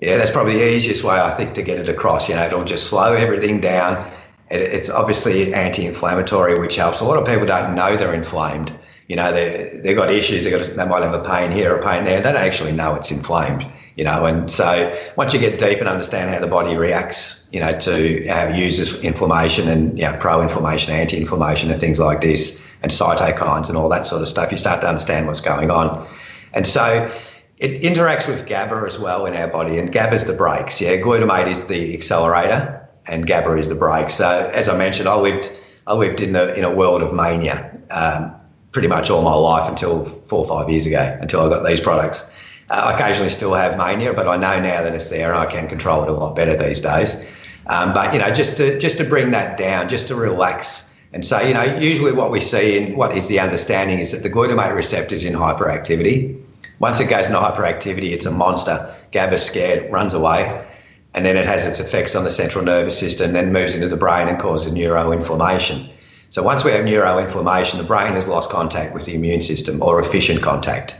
Yeah, 0.00 0.16
that's 0.16 0.30
probably 0.30 0.54
the 0.54 0.74
easiest 0.74 1.04
way 1.04 1.14
I 1.14 1.32
think 1.34 1.54
to 1.54 1.62
get 1.62 1.78
it 1.78 1.88
across. 1.88 2.28
You 2.28 2.34
know, 2.34 2.44
it'll 2.44 2.64
just 2.64 2.88
slow 2.90 3.14
everything 3.14 3.60
down. 3.60 4.04
It, 4.50 4.60
it's 4.60 4.90
obviously 4.90 5.54
anti-inflammatory, 5.54 6.58
which 6.58 6.76
helps. 6.76 7.00
A 7.00 7.04
lot 7.04 7.18
of 7.18 7.26
people 7.26 7.46
don't 7.46 7.74
know 7.74 7.96
they're 7.96 8.12
inflamed. 8.12 8.76
You 9.12 9.16
know, 9.16 9.30
they 9.30 9.80
they've 9.82 9.96
got 9.96 10.10
issues. 10.10 10.44
They 10.44 10.50
got 10.50 10.64
they 10.64 10.86
might 10.86 11.02
have 11.02 11.12
a 11.12 11.22
pain 11.22 11.50
here, 11.50 11.76
a 11.76 11.82
pain 11.82 12.04
there. 12.04 12.22
They 12.22 12.32
don't 12.32 12.42
actually 12.48 12.72
know 12.72 12.94
it's 12.94 13.10
inflamed 13.10 13.66
you 13.96 14.04
know, 14.04 14.24
and 14.24 14.50
so 14.50 14.98
once 15.16 15.34
you 15.34 15.40
get 15.40 15.58
deep 15.58 15.78
and 15.78 15.88
understand 15.88 16.30
how 16.30 16.40
the 16.40 16.46
body 16.46 16.76
reacts, 16.76 17.46
you 17.52 17.60
know, 17.60 17.78
to 17.78 18.26
how 18.26 18.46
it 18.46 18.56
uses 18.56 19.02
inflammation 19.04 19.68
and 19.68 19.98
you 19.98 20.04
know, 20.04 20.16
pro-inflammation, 20.18 20.94
anti-inflammation, 20.94 21.70
and 21.70 21.78
things 21.78 21.98
like 21.98 22.22
this, 22.22 22.64
and 22.82 22.90
cytokines 22.90 23.68
and 23.68 23.76
all 23.76 23.90
that 23.90 24.06
sort 24.06 24.22
of 24.22 24.28
stuff, 24.28 24.50
you 24.50 24.56
start 24.56 24.80
to 24.80 24.88
understand 24.88 25.26
what's 25.26 25.42
going 25.42 25.70
on, 25.70 26.08
and 26.54 26.66
so 26.66 27.10
it 27.58 27.82
interacts 27.82 28.26
with 28.26 28.46
GABA 28.46 28.84
as 28.86 28.98
well 28.98 29.26
in 29.26 29.34
our 29.34 29.48
body, 29.48 29.78
and 29.78 29.92
GABA 29.92 30.14
is 30.14 30.24
the 30.24 30.32
brakes. 30.32 30.80
Yeah, 30.80 30.96
glutamate 30.96 31.48
is 31.48 31.66
the 31.66 31.94
accelerator, 31.94 32.88
and 33.06 33.26
GABA 33.26 33.58
is 33.58 33.68
the 33.68 33.74
brake. 33.74 34.08
So 34.08 34.50
as 34.54 34.70
I 34.70 34.76
mentioned, 34.76 35.08
I 35.08 35.16
lived 35.16 35.50
I 35.86 35.94
lived 35.94 36.20
in 36.20 36.32
the 36.32 36.54
in 36.54 36.64
a 36.64 36.74
world 36.74 37.02
of 37.02 37.12
mania. 37.12 37.78
Um, 37.90 38.34
pretty 38.72 38.88
much 38.88 39.10
all 39.10 39.22
my 39.22 39.34
life 39.34 39.68
until 39.68 40.04
four 40.04 40.40
or 40.40 40.48
five 40.48 40.70
years 40.70 40.86
ago, 40.86 41.18
until 41.20 41.42
I 41.42 41.48
got 41.48 41.66
these 41.66 41.80
products. 41.80 42.32
Uh, 42.70 42.74
I 42.86 42.94
occasionally 42.94 43.30
still 43.30 43.54
have 43.54 43.76
mania, 43.76 44.14
but 44.14 44.26
I 44.26 44.36
know 44.36 44.58
now 44.60 44.82
that 44.82 44.94
it's 44.94 45.10
there 45.10 45.30
and 45.30 45.38
I 45.38 45.46
can 45.46 45.68
control 45.68 46.02
it 46.02 46.08
a 46.08 46.12
lot 46.12 46.34
better 46.34 46.56
these 46.56 46.80
days. 46.80 47.22
Um, 47.66 47.92
but 47.92 48.12
you 48.12 48.18
know, 48.18 48.30
just 48.30 48.56
to 48.56 48.78
just 48.78 48.98
to 48.98 49.04
bring 49.04 49.30
that 49.32 49.56
down, 49.56 49.88
just 49.88 50.08
to 50.08 50.14
relax 50.14 50.92
and 51.12 51.24
say, 51.24 51.48
you 51.48 51.54
know, 51.54 51.62
usually 51.62 52.12
what 52.12 52.30
we 52.30 52.40
see 52.40 52.78
in 52.78 52.96
what 52.96 53.16
is 53.16 53.28
the 53.28 53.38
understanding 53.38 53.98
is 53.98 54.12
that 54.12 54.22
the 54.22 54.30
glutamate 54.30 54.74
receptor 54.74 55.14
is 55.14 55.24
in 55.24 55.34
hyperactivity. 55.34 56.40
Once 56.78 56.98
it 56.98 57.08
goes 57.08 57.26
into 57.26 57.38
hyperactivity, 57.38 58.12
it's 58.12 58.26
a 58.26 58.30
monster. 58.30 58.92
GABA's 59.12 59.44
scared, 59.44 59.92
runs 59.92 60.14
away, 60.14 60.66
and 61.14 61.24
then 61.24 61.36
it 61.36 61.46
has 61.46 61.66
its 61.66 61.78
effects 61.78 62.16
on 62.16 62.24
the 62.24 62.30
central 62.30 62.64
nervous 62.64 62.98
system, 62.98 63.32
then 63.34 63.52
moves 63.52 63.74
into 63.74 63.88
the 63.88 63.96
brain 63.96 64.26
and 64.26 64.38
causes 64.38 64.72
neuroinflammation. 64.72 65.90
So 66.32 66.42
once 66.42 66.64
we 66.64 66.70
have 66.70 66.86
neuroinflammation, 66.86 67.76
the 67.76 67.84
brain 67.84 68.14
has 68.14 68.26
lost 68.26 68.48
contact 68.48 68.94
with 68.94 69.04
the 69.04 69.14
immune 69.14 69.42
system 69.42 69.82
or 69.82 70.00
efficient 70.00 70.40
contact. 70.40 70.96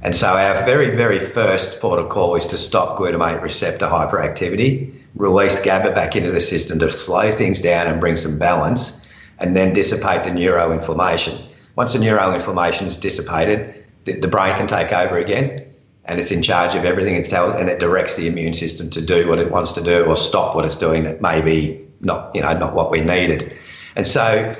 And 0.00 0.16
so 0.16 0.28
our 0.28 0.64
very, 0.64 0.96
very 0.96 1.20
first 1.20 1.84
of 1.84 2.08
call 2.08 2.34
is 2.34 2.46
to 2.46 2.56
stop 2.56 2.96
glutamate 2.96 3.42
receptor 3.42 3.84
hyperactivity, 3.84 4.90
release 5.14 5.60
GABA 5.60 5.90
back 5.90 6.16
into 6.16 6.30
the 6.32 6.40
system 6.40 6.78
to 6.78 6.90
slow 6.90 7.30
things 7.30 7.60
down 7.60 7.88
and 7.88 8.00
bring 8.00 8.16
some 8.16 8.38
balance, 8.38 9.06
and 9.38 9.54
then 9.54 9.74
dissipate 9.74 10.24
the 10.24 10.30
neuroinflammation. 10.30 11.46
Once 11.76 11.92
the 11.92 11.98
neuroinflammation 11.98 12.86
is 12.86 12.96
dissipated, 12.96 13.84
the, 14.06 14.18
the 14.18 14.28
brain 14.28 14.56
can 14.56 14.66
take 14.66 14.94
over 14.94 15.18
again 15.18 15.62
and 16.06 16.18
it's 16.18 16.30
in 16.30 16.40
charge 16.40 16.74
of 16.74 16.86
everything 16.86 17.16
it's 17.16 17.28
tell, 17.28 17.50
and 17.50 17.68
it 17.68 17.80
directs 17.80 18.16
the 18.16 18.26
immune 18.26 18.54
system 18.54 18.88
to 18.88 19.02
do 19.02 19.28
what 19.28 19.38
it 19.38 19.50
wants 19.50 19.72
to 19.72 19.82
do 19.82 20.06
or 20.06 20.16
stop 20.16 20.54
what 20.54 20.64
it's 20.64 20.78
doing 20.78 21.04
that 21.04 21.20
may 21.20 21.42
be 21.42 21.86
not, 22.00 22.34
you 22.34 22.40
know, 22.40 22.54
not 22.54 22.74
what 22.74 22.90
we 22.90 23.02
needed. 23.02 23.54
And 23.94 24.06
so 24.06 24.56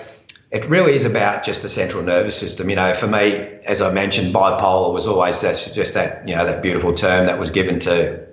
it 0.51 0.69
really 0.69 0.95
is 0.95 1.05
about 1.05 1.45
just 1.45 1.63
the 1.63 1.69
central 1.69 2.03
nervous 2.03 2.37
system. 2.37 2.69
You 2.71 2.77
know, 2.77 2.93
for 2.93 3.07
me, 3.07 3.35
as 3.65 3.81
I 3.81 3.91
mentioned, 3.91 4.35
bipolar 4.35 4.93
was 4.93 5.07
always 5.07 5.41
that's 5.41 5.71
just 5.71 5.95
that 5.95 6.27
you 6.29 6.35
know 6.35 6.45
that 6.45 6.63
beautiful 6.63 6.93
term 6.93 7.27
that 7.27 7.39
was 7.39 7.51
given 7.51 7.79
to 7.81 8.27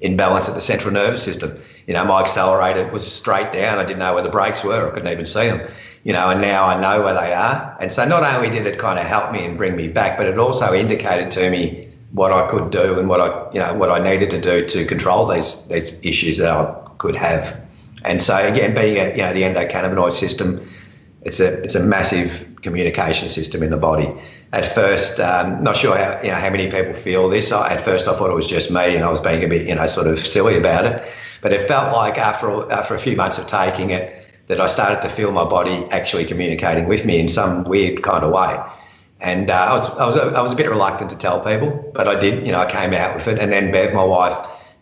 imbalance 0.00 0.48
at 0.48 0.54
the 0.54 0.60
central 0.60 0.92
nervous 0.92 1.22
system. 1.22 1.60
You 1.86 1.94
know, 1.94 2.04
my 2.04 2.20
accelerator 2.20 2.88
was 2.90 3.10
straight 3.10 3.52
down. 3.52 3.78
I 3.78 3.84
didn't 3.84 4.00
know 4.00 4.14
where 4.14 4.22
the 4.22 4.30
brakes 4.30 4.64
were. 4.64 4.88
I 4.88 4.94
couldn't 4.94 5.12
even 5.12 5.26
see 5.26 5.48
them. 5.48 5.70
You 6.02 6.12
know, 6.12 6.30
and 6.30 6.40
now 6.40 6.64
I 6.64 6.80
know 6.80 7.02
where 7.04 7.14
they 7.14 7.32
are. 7.32 7.76
And 7.78 7.92
so 7.92 8.06
not 8.06 8.22
only 8.22 8.48
did 8.48 8.66
it 8.66 8.78
kind 8.78 8.98
of 8.98 9.06
help 9.06 9.32
me 9.32 9.44
and 9.44 9.58
bring 9.58 9.76
me 9.76 9.88
back, 9.88 10.16
but 10.16 10.26
it 10.26 10.38
also 10.38 10.72
indicated 10.72 11.30
to 11.32 11.50
me 11.50 11.92
what 12.12 12.32
I 12.32 12.48
could 12.48 12.70
do 12.70 12.98
and 12.98 13.08
what 13.08 13.20
I, 13.20 13.50
you 13.52 13.60
know, 13.60 13.74
what 13.74 13.90
I 13.90 13.98
needed 13.98 14.30
to 14.30 14.40
do 14.40 14.66
to 14.66 14.84
control 14.86 15.26
these 15.26 15.66
these 15.66 16.04
issues 16.04 16.38
that 16.38 16.50
I 16.50 16.88
could 16.98 17.14
have. 17.14 17.60
And 18.02 18.20
so 18.20 18.36
again, 18.36 18.74
being 18.74 18.96
a, 18.96 19.10
you 19.10 19.22
know 19.22 19.34
the 19.34 19.42
endocannabinoid 19.42 20.14
system, 20.14 20.66
it's 21.22 21.40
a 21.40 21.62
it's 21.62 21.74
a 21.74 21.82
massive 21.82 22.56
communication 22.62 23.28
system 23.28 23.62
in 23.62 23.70
the 23.70 23.76
body. 23.76 24.10
At 24.52 24.64
first, 24.64 25.20
um, 25.20 25.62
not 25.62 25.76
sure 25.76 25.96
how 25.96 26.20
you 26.22 26.28
know 26.28 26.36
how 26.36 26.50
many 26.50 26.70
people 26.70 26.94
feel 26.94 27.28
this. 27.28 27.52
I, 27.52 27.74
at 27.74 27.80
first, 27.80 28.08
I 28.08 28.14
thought 28.14 28.30
it 28.30 28.34
was 28.34 28.48
just 28.48 28.70
me, 28.70 28.96
and 28.96 29.04
I 29.04 29.10
was 29.10 29.20
being 29.20 29.44
a 29.44 29.48
bit 29.48 29.66
you 29.66 29.74
know 29.74 29.86
sort 29.86 30.06
of 30.06 30.18
silly 30.18 30.56
about 30.56 30.86
it. 30.86 31.12
But 31.42 31.52
it 31.52 31.68
felt 31.68 31.94
like 31.94 32.18
after 32.18 32.70
after 32.72 32.94
a 32.94 32.98
few 32.98 33.16
months 33.16 33.38
of 33.38 33.46
taking 33.46 33.90
it, 33.90 34.24
that 34.46 34.60
I 34.60 34.66
started 34.66 35.02
to 35.02 35.08
feel 35.08 35.30
my 35.30 35.44
body 35.44 35.86
actually 35.90 36.24
communicating 36.24 36.88
with 36.88 37.04
me 37.04 37.20
in 37.20 37.28
some 37.28 37.64
weird 37.64 38.02
kind 38.02 38.24
of 38.24 38.32
way. 38.32 38.58
And 39.20 39.50
uh, 39.50 39.54
I 39.54 39.76
was 39.76 39.88
I 39.90 40.06
was 40.06 40.16
a, 40.16 40.22
I 40.38 40.40
was 40.40 40.52
a 40.52 40.56
bit 40.56 40.70
reluctant 40.70 41.10
to 41.10 41.16
tell 41.18 41.40
people, 41.40 41.92
but 41.94 42.08
I 42.08 42.18
did. 42.18 42.46
You 42.46 42.52
know, 42.52 42.60
I 42.60 42.70
came 42.70 42.94
out 42.94 43.14
with 43.14 43.28
it, 43.28 43.38
and 43.38 43.52
then 43.52 43.70
Bev, 43.70 43.92
my 43.92 44.04
wife, 44.04 44.36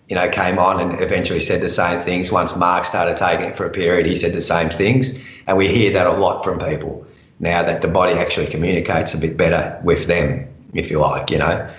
you 0.09 0.16
know, 0.16 0.29
came 0.29 0.59
on 0.59 0.81
and 0.81 1.01
eventually 1.03 1.40
said 1.40 1.61
the 1.61 1.68
same 1.68 2.01
things. 2.01 2.33
Once 2.33 2.57
Mark 2.57 2.85
started 2.85 3.16
taking 3.16 3.47
it 3.47 3.57
for 3.57 3.66
a 3.66 3.71
period, 3.71 4.07
he 4.07 4.16
said 4.16 4.33
the 4.33 4.40
same 4.40 4.71
things, 4.71 5.23
and 5.47 5.57
we 5.57 5.68
hear 5.68 5.92
that 5.92 6.07
a 6.07 6.12
lot 6.12 6.44
from 6.44 6.59
people 6.59 7.07
now 7.40 7.62
that 7.62 7.83
the 7.83 7.88
body 7.88 8.14
actually 8.14 8.47
communicates 8.47 9.14
a 9.14 9.18
bit 9.18 9.37
better 9.37 9.79
with 9.85 10.07
them, 10.07 10.49
if 10.75 10.90
you 10.90 10.99
like, 10.99 11.31
you 11.31 11.38
know. 11.38 11.71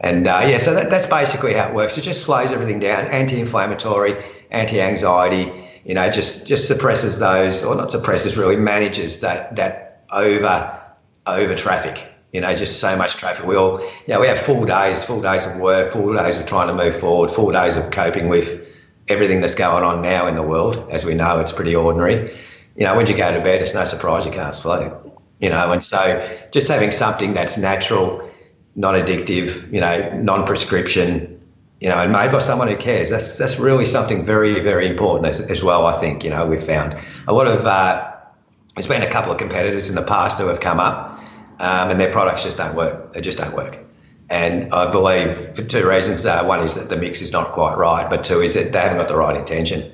And 0.00 0.26
uh, 0.28 0.44
yeah, 0.46 0.58
so 0.58 0.74
that, 0.74 0.90
that's 0.90 1.06
basically 1.06 1.54
how 1.54 1.68
it 1.68 1.74
works. 1.74 1.96
It 1.98 2.02
just 2.02 2.24
slows 2.24 2.52
everything 2.52 2.78
down, 2.78 3.06
anti-inflammatory, 3.06 4.22
anti-anxiety. 4.50 5.64
You 5.84 5.94
know, 5.94 6.10
just 6.10 6.46
just 6.46 6.68
suppresses 6.68 7.18
those, 7.18 7.64
or 7.64 7.74
not 7.74 7.90
suppresses, 7.90 8.36
really 8.36 8.56
manages 8.56 9.20
that 9.20 9.56
that 9.56 10.04
over 10.12 10.78
over 11.26 11.54
traffic. 11.54 12.06
You 12.32 12.42
know, 12.42 12.54
just 12.54 12.80
so 12.80 12.94
much 12.96 13.14
traffic. 13.14 13.46
We 13.46 13.56
all, 13.56 13.80
you 13.80 14.08
know, 14.08 14.20
we 14.20 14.26
have 14.26 14.38
full 14.38 14.66
days, 14.66 15.02
full 15.02 15.22
days 15.22 15.46
of 15.46 15.58
work, 15.60 15.92
full 15.92 16.14
days 16.14 16.36
of 16.36 16.46
trying 16.46 16.68
to 16.68 16.74
move 16.74 16.98
forward, 16.98 17.30
full 17.30 17.52
days 17.52 17.76
of 17.76 17.90
coping 17.90 18.28
with 18.28 18.66
everything 19.08 19.40
that's 19.40 19.54
going 19.54 19.82
on 19.82 20.02
now 20.02 20.26
in 20.26 20.34
the 20.34 20.42
world. 20.42 20.88
As 20.90 21.04
we 21.04 21.14
know, 21.14 21.40
it's 21.40 21.52
pretty 21.52 21.74
ordinary. 21.74 22.36
You 22.76 22.84
know, 22.84 22.94
when 22.94 23.06
you 23.06 23.16
go 23.16 23.32
to 23.32 23.40
bed, 23.40 23.62
it's 23.62 23.74
no 23.74 23.84
surprise 23.84 24.26
you 24.26 24.32
can't 24.32 24.54
sleep. 24.54 24.92
You 25.40 25.48
know, 25.48 25.72
and 25.72 25.82
so 25.82 26.28
just 26.52 26.68
having 26.68 26.90
something 26.90 27.32
that's 27.32 27.56
natural, 27.56 28.28
non-addictive, 28.74 29.72
you 29.72 29.80
know, 29.80 30.20
non-prescription, 30.20 31.40
you 31.80 31.88
know, 31.88 31.98
and 31.98 32.12
made 32.12 32.32
by 32.32 32.40
someone 32.40 32.68
who 32.68 32.76
cares. 32.76 33.10
That's 33.10 33.38
that's 33.38 33.58
really 33.58 33.84
something 33.84 34.24
very 34.24 34.60
very 34.60 34.86
important 34.86 35.26
as, 35.26 35.40
as 35.40 35.62
well. 35.62 35.86
I 35.86 35.98
think 35.98 36.24
you 36.24 36.30
know 36.30 36.46
we've 36.46 36.62
found 36.62 36.96
a 37.26 37.32
lot 37.32 37.46
of. 37.46 37.64
Uh, 37.64 38.04
there's 38.74 38.86
been 38.86 39.02
a 39.02 39.10
couple 39.10 39.32
of 39.32 39.38
competitors 39.38 39.88
in 39.88 39.96
the 39.96 40.02
past 40.02 40.38
who 40.38 40.46
have 40.46 40.60
come 40.60 40.78
up, 40.78 41.17
um, 41.58 41.90
and 41.90 42.00
their 42.00 42.12
products 42.12 42.44
just 42.44 42.58
don't 42.58 42.74
work. 42.74 43.12
They 43.12 43.20
just 43.20 43.38
don't 43.38 43.54
work. 43.54 43.78
And 44.30 44.72
I 44.74 44.90
believe 44.90 45.34
for 45.34 45.62
two 45.62 45.88
reasons. 45.88 46.26
Uh, 46.26 46.44
one 46.44 46.60
is 46.60 46.74
that 46.74 46.88
the 46.88 46.96
mix 46.96 47.22
is 47.22 47.32
not 47.32 47.52
quite 47.52 47.76
right, 47.76 48.08
but 48.10 48.24
two 48.24 48.40
is 48.40 48.54
that 48.54 48.72
they 48.72 48.78
haven't 48.78 48.98
got 48.98 49.08
the 49.08 49.16
right 49.16 49.36
intention. 49.36 49.92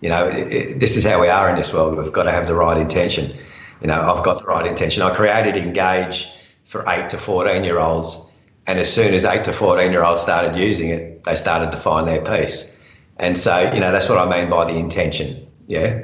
You 0.00 0.08
know, 0.08 0.26
it, 0.26 0.52
it, 0.52 0.80
this 0.80 0.96
is 0.96 1.04
how 1.04 1.20
we 1.20 1.28
are 1.28 1.48
in 1.50 1.56
this 1.56 1.72
world. 1.72 1.96
We've 1.96 2.12
got 2.12 2.24
to 2.24 2.32
have 2.32 2.46
the 2.46 2.54
right 2.54 2.78
intention. 2.78 3.36
You 3.80 3.88
know, 3.88 4.00
I've 4.00 4.24
got 4.24 4.40
the 4.40 4.44
right 4.46 4.66
intention. 4.66 5.02
I 5.02 5.14
created 5.14 5.56
Engage 5.56 6.28
for 6.64 6.84
eight 6.88 7.10
to 7.10 7.18
14 7.18 7.64
year 7.64 7.78
olds. 7.78 8.20
And 8.66 8.78
as 8.78 8.92
soon 8.92 9.14
as 9.14 9.24
eight 9.24 9.44
to 9.44 9.52
14 9.52 9.92
year 9.92 10.04
olds 10.04 10.22
started 10.22 10.56
using 10.56 10.90
it, 10.90 11.24
they 11.24 11.36
started 11.36 11.72
to 11.72 11.78
find 11.78 12.08
their 12.08 12.22
peace. 12.22 12.76
And 13.18 13.38
so, 13.38 13.72
you 13.72 13.80
know, 13.80 13.92
that's 13.92 14.08
what 14.08 14.18
I 14.18 14.40
mean 14.40 14.50
by 14.50 14.64
the 14.64 14.76
intention. 14.78 15.46
Yeah. 15.66 16.02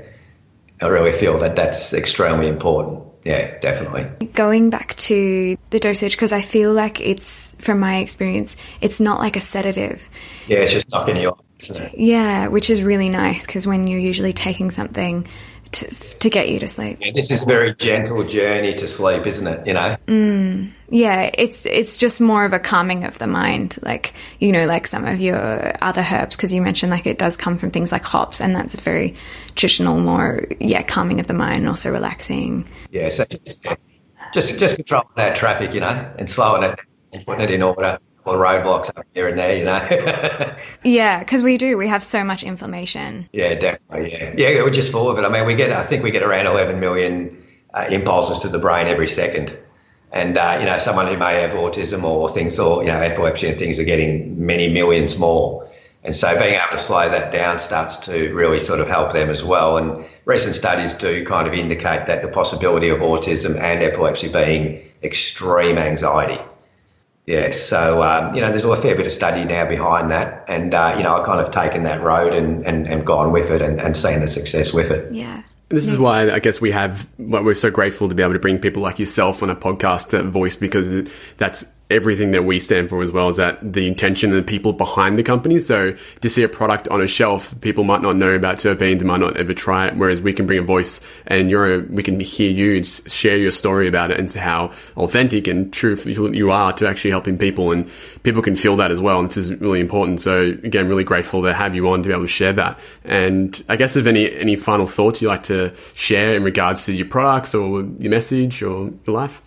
I 0.81 0.87
really 0.87 1.13
feel 1.13 1.39
that 1.39 1.57
that's 1.57 1.93
extremely 1.93 2.49
important. 2.49 3.05
Yeah, 3.25 3.59
definitely. 3.61 4.27
Going 4.29 4.71
back 4.71 4.97
to 4.97 5.57
the 5.71 5.79
dosage, 5.79 6.17
because 6.17 6.33
I 6.33 6.41
feel 6.41 6.73
like 6.73 7.01
it's, 7.01 7.55
from 7.61 7.79
my 7.79 7.99
experience, 7.99 8.57
it's 8.81 9.01
not 9.01 9.21
like 9.21 9.37
a 9.37 9.41
sedative. 9.41 10.09
Yeah, 10.49 10.59
it's 10.59 10.73
just 10.73 10.91
knocking 10.91 11.17
you 11.17 11.31
off, 11.31 11.41
isn't 11.61 11.83
it? 11.83 11.93
Yeah, 11.97 12.49
which 12.49 12.69
is 12.69 12.83
really 12.83 13.09
nice 13.09 13.47
because 13.47 13.67
when 13.67 13.87
you're 13.87 14.01
usually 14.01 14.33
taking 14.33 14.71
something 14.71 15.27
to, 15.73 15.95
to 16.19 16.31
get 16.31 16.49
you 16.49 16.59
to 16.59 16.69
sleep. 16.69 16.99
Yeah, 17.01 17.11
this 17.15 17.31
is 17.31 17.43
a 17.43 17.47
very 17.47 17.75
gentle 17.75 18.23
journey 18.25 18.75
to 18.75 18.87
sleep, 18.87 19.27
isn't 19.27 19.47
it? 19.47 19.67
You 19.67 19.75
know. 19.75 19.97
Mm, 20.07 20.73
yeah, 20.91 21.31
it's 21.35 21.67
it's 21.67 21.97
just 21.99 22.21
more 22.21 22.45
of 22.45 22.53
a 22.53 22.59
calming 22.59 23.05
of 23.05 23.19
the 23.19 23.27
mind, 23.27 23.79
like 23.83 24.15
you 24.39 24.53
know, 24.53 24.67
like 24.67 24.87
some 24.87 25.05
of 25.05 25.21
your 25.21 25.73
other 25.83 26.07
herbs, 26.11 26.37
because 26.37 26.53
you 26.53 26.63
mentioned 26.63 26.91
like 26.91 27.07
it 27.07 27.19
does 27.19 27.37
come 27.37 27.59
from 27.59 27.71
things 27.71 27.91
like 27.91 28.05
hops, 28.05 28.41
and 28.41 28.55
that's 28.55 28.75
a 28.75 28.81
very 28.81 29.15
traditional, 29.55 29.99
more 29.99 30.47
yeah, 30.61 30.83
calming 30.83 31.21
of 31.21 31.27
the 31.27 31.35
mind, 31.35 31.69
also 31.69 31.91
relaxing. 31.91 32.69
Yeah, 32.91 33.09
so 33.09 33.25
just 34.33 34.59
just 34.59 34.77
controlling 34.77 35.09
that 35.17 35.37
traffic, 35.37 35.75
you 35.75 35.81
know, 35.81 36.13
and 36.19 36.29
slowing 36.29 36.63
it 36.63 36.79
and 37.13 37.25
putting 37.25 37.43
it 37.43 37.51
in 37.51 37.63
order 37.63 37.99
or 38.25 38.37
roadblocks 38.37 38.89
up 38.97 39.07
here 39.15 39.29
and 39.29 39.39
there, 39.39 39.57
you 39.57 39.65
know. 39.65 40.57
yeah, 40.85 41.21
because 41.21 41.43
we 41.43 41.57
do. 41.59 41.77
We 41.77 41.89
have 41.89 42.03
so 42.03 42.25
much 42.25 42.43
inflammation. 42.43 43.29
Yeah, 43.33 43.55
definitely. 43.55 44.13
Yeah, 44.13 44.51
yeah, 44.51 44.63
we're 44.63 44.71
just 44.71 44.93
full 44.93 45.11
of 45.11 45.19
it. 45.19 45.25
I 45.25 45.29
mean, 45.29 45.47
we 45.47 45.55
get. 45.55 45.73
I 45.73 45.83
think 45.83 46.03
we 46.03 46.11
get 46.11 46.23
around 46.23 46.47
11 46.47 46.79
million 46.79 47.45
uh, 47.75 47.87
impulses 47.91 48.39
to 48.41 48.49
the 48.49 48.59
brain 48.59 48.87
every 48.87 49.09
second, 49.09 49.57
and 50.13 50.37
uh, 50.39 50.57
you 50.61 50.67
know, 50.67 50.79
someone 50.79 51.07
who 51.07 51.17
may 51.17 51.41
have 51.41 51.53
autism 51.53 52.05
or 52.05 52.29
things, 52.29 52.59
or 52.59 52.83
you 52.83 52.89
know, 52.89 53.01
epilepsy 53.01 53.49
and 53.49 53.59
things, 53.59 53.79
are 53.79 53.85
getting 53.85 54.45
many 54.45 54.69
millions 54.69 55.19
more. 55.19 55.69
And 56.05 56.17
so, 56.17 56.37
being 56.37 56.55
able 56.55 56.73
to 56.73 56.79
slow 56.79 57.09
that 57.09 57.31
down 57.31 57.61
starts 57.61 57.97
to 58.07 58.33
really 58.35 58.59
sort 58.59 58.81
of 58.81 58.89
help 58.89 59.13
them 59.13 59.31
as 59.31 59.45
well. 59.45 59.77
And 59.77 60.05
recent 60.25 60.57
studies 60.57 60.95
do 60.95 61.25
kind 61.25 61.47
of 61.47 61.55
indicate 61.55 62.07
that 62.07 62.23
the 62.23 62.29
possibility 62.29 62.89
of 62.89 62.99
autism 62.99 63.57
and 63.61 63.83
epilepsy 63.83 64.29
being 64.29 64.83
extreme 65.05 65.79
anxiety 65.79 66.41
yeah, 67.27 67.53
so 67.53 68.03
um, 68.03 68.35
you 68.35 68.41
know, 68.41 68.51
there's 68.51 68.65
a 68.65 68.77
fair 68.77 68.97
bit 68.97 69.07
of 69.07 69.13
study 69.13 69.45
now 69.45 69.69
behind 69.69 70.11
that, 70.11 70.45
and 70.49 70.75
uh, 70.75 70.95
you 70.97 71.05
know, 71.05 71.15
I've 71.15 71.25
kind 71.25 71.41
of 71.41 71.53
taken 71.53 71.85
that 71.85 72.03
road 72.03 72.35
and, 72.35 72.67
and, 72.67 72.89
and 72.89 73.07
gone 73.07 73.31
with 73.31 73.51
it 73.51 73.63
and, 73.63 73.81
and 73.81 73.97
seen 73.97 74.21
the 74.21 74.27
success 74.27 74.73
with 74.73 74.91
it. 74.91 75.13
Yeah. 75.15 75.43
This 75.69 75.87
is 75.87 75.97
why 75.97 76.31
I 76.31 76.39
guess 76.39 76.61
we 76.61 76.71
have. 76.73 77.09
Well, 77.19 77.45
we're 77.45 77.55
so 77.55 77.71
grateful 77.71 78.09
to 78.09 78.15
be 78.15 78.23
able 78.23 78.35
to 78.35 78.39
bring 78.39 78.59
people 78.59 78.83
like 78.83 78.99
yourself 78.99 79.43
on 79.43 79.49
a 79.49 79.57
podcast 79.57 80.11
to 80.11 80.23
voice 80.23 80.55
because 80.55 81.09
that's 81.39 81.65
everything 81.93 82.33
that 82.33 82.45
we 82.45 82.59
stand 82.59 82.89
for 82.89 83.03
as 83.03 83.13
well 83.13 83.29
is 83.29 83.37
that 83.37 83.59
the 83.73 83.87
intention 83.87 84.31
and 84.31 84.39
the 84.39 84.45
people 84.45 84.73
behind 84.73 85.19
the 85.19 85.23
company. 85.23 85.59
So 85.59 85.91
to 86.21 86.31
see 86.31 86.43
a 86.43 86.49
product 86.49 86.89
on 86.89 87.01
a 87.01 87.07
shelf, 87.07 87.59
people 87.61 87.85
might 87.85 88.03
not 88.03 88.17
know 88.17 88.31
about 88.31 88.57
terpenes, 88.57 89.03
might 89.05 89.21
not 89.21 89.37
ever 89.37 89.55
try 89.55 89.89
it. 89.89 89.97
Whereas 89.97 90.21
we 90.21 90.33
can 90.33 90.47
bring 90.47 90.59
a 90.59 90.63
voice 90.63 91.01
and 91.27 91.51
you're, 91.51 91.75
a, 91.75 91.79
we 91.81 92.03
can 92.03 92.19
hear 92.19 92.51
you 92.51 92.83
share 92.83 93.37
your 93.37 93.51
story 93.51 93.87
about 93.87 94.11
it 94.11 94.19
and 94.19 94.33
how 94.33 94.73
authentic 94.97 95.47
and 95.47 95.73
true 95.73 95.97
you 96.05 96.51
are 96.51 96.73
to 96.73 96.89
actually 96.89 97.11
helping 97.11 97.37
people 97.39 97.73
and 97.73 97.91
people 98.23 98.43
can 98.43 98.57
feel 98.57 98.77
that 98.77 98.91
as 98.91 99.01
well. 99.01 99.21
And 99.21 99.29
this 99.29 99.37
is 99.37 99.53
really 99.61 99.81
important. 99.81 100.21
So 100.21 100.43
again, 100.43 100.89
really 100.89 101.05
grateful 101.05 101.43
to 101.43 101.53
have 101.53 101.75
you 101.75 101.89
on 101.91 102.03
to 102.03 102.09
be 102.09 102.13
able 102.13 102.25
to 102.25 102.29
share 102.29 102.55
that. 102.55 102.79
And 103.05 103.63
I 103.69 103.77
guess 103.77 103.97
if 103.97 104.07
any, 104.07 104.35
any 104.35 104.57
final 104.57 104.87
thoughts 104.87 105.21
you'd 105.21 105.29
like 105.29 105.45
to 105.45 105.75
share 105.95 106.35
in 106.35 106.43
regards 106.43 106.87
to 106.87 106.93
your 106.93 107.07
products 107.07 107.55
or 107.55 107.83
your 107.83 108.11
message 108.11 108.63
or 108.63 108.91
your 109.05 109.17
life? 109.17 109.43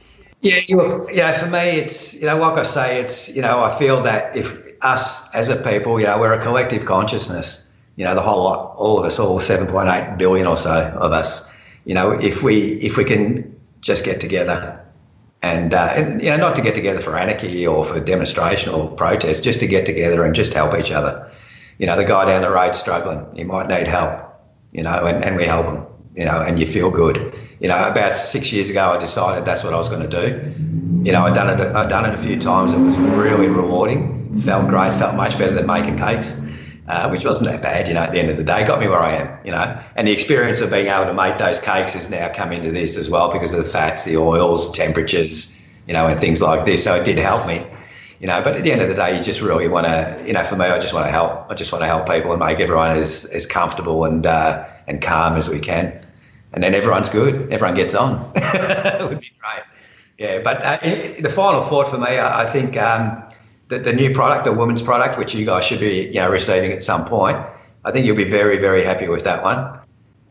Yeah, 0.45 0.59
you, 0.67 0.75
know, 0.77 1.33
for 1.33 1.47
me, 1.47 1.79
it's 1.79 2.13
you 2.13 2.27
know, 2.27 2.37
like 2.37 2.55
I 2.55 2.61
say, 2.61 3.01
it's 3.01 3.35
you 3.35 3.41
know, 3.41 3.63
I 3.63 3.79
feel 3.79 4.03
that 4.03 4.37
if 4.37 4.63
us 4.83 5.33
as 5.33 5.49
a 5.49 5.55
people, 5.55 5.99
you 5.99 6.05
know, 6.05 6.19
we're 6.19 6.33
a 6.33 6.39
collective 6.39 6.85
consciousness. 6.85 7.67
You 7.95 8.05
know, 8.05 8.13
the 8.13 8.21
whole 8.21 8.43
lot, 8.43 8.75
all 8.77 8.99
of 8.99 9.05
us, 9.05 9.17
all 9.17 9.39
7.8 9.39 10.19
billion 10.19 10.45
or 10.45 10.55
so 10.55 10.95
of 10.99 11.13
us. 11.13 11.51
You 11.85 11.95
know, 11.95 12.11
if 12.11 12.43
we 12.43 12.73
if 12.73 12.95
we 12.95 13.03
can 13.03 13.59
just 13.81 14.05
get 14.05 14.21
together 14.21 14.79
and, 15.41 15.73
uh, 15.73 15.93
and 15.95 16.21
you 16.21 16.29
know, 16.29 16.37
not 16.37 16.55
to 16.57 16.61
get 16.61 16.75
together 16.75 16.99
for 16.99 17.17
anarchy 17.17 17.65
or 17.65 17.83
for 17.83 17.99
demonstration 17.99 18.71
or 18.71 18.91
protest, 18.91 19.43
just 19.43 19.59
to 19.61 19.67
get 19.67 19.87
together 19.87 20.23
and 20.23 20.35
just 20.35 20.53
help 20.53 20.75
each 20.75 20.91
other. 20.91 21.27
You 21.79 21.87
know, 21.87 21.97
the 21.97 22.05
guy 22.05 22.25
down 22.25 22.43
the 22.43 22.51
road 22.51 22.75
struggling, 22.75 23.25
he 23.35 23.43
might 23.43 23.67
need 23.67 23.87
help. 23.87 24.21
You 24.71 24.83
know, 24.83 25.07
and, 25.07 25.23
and 25.25 25.37
we 25.37 25.45
help 25.45 25.65
him 25.65 25.87
you 26.15 26.23
know, 26.25 26.41
and 26.41 26.59
you 26.59 26.65
feel 26.65 26.89
good. 26.89 27.33
You 27.59 27.67
know, 27.67 27.87
about 27.87 28.17
six 28.17 28.51
years 28.51 28.69
ago, 28.69 28.89
I 28.89 28.97
decided 28.97 29.45
that's 29.45 29.63
what 29.63 29.73
I 29.73 29.77
was 29.77 29.89
going 29.89 30.07
to 30.09 30.29
do. 30.29 30.53
You 31.03 31.11
know, 31.11 31.25
I'd 31.25 31.33
done 31.33 31.59
it. 31.59 31.75
I'd 31.75 31.89
done 31.89 32.05
it 32.05 32.15
a 32.15 32.17
few 32.17 32.39
times. 32.39 32.73
It 32.73 32.79
was 32.79 32.97
really 32.97 33.47
rewarding. 33.47 34.41
Felt 34.41 34.67
great. 34.69 34.93
Felt 34.93 35.15
much 35.15 35.37
better 35.37 35.53
than 35.53 35.67
making 35.67 35.97
cakes, 35.97 36.39
uh, 36.87 37.09
which 37.09 37.25
wasn't 37.25 37.49
that 37.49 37.61
bad. 37.61 37.87
You 37.87 37.93
know, 37.93 38.01
at 38.01 38.11
the 38.11 38.19
end 38.19 38.29
of 38.29 38.37
the 38.37 38.43
day, 38.43 38.65
got 38.65 38.79
me 38.79 38.87
where 38.87 39.01
I 39.01 39.15
am. 39.15 39.45
You 39.45 39.51
know, 39.51 39.83
and 39.95 40.07
the 40.07 40.11
experience 40.11 40.61
of 40.61 40.71
being 40.71 40.87
able 40.87 41.05
to 41.05 41.13
make 41.13 41.37
those 41.37 41.59
cakes 41.59 41.93
has 41.93 42.09
now 42.09 42.31
come 42.33 42.51
into 42.51 42.71
this 42.71 42.97
as 42.97 43.09
well 43.09 43.31
because 43.31 43.53
of 43.53 43.63
the 43.63 43.69
fats, 43.69 44.05
the 44.05 44.17
oils, 44.17 44.71
temperatures, 44.71 45.57
you 45.87 45.93
know, 45.93 46.07
and 46.07 46.19
things 46.19 46.41
like 46.41 46.65
this. 46.65 46.83
So 46.85 46.95
it 46.95 47.05
did 47.05 47.17
help 47.17 47.45
me. 47.45 47.65
You 48.19 48.27
know, 48.27 48.41
but 48.41 48.55
at 48.55 48.63
the 48.63 48.71
end 48.71 48.81
of 48.81 48.87
the 48.87 48.95
day, 48.95 49.15
you 49.17 49.21
just 49.21 49.41
really 49.41 49.67
want 49.67 49.85
to, 49.85 50.23
you 50.25 50.31
know, 50.31 50.43
for 50.43 50.55
me, 50.55 50.65
I 50.65 50.79
just 50.79 50.93
want 50.93 51.05
to 51.05 51.11
help. 51.11 51.51
I 51.51 51.53
just 51.53 51.73
want 51.73 51.81
to 51.81 51.87
help 51.87 52.07
people 52.09 52.31
and 52.31 52.39
make 52.39 52.61
everyone 52.61 52.91
as, 52.97 53.25
as 53.25 53.45
comfortable 53.45 54.05
and 54.05 54.25
uh, 54.25 54.65
and 54.87 55.01
calm 55.01 55.35
as 55.35 55.49
we 55.49 55.59
can 55.59 56.04
and 56.55 56.63
then 56.63 56.73
everyone's 56.73 57.09
good. 57.09 57.53
Everyone 57.53 57.75
gets 57.75 57.93
on. 57.93 58.31
it 58.35 59.01
would 59.09 59.19
be 59.19 59.31
great. 59.37 59.63
Yeah, 60.17 60.41
but 60.41 60.63
uh, 60.63 60.77
the 61.19 61.29
final 61.29 61.65
thought 61.65 61.89
for 61.89 61.97
me, 61.97 62.17
I, 62.17 62.47
I 62.47 62.51
think, 62.51 62.77
um, 62.77 63.21
the, 63.67 63.79
the 63.79 63.93
new 63.93 64.13
product, 64.13 64.45
the 64.45 64.53
women's 64.53 64.81
product, 64.81 65.17
which 65.17 65.35
you 65.35 65.45
guys 65.45 65.65
should 65.65 65.79
be 65.79 66.07
you 66.07 66.13
know 66.13 66.29
receiving 66.29 66.71
at 66.71 66.83
some 66.83 67.05
point. 67.05 67.37
I 67.83 67.91
think 67.91 68.05
you'll 68.05 68.15
be 68.15 68.23
very 68.29 68.57
very 68.57 68.83
happy 68.83 69.07
with 69.07 69.23
that 69.25 69.43
one. 69.43 69.79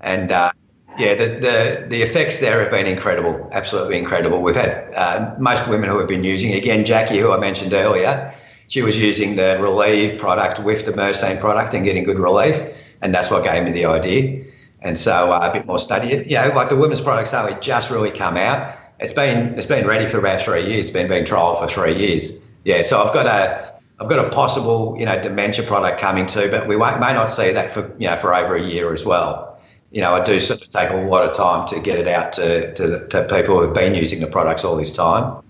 And 0.01 0.33
uh, 0.33 0.53
yeah, 0.99 1.15
the, 1.15 1.27
the 1.27 1.87
the 1.89 2.03
effects 2.03 2.39
there 2.39 2.61
have 2.61 2.71
been 2.71 2.87
incredible, 2.87 3.49
absolutely 3.53 3.99
incredible. 3.99 4.41
We've 4.41 4.57
had 4.57 4.95
uh, 4.95 5.35
most 5.39 5.69
women 5.69 5.91
who 5.91 5.99
have 5.99 6.09
been 6.09 6.25
using 6.25 6.55
again, 6.55 6.85
Jackie, 6.85 7.19
who 7.19 7.33
I 7.33 7.39
mentioned 7.39 7.75
earlier. 7.75 8.33
She 8.69 8.81
was 8.81 8.99
using 8.99 9.37
the 9.37 9.59
Relieve 9.61 10.19
product 10.19 10.59
with 10.59 10.87
the 10.87 10.93
Myrcene 10.93 11.39
product 11.39 11.75
and 11.75 11.85
getting 11.85 12.05
good 12.05 12.19
relief, 12.19 12.65
and 13.03 13.15
that's 13.15 13.31
what 13.31 13.45
gave 13.45 13.63
me 13.63 13.73
the 13.73 13.85
idea. 13.85 14.43
And 14.85 14.99
so 14.99 15.33
uh, 15.33 15.51
a 15.51 15.53
bit 15.53 15.67
more 15.67 15.79
study. 15.79 16.25
You 16.29 16.37
know, 16.37 16.53
like 16.55 16.69
the 16.69 16.77
women's 16.77 17.01
products 17.01 17.35
only 17.35 17.57
just 17.61 17.91
really 17.91 18.13
come 18.13 18.37
out. 18.37 18.77
It's 19.01 19.13
been 19.13 19.59
it's 19.59 19.67
been 19.67 19.87
ready 19.87 20.07
for 20.07 20.19
about 20.19 20.41
three 20.43 20.65
years. 20.67 20.87
It's 20.87 20.91
been 20.91 21.09
being 21.09 21.25
trialled 21.25 21.59
for 21.59 21.67
three 21.67 21.97
years. 21.97 22.45
Yeah, 22.65 22.83
so 22.83 23.03
I've 23.03 23.13
got 23.13 23.27
a 23.27 23.81
I've 23.99 24.09
got 24.09 24.25
a 24.25 24.29
possible 24.29 24.95
you 24.99 25.07
know 25.07 25.21
dementia 25.21 25.65
product 25.65 26.01
coming 26.01 26.27
too, 26.27 26.49
but 26.51 26.69
we 26.69 26.77
may 26.77 27.13
not 27.13 27.27
see 27.27 27.51
that 27.53 27.73
for 27.73 27.93
you 27.99 28.09
know 28.09 28.17
for 28.17 28.33
over 28.33 28.55
a 28.55 28.63
year 28.63 28.93
as 28.93 29.05
well 29.05 29.55
you 29.95 30.01
know, 30.01 30.13
I 30.13 30.25
do 30.25 30.41
sort 30.41 30.61
of 30.61 30.71
take 30.71 30.91
a 30.91 30.97
lot 30.97 31.23
of 31.23 31.37
time 31.37 31.69
to 31.69 31.79
get 31.79 32.01
it 32.01 32.09
out 32.09 32.33
to, 32.33 32.75
to, 32.75 33.07
to 33.07 33.23
people 33.29 33.55
who 33.55 33.63
have 33.63 33.75
been 33.75 33.95
using 33.95 34.19
the 34.19 34.27
products 34.27 34.65
all 34.65 34.77
this 34.77 34.91
time. 34.91 35.41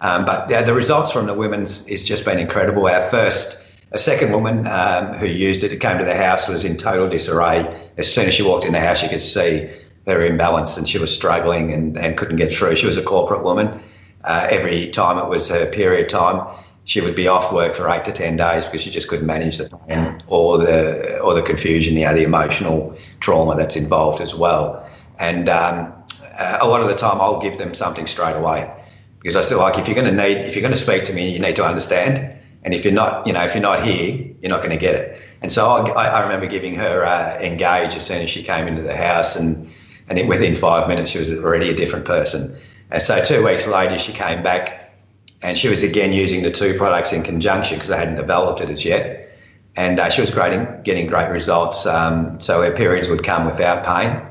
Um, 0.00 0.24
but 0.24 0.50
yeah, 0.50 0.62
the 0.62 0.74
results 0.74 1.12
from 1.12 1.26
the 1.26 1.34
women's 1.34 1.86
has 1.88 2.02
just 2.02 2.24
been 2.24 2.40
incredible. 2.40 2.88
Our 2.88 3.08
first, 3.08 3.63
a 3.94 3.98
second 3.98 4.32
woman 4.32 4.66
um, 4.66 5.14
who 5.14 5.26
used 5.26 5.62
it, 5.62 5.70
who 5.70 5.78
came 5.78 5.98
to 5.98 6.04
the 6.04 6.16
house, 6.16 6.48
was 6.48 6.64
in 6.64 6.76
total 6.76 7.08
disarray. 7.08 7.88
As 7.96 8.12
soon 8.12 8.26
as 8.26 8.34
she 8.34 8.42
walked 8.42 8.64
in 8.64 8.72
the 8.72 8.80
house, 8.80 9.02
you 9.02 9.08
could 9.08 9.22
see 9.22 9.70
her 10.06 10.26
imbalance 10.26 10.76
and 10.76 10.86
she 10.88 10.98
was 10.98 11.14
struggling 11.14 11.72
and, 11.72 11.96
and 11.96 12.18
couldn't 12.18 12.36
get 12.36 12.52
through. 12.52 12.74
She 12.74 12.86
was 12.86 12.98
a 12.98 13.02
corporate 13.02 13.44
woman. 13.44 13.80
Uh, 14.24 14.48
every 14.50 14.90
time 14.90 15.16
it 15.18 15.28
was 15.28 15.48
her 15.48 15.66
period 15.70 16.08
time, 16.08 16.44
she 16.84 17.00
would 17.00 17.14
be 17.14 17.28
off 17.28 17.52
work 17.52 17.74
for 17.74 17.88
eight 17.88 18.04
to 18.04 18.12
ten 18.12 18.36
days 18.36 18.64
because 18.64 18.82
she 18.82 18.90
just 18.90 19.08
couldn't 19.08 19.26
manage 19.26 19.58
the 19.58 19.78
pain 19.88 20.20
or 20.26 20.58
the 20.58 21.18
or 21.20 21.32
the 21.34 21.42
confusion, 21.42 21.94
you 21.94 22.04
know, 22.04 22.14
the 22.14 22.24
emotional 22.24 22.96
trauma 23.20 23.56
that's 23.56 23.76
involved 23.76 24.20
as 24.20 24.34
well. 24.34 24.86
And 25.18 25.48
um, 25.48 25.92
uh, 26.38 26.58
a 26.60 26.66
lot 26.66 26.80
of 26.80 26.88
the 26.88 26.94
time, 26.96 27.20
I'll 27.20 27.40
give 27.40 27.58
them 27.58 27.74
something 27.74 28.06
straight 28.06 28.36
away 28.36 28.70
because 29.20 29.36
I 29.36 29.42
feel 29.42 29.58
like 29.58 29.78
if 29.78 29.86
you're 29.86 29.94
going 29.94 30.14
to 30.14 30.22
need, 30.22 30.38
if 30.38 30.54
you're 30.54 30.62
going 30.62 30.74
to 30.74 30.78
speak 30.78 31.04
to 31.04 31.12
me, 31.14 31.30
you 31.30 31.38
need 31.38 31.56
to 31.56 31.64
understand. 31.64 32.33
And 32.64 32.74
if 32.74 32.84
you're 32.84 32.94
not, 32.94 33.26
you 33.26 33.32
know, 33.32 33.44
if 33.44 33.54
you're 33.54 33.62
not 33.62 33.82
here, 33.82 34.16
you're 34.40 34.50
not 34.50 34.62
going 34.62 34.70
to 34.70 34.76
get 34.76 34.94
it. 34.94 35.20
And 35.42 35.52
so 35.52 35.68
I, 35.68 36.06
I 36.06 36.22
remember 36.22 36.46
giving 36.46 36.74
her 36.74 37.04
uh, 37.04 37.38
engage 37.40 37.94
as 37.94 38.06
soon 38.06 38.22
as 38.22 38.30
she 38.30 38.42
came 38.42 38.66
into 38.66 38.82
the 38.82 38.96
house, 38.96 39.36
and 39.36 39.70
and 40.08 40.28
within 40.28 40.54
five 40.56 40.88
minutes 40.88 41.10
she 41.10 41.18
was 41.18 41.30
already 41.30 41.70
a 41.70 41.74
different 41.74 42.04
person. 42.04 42.56
And 42.90 43.02
so 43.02 43.22
two 43.22 43.44
weeks 43.44 43.66
later, 43.66 43.98
she 43.98 44.12
came 44.12 44.42
back 44.42 44.94
and 45.42 45.58
she 45.58 45.68
was 45.68 45.82
again 45.82 46.12
using 46.12 46.42
the 46.42 46.50
two 46.50 46.74
products 46.74 47.12
in 47.12 47.22
conjunction 47.22 47.76
because 47.76 47.90
I 47.90 47.98
hadn't 47.98 48.14
developed 48.14 48.60
it 48.60 48.70
as 48.70 48.84
yet. 48.84 49.36
And 49.76 49.98
uh, 49.98 50.08
she 50.08 50.20
was 50.20 50.30
getting 50.30 51.06
great 51.06 51.30
results. 51.30 51.84
Um, 51.84 52.38
so 52.40 52.62
her 52.62 52.70
periods 52.70 53.08
would 53.08 53.24
come 53.24 53.44
without 53.44 53.84
pain. 53.84 54.22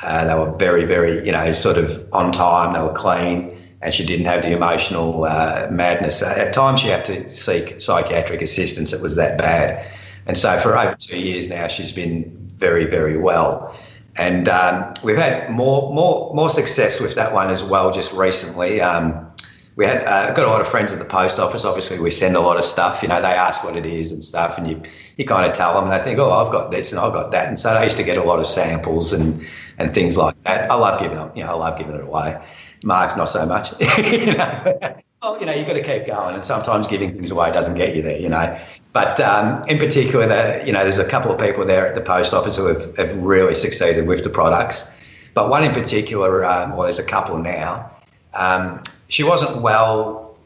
Uh, 0.00 0.24
they 0.24 0.34
were 0.34 0.56
very, 0.56 0.84
very, 0.84 1.24
you 1.24 1.32
know, 1.32 1.52
sort 1.52 1.76
of 1.76 2.08
on 2.12 2.32
time. 2.32 2.72
They 2.72 2.80
were 2.80 2.92
clean, 2.92 3.57
and 3.80 3.94
she 3.94 4.04
didn't 4.04 4.26
have 4.26 4.42
the 4.42 4.52
emotional 4.52 5.24
uh, 5.24 5.68
madness. 5.70 6.22
At 6.22 6.52
times, 6.52 6.80
she 6.80 6.88
had 6.88 7.04
to 7.06 7.28
seek 7.28 7.80
psychiatric 7.80 8.42
assistance. 8.42 8.92
It 8.92 9.00
was 9.00 9.16
that 9.16 9.38
bad. 9.38 9.86
And 10.26 10.36
so, 10.36 10.58
for 10.58 10.76
over 10.76 10.94
two 10.94 11.18
years 11.18 11.48
now, 11.48 11.68
she's 11.68 11.92
been 11.92 12.24
very, 12.56 12.84
very 12.84 13.16
well. 13.16 13.76
And 14.16 14.48
um, 14.48 14.94
we've 15.04 15.16
had 15.16 15.48
more, 15.50 15.94
more, 15.94 16.34
more 16.34 16.50
success 16.50 17.00
with 17.00 17.14
that 17.14 17.32
one 17.32 17.50
as 17.50 17.62
well. 17.62 17.92
Just 17.92 18.12
recently, 18.12 18.80
um, 18.80 19.30
we 19.76 19.84
had 19.84 20.04
uh, 20.04 20.32
got 20.32 20.44
a 20.44 20.48
lot 20.48 20.60
of 20.60 20.66
friends 20.66 20.92
at 20.92 20.98
the 20.98 21.04
post 21.04 21.38
office. 21.38 21.64
Obviously, 21.64 22.00
we 22.00 22.10
send 22.10 22.34
a 22.34 22.40
lot 22.40 22.56
of 22.56 22.64
stuff. 22.64 23.00
You 23.00 23.08
know, 23.08 23.22
they 23.22 23.28
ask 23.28 23.62
what 23.62 23.76
it 23.76 23.86
is 23.86 24.10
and 24.10 24.24
stuff, 24.24 24.58
and 24.58 24.66
you 24.66 24.82
you 25.16 25.24
kind 25.24 25.48
of 25.48 25.56
tell 25.56 25.72
them, 25.74 25.84
and 25.84 25.92
they 25.92 26.02
think, 26.02 26.18
oh, 26.18 26.32
I've 26.32 26.50
got 26.50 26.72
this 26.72 26.90
and 26.90 27.00
I've 27.00 27.12
got 27.12 27.30
that. 27.30 27.46
And 27.46 27.60
so 27.60 27.72
they 27.74 27.84
used 27.84 27.96
to 27.98 28.02
get 28.02 28.16
a 28.16 28.24
lot 28.24 28.40
of 28.40 28.46
samples 28.46 29.12
and 29.12 29.46
and 29.78 29.88
things 29.88 30.16
like 30.16 30.34
that. 30.42 30.68
I 30.68 30.74
love 30.74 30.98
giving 31.00 31.16
them, 31.16 31.30
you 31.36 31.44
know, 31.44 31.50
I 31.50 31.54
love 31.54 31.78
giving 31.78 31.94
it 31.94 32.00
away. 32.00 32.40
Mark's 32.84 33.16
not 33.16 33.26
so 33.26 33.44
much. 33.46 33.72
you 33.98 34.34
know? 34.34 34.78
Well, 35.22 35.40
you 35.40 35.46
know, 35.46 35.52
you've 35.52 35.66
got 35.66 35.74
to 35.74 35.82
keep 35.82 36.06
going, 36.06 36.36
and 36.36 36.44
sometimes 36.44 36.86
giving 36.86 37.12
things 37.12 37.30
away 37.30 37.50
doesn't 37.50 37.74
get 37.74 37.96
you 37.96 38.02
there, 38.02 38.18
you 38.18 38.28
know. 38.28 38.58
But 38.92 39.20
um, 39.20 39.64
in 39.68 39.78
particular, 39.78 40.26
the, 40.26 40.64
you 40.64 40.72
know, 40.72 40.84
there's 40.84 40.98
a 40.98 41.04
couple 41.04 41.32
of 41.32 41.40
people 41.40 41.64
there 41.64 41.86
at 41.86 41.94
the 41.94 42.00
post 42.00 42.32
office 42.32 42.56
who 42.56 42.66
have, 42.66 42.96
have 42.96 43.16
really 43.16 43.54
succeeded 43.54 44.06
with 44.06 44.22
the 44.22 44.30
products. 44.30 44.90
But 45.34 45.50
one 45.50 45.64
in 45.64 45.72
particular, 45.72 46.44
um, 46.44 46.70
well, 46.72 46.82
there's 46.82 46.98
a 46.98 47.06
couple 47.06 47.38
now. 47.38 47.90
Um, 48.34 48.82
she 49.08 49.24
wasn't 49.24 49.62
well 49.62 50.36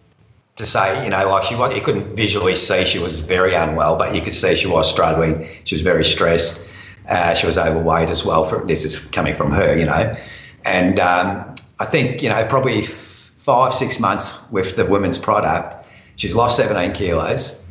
to 0.57 0.67
say, 0.67 1.05
you 1.05 1.11
know, 1.11 1.29
like 1.29 1.45
she 1.45 1.55
was, 1.55 1.75
you 1.75 1.81
couldn't 1.81 2.15
visually 2.15 2.57
see 2.57 2.85
she 2.85 2.99
was 2.99 3.19
very 3.19 3.55
unwell, 3.55 3.97
but 3.97 4.15
you 4.15 4.23
could 4.23 4.35
see 4.35 4.55
she 4.55 4.67
was 4.67 4.91
struggling. 4.91 5.47
She 5.65 5.75
was 5.75 5.83
very 5.83 6.05
stressed. 6.05 6.69
Uh, 7.09 7.35
she 7.35 7.47
was 7.47 7.59
overweight 7.59 8.11
as 8.11 8.25
well. 8.25 8.45
For 8.45 8.65
this 8.65 8.85
is 8.85 8.99
coming 8.99 9.35
from 9.35 9.51
her, 9.53 9.77
you 9.77 9.85
know, 9.85 10.17
and 10.65 11.01
um, 11.01 11.55
I 11.83 11.85
think 11.85 12.23
you 12.23 12.29
know 12.29 12.45
probably 12.47 12.83
five 12.83 13.75
six 13.75 13.99
months 13.99 14.39
with 14.51 14.77
the 14.77 14.87
women's 14.87 15.19
product, 15.19 15.77
she's 16.17 16.35
lost 16.35 16.57
17 16.57 16.93
kilos. 16.93 17.63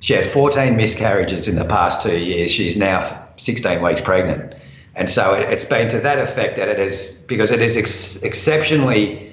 She 0.00 0.14
had 0.14 0.26
14 0.26 0.76
miscarriages 0.76 1.46
in 1.46 1.54
the 1.54 1.64
past 1.64 2.02
two 2.02 2.18
years. 2.18 2.50
She's 2.50 2.76
now 2.76 3.28
16 3.36 3.80
weeks 3.82 4.00
pregnant, 4.00 4.54
and 4.96 5.08
so 5.08 5.34
it, 5.34 5.48
has 5.48 5.64
been 5.64 5.88
to 5.90 6.00
that 6.00 6.18
effect 6.18 6.56
that 6.56 6.68
it 6.68 6.80
is 6.80 7.24
because 7.28 7.50
it 7.50 7.62
is 7.62 7.76
ex- 7.76 8.22
exceptionally 8.22 9.32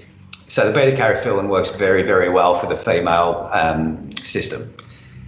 so 0.50 0.66
the 0.66 0.72
beta 0.72 1.00
caryophyllene 1.00 1.48
works 1.48 1.70
very, 1.70 2.02
very 2.02 2.28
well 2.28 2.56
for 2.56 2.66
the 2.66 2.76
female 2.76 3.50
um, 3.54 4.16
system. 4.18 4.74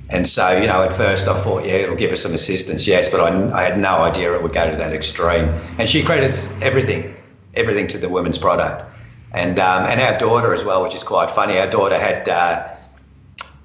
And 0.09 0.27
so, 0.27 0.49
you 0.49 0.65
know, 0.65 0.81
at 0.81 0.91
first 0.91 1.27
I 1.27 1.39
thought, 1.41 1.63
yeah, 1.63 1.73
it'll 1.73 1.95
give 1.95 2.11
us 2.11 2.23
some 2.23 2.33
assistance, 2.33 2.87
yes, 2.87 3.09
but 3.09 3.21
I, 3.21 3.59
I 3.59 3.63
had 3.63 3.79
no 3.79 4.01
idea 4.01 4.33
it 4.33 4.41
would 4.41 4.51
go 4.51 4.69
to 4.69 4.75
that 4.75 4.93
extreme. 4.93 5.47
And 5.77 5.87
she 5.87 6.03
credits 6.03 6.51
everything, 6.59 7.15
everything 7.53 7.87
to 7.89 7.99
the 7.99 8.09
women's 8.09 8.39
product. 8.39 8.83
And, 9.33 9.59
um, 9.59 9.85
and 9.85 10.01
our 10.01 10.17
daughter 10.17 10.53
as 10.53 10.63
well, 10.63 10.83
which 10.83 10.95
is 10.95 11.03
quite 11.03 11.31
funny. 11.31 11.57
Our 11.57 11.69
daughter 11.69 11.97
had, 11.97 12.27
uh, 12.27 12.67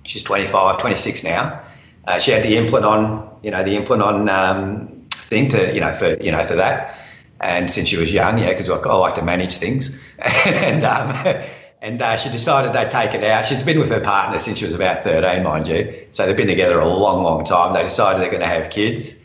she's 0.05 0.23
25, 0.23 0.79
26 0.79 1.25
now. 1.25 1.63
Uh, 2.07 2.19
she 2.19 2.31
had 2.31 2.45
the 2.45 2.57
implant 2.57 2.85
on, 2.85 3.39
you 3.43 3.51
know, 3.51 3.65
the 3.65 3.77
Implanon 3.77 4.31
um, 4.31 5.07
thing 5.11 5.49
to, 5.51 5.75
you 5.75 5.81
know, 5.81 5.93
for, 5.93 6.15
you 6.23 6.31
know, 6.31 6.45
for 6.45 6.57
that 6.57 6.97
and 7.41 7.71
since 7.71 7.89
she 7.89 7.97
was 7.97 8.13
young, 8.13 8.39
yeah, 8.39 8.49
because 8.49 8.71
I, 8.71 8.77
I, 8.77 8.95
like 8.97 9.15
to 9.17 9.23
manage 9.23 9.57
things, 9.57 9.99
and 10.19 10.85
um, 10.85 11.45
and 11.83 12.01
uh, 12.01 12.17
she 12.17 12.31
decided 12.31 12.73
they'd 12.73 12.91
take 12.91 13.15
it 13.15 13.23
out. 13.23 13.45
She's 13.45 13.63
been 13.63 13.79
with 13.79 13.91
her 13.91 14.01
partner 14.01 14.39
since 14.39 14.59
she 14.59 14.65
was 14.65 14.75
about 14.75 15.05
thirteen, 15.05 15.43
mind 15.43 15.69
you, 15.69 16.07
so 16.13 16.27
they've 16.27 16.37
been 16.37 16.49
together 16.49 16.81
a 16.81 16.89
long, 16.89 17.23
long 17.23 17.45
time. 17.45 17.75
They 17.75 17.83
decided 17.83 18.23
they're 18.23 18.31
going 18.31 18.43
to 18.43 18.49
have 18.49 18.71
kids, 18.71 19.21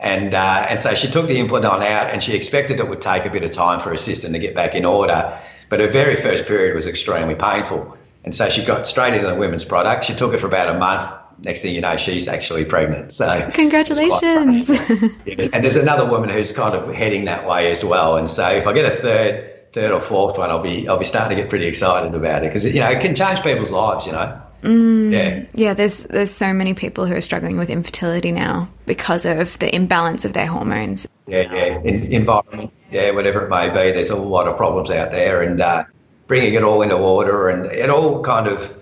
and 0.00 0.34
uh, 0.34 0.66
and 0.68 0.80
so 0.80 0.94
she 0.94 1.08
took 1.08 1.28
the 1.28 1.38
implant 1.38 1.64
on 1.64 1.82
out, 1.82 2.10
and 2.10 2.22
she 2.22 2.34
expected 2.34 2.80
it 2.80 2.88
would 2.88 3.00
take 3.00 3.26
a 3.26 3.30
bit 3.30 3.44
of 3.44 3.52
time 3.52 3.80
for 3.80 3.90
her 3.90 3.96
system 3.96 4.32
to 4.32 4.38
get 4.38 4.54
back 4.54 4.74
in 4.74 4.84
order, 4.84 5.38
but 5.72 5.80
her 5.80 5.88
very 5.88 6.16
first 6.16 6.44
period 6.44 6.74
was 6.74 6.86
extremely 6.86 7.34
painful, 7.34 7.96
and 8.24 8.34
so 8.34 8.50
she 8.50 8.62
got 8.62 8.86
straight 8.86 9.14
into 9.14 9.26
the 9.26 9.34
women's 9.34 9.64
product. 9.64 10.04
She 10.04 10.14
took 10.14 10.34
it 10.34 10.38
for 10.38 10.46
about 10.46 10.76
a 10.76 10.78
month 10.78 11.10
next 11.38 11.62
thing 11.62 11.74
you 11.74 11.80
know, 11.80 11.96
she's 11.96 12.28
actually 12.28 12.66
pregnant. 12.66 13.10
So 13.10 13.50
congratulations. 13.54 14.68
and 14.68 15.64
there's 15.64 15.76
another 15.76 16.06
woman 16.06 16.28
who's 16.28 16.52
kind 16.52 16.74
of 16.74 16.94
heading 16.94 17.24
that 17.24 17.48
way 17.48 17.70
as 17.70 17.82
well. 17.82 18.18
And 18.18 18.28
so 18.28 18.48
if 18.50 18.66
I 18.66 18.74
get 18.74 18.84
a 18.84 18.90
third, 18.90 19.72
third 19.72 19.92
or 19.92 20.02
fourth 20.02 20.36
one, 20.36 20.50
I'll 20.50 20.62
be 20.62 20.86
I'll 20.86 20.98
be 20.98 21.06
starting 21.06 21.34
to 21.36 21.42
get 21.42 21.48
pretty 21.48 21.66
excited 21.66 22.14
about 22.14 22.44
it 22.44 22.48
because 22.48 22.66
you 22.66 22.80
know 22.80 22.90
it 22.90 23.00
can 23.00 23.14
change 23.14 23.42
people's 23.42 23.70
lives. 23.70 24.04
You 24.04 24.12
know. 24.12 24.42
Mm, 24.62 25.12
yeah. 25.12 25.44
Yeah. 25.54 25.74
There's 25.74 26.04
there's 26.04 26.30
so 26.30 26.52
many 26.52 26.74
people 26.74 27.06
who 27.06 27.14
are 27.14 27.20
struggling 27.20 27.58
with 27.58 27.68
infertility 27.68 28.32
now 28.32 28.68
because 28.86 29.24
of 29.24 29.58
the 29.58 29.74
imbalance 29.74 30.24
of 30.24 30.32
their 30.32 30.46
hormones. 30.46 31.06
Yeah, 31.26 31.52
yeah. 31.52 31.80
In, 31.80 32.04
environment, 32.12 32.72
yeah, 32.90 33.10
whatever 33.10 33.44
it 33.44 33.48
may 33.48 33.68
be. 33.68 33.92
There's 33.92 34.10
a 34.10 34.16
lot 34.16 34.46
of 34.46 34.56
problems 34.56 34.90
out 34.90 35.10
there, 35.10 35.42
and 35.42 35.60
uh, 35.60 35.84
bringing 36.26 36.54
it 36.54 36.62
all 36.62 36.82
into 36.82 36.96
order, 36.96 37.48
and 37.48 37.66
it 37.66 37.90
all 37.90 38.22
kind 38.22 38.46
of 38.46 38.76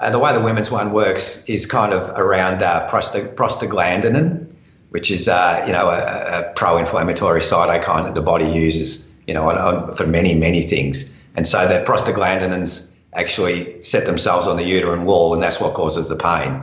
uh, 0.00 0.10
the 0.10 0.18
way 0.18 0.32
the 0.32 0.40
women's 0.40 0.70
one 0.70 0.92
works 0.92 1.44
is 1.48 1.66
kind 1.66 1.92
of 1.92 2.10
around 2.18 2.62
uh, 2.62 2.86
prostaglandinin, 2.88 4.52
which 4.90 5.10
is 5.10 5.28
uh, 5.28 5.64
you 5.66 5.72
know 5.72 5.90
a, 5.90 6.40
a, 6.40 6.52
pro-inflammatory 6.54 7.40
cytokine 7.40 8.04
that 8.04 8.14
the 8.14 8.22
body 8.22 8.48
uses 8.48 9.06
you 9.26 9.34
know 9.34 9.48
on, 9.48 9.58
on, 9.58 9.94
for 9.94 10.06
many 10.06 10.34
many 10.34 10.62
things. 10.62 11.12
And 11.34 11.46
so 11.46 11.66
the 11.66 11.84
prostaglandins 11.84 12.90
actually 13.16 13.82
set 13.82 14.06
themselves 14.06 14.46
on 14.46 14.56
the 14.56 14.64
uterine 14.64 15.04
wall, 15.04 15.34
and 15.34 15.42
that's 15.42 15.58
what 15.58 15.74
causes 15.74 16.08
the 16.08 16.16
pain. 16.16 16.62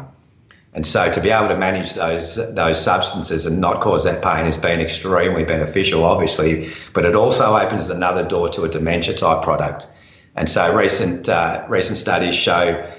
And 0.75 0.87
so 0.87 1.11
to 1.11 1.21
be 1.21 1.29
able 1.29 1.49
to 1.49 1.57
manage 1.57 1.93
those 1.93 2.35
those 2.55 2.81
substances 2.81 3.45
and 3.45 3.59
not 3.59 3.81
cause 3.81 4.03
that 4.05 4.23
pain 4.23 4.45
has 4.45 4.57
been 4.57 4.79
extremely 4.79 5.43
beneficial, 5.43 6.03
obviously. 6.03 6.71
But 6.93 7.05
it 7.05 7.15
also 7.15 7.55
opens 7.55 7.89
another 7.89 8.27
door 8.27 8.49
to 8.49 8.63
a 8.63 8.69
dementia 8.69 9.13
type 9.13 9.43
product. 9.43 9.87
And 10.35 10.49
so 10.49 10.75
recent 10.75 11.29
uh, 11.29 11.63
recent 11.69 11.99
studies 11.99 12.33
show 12.33 12.89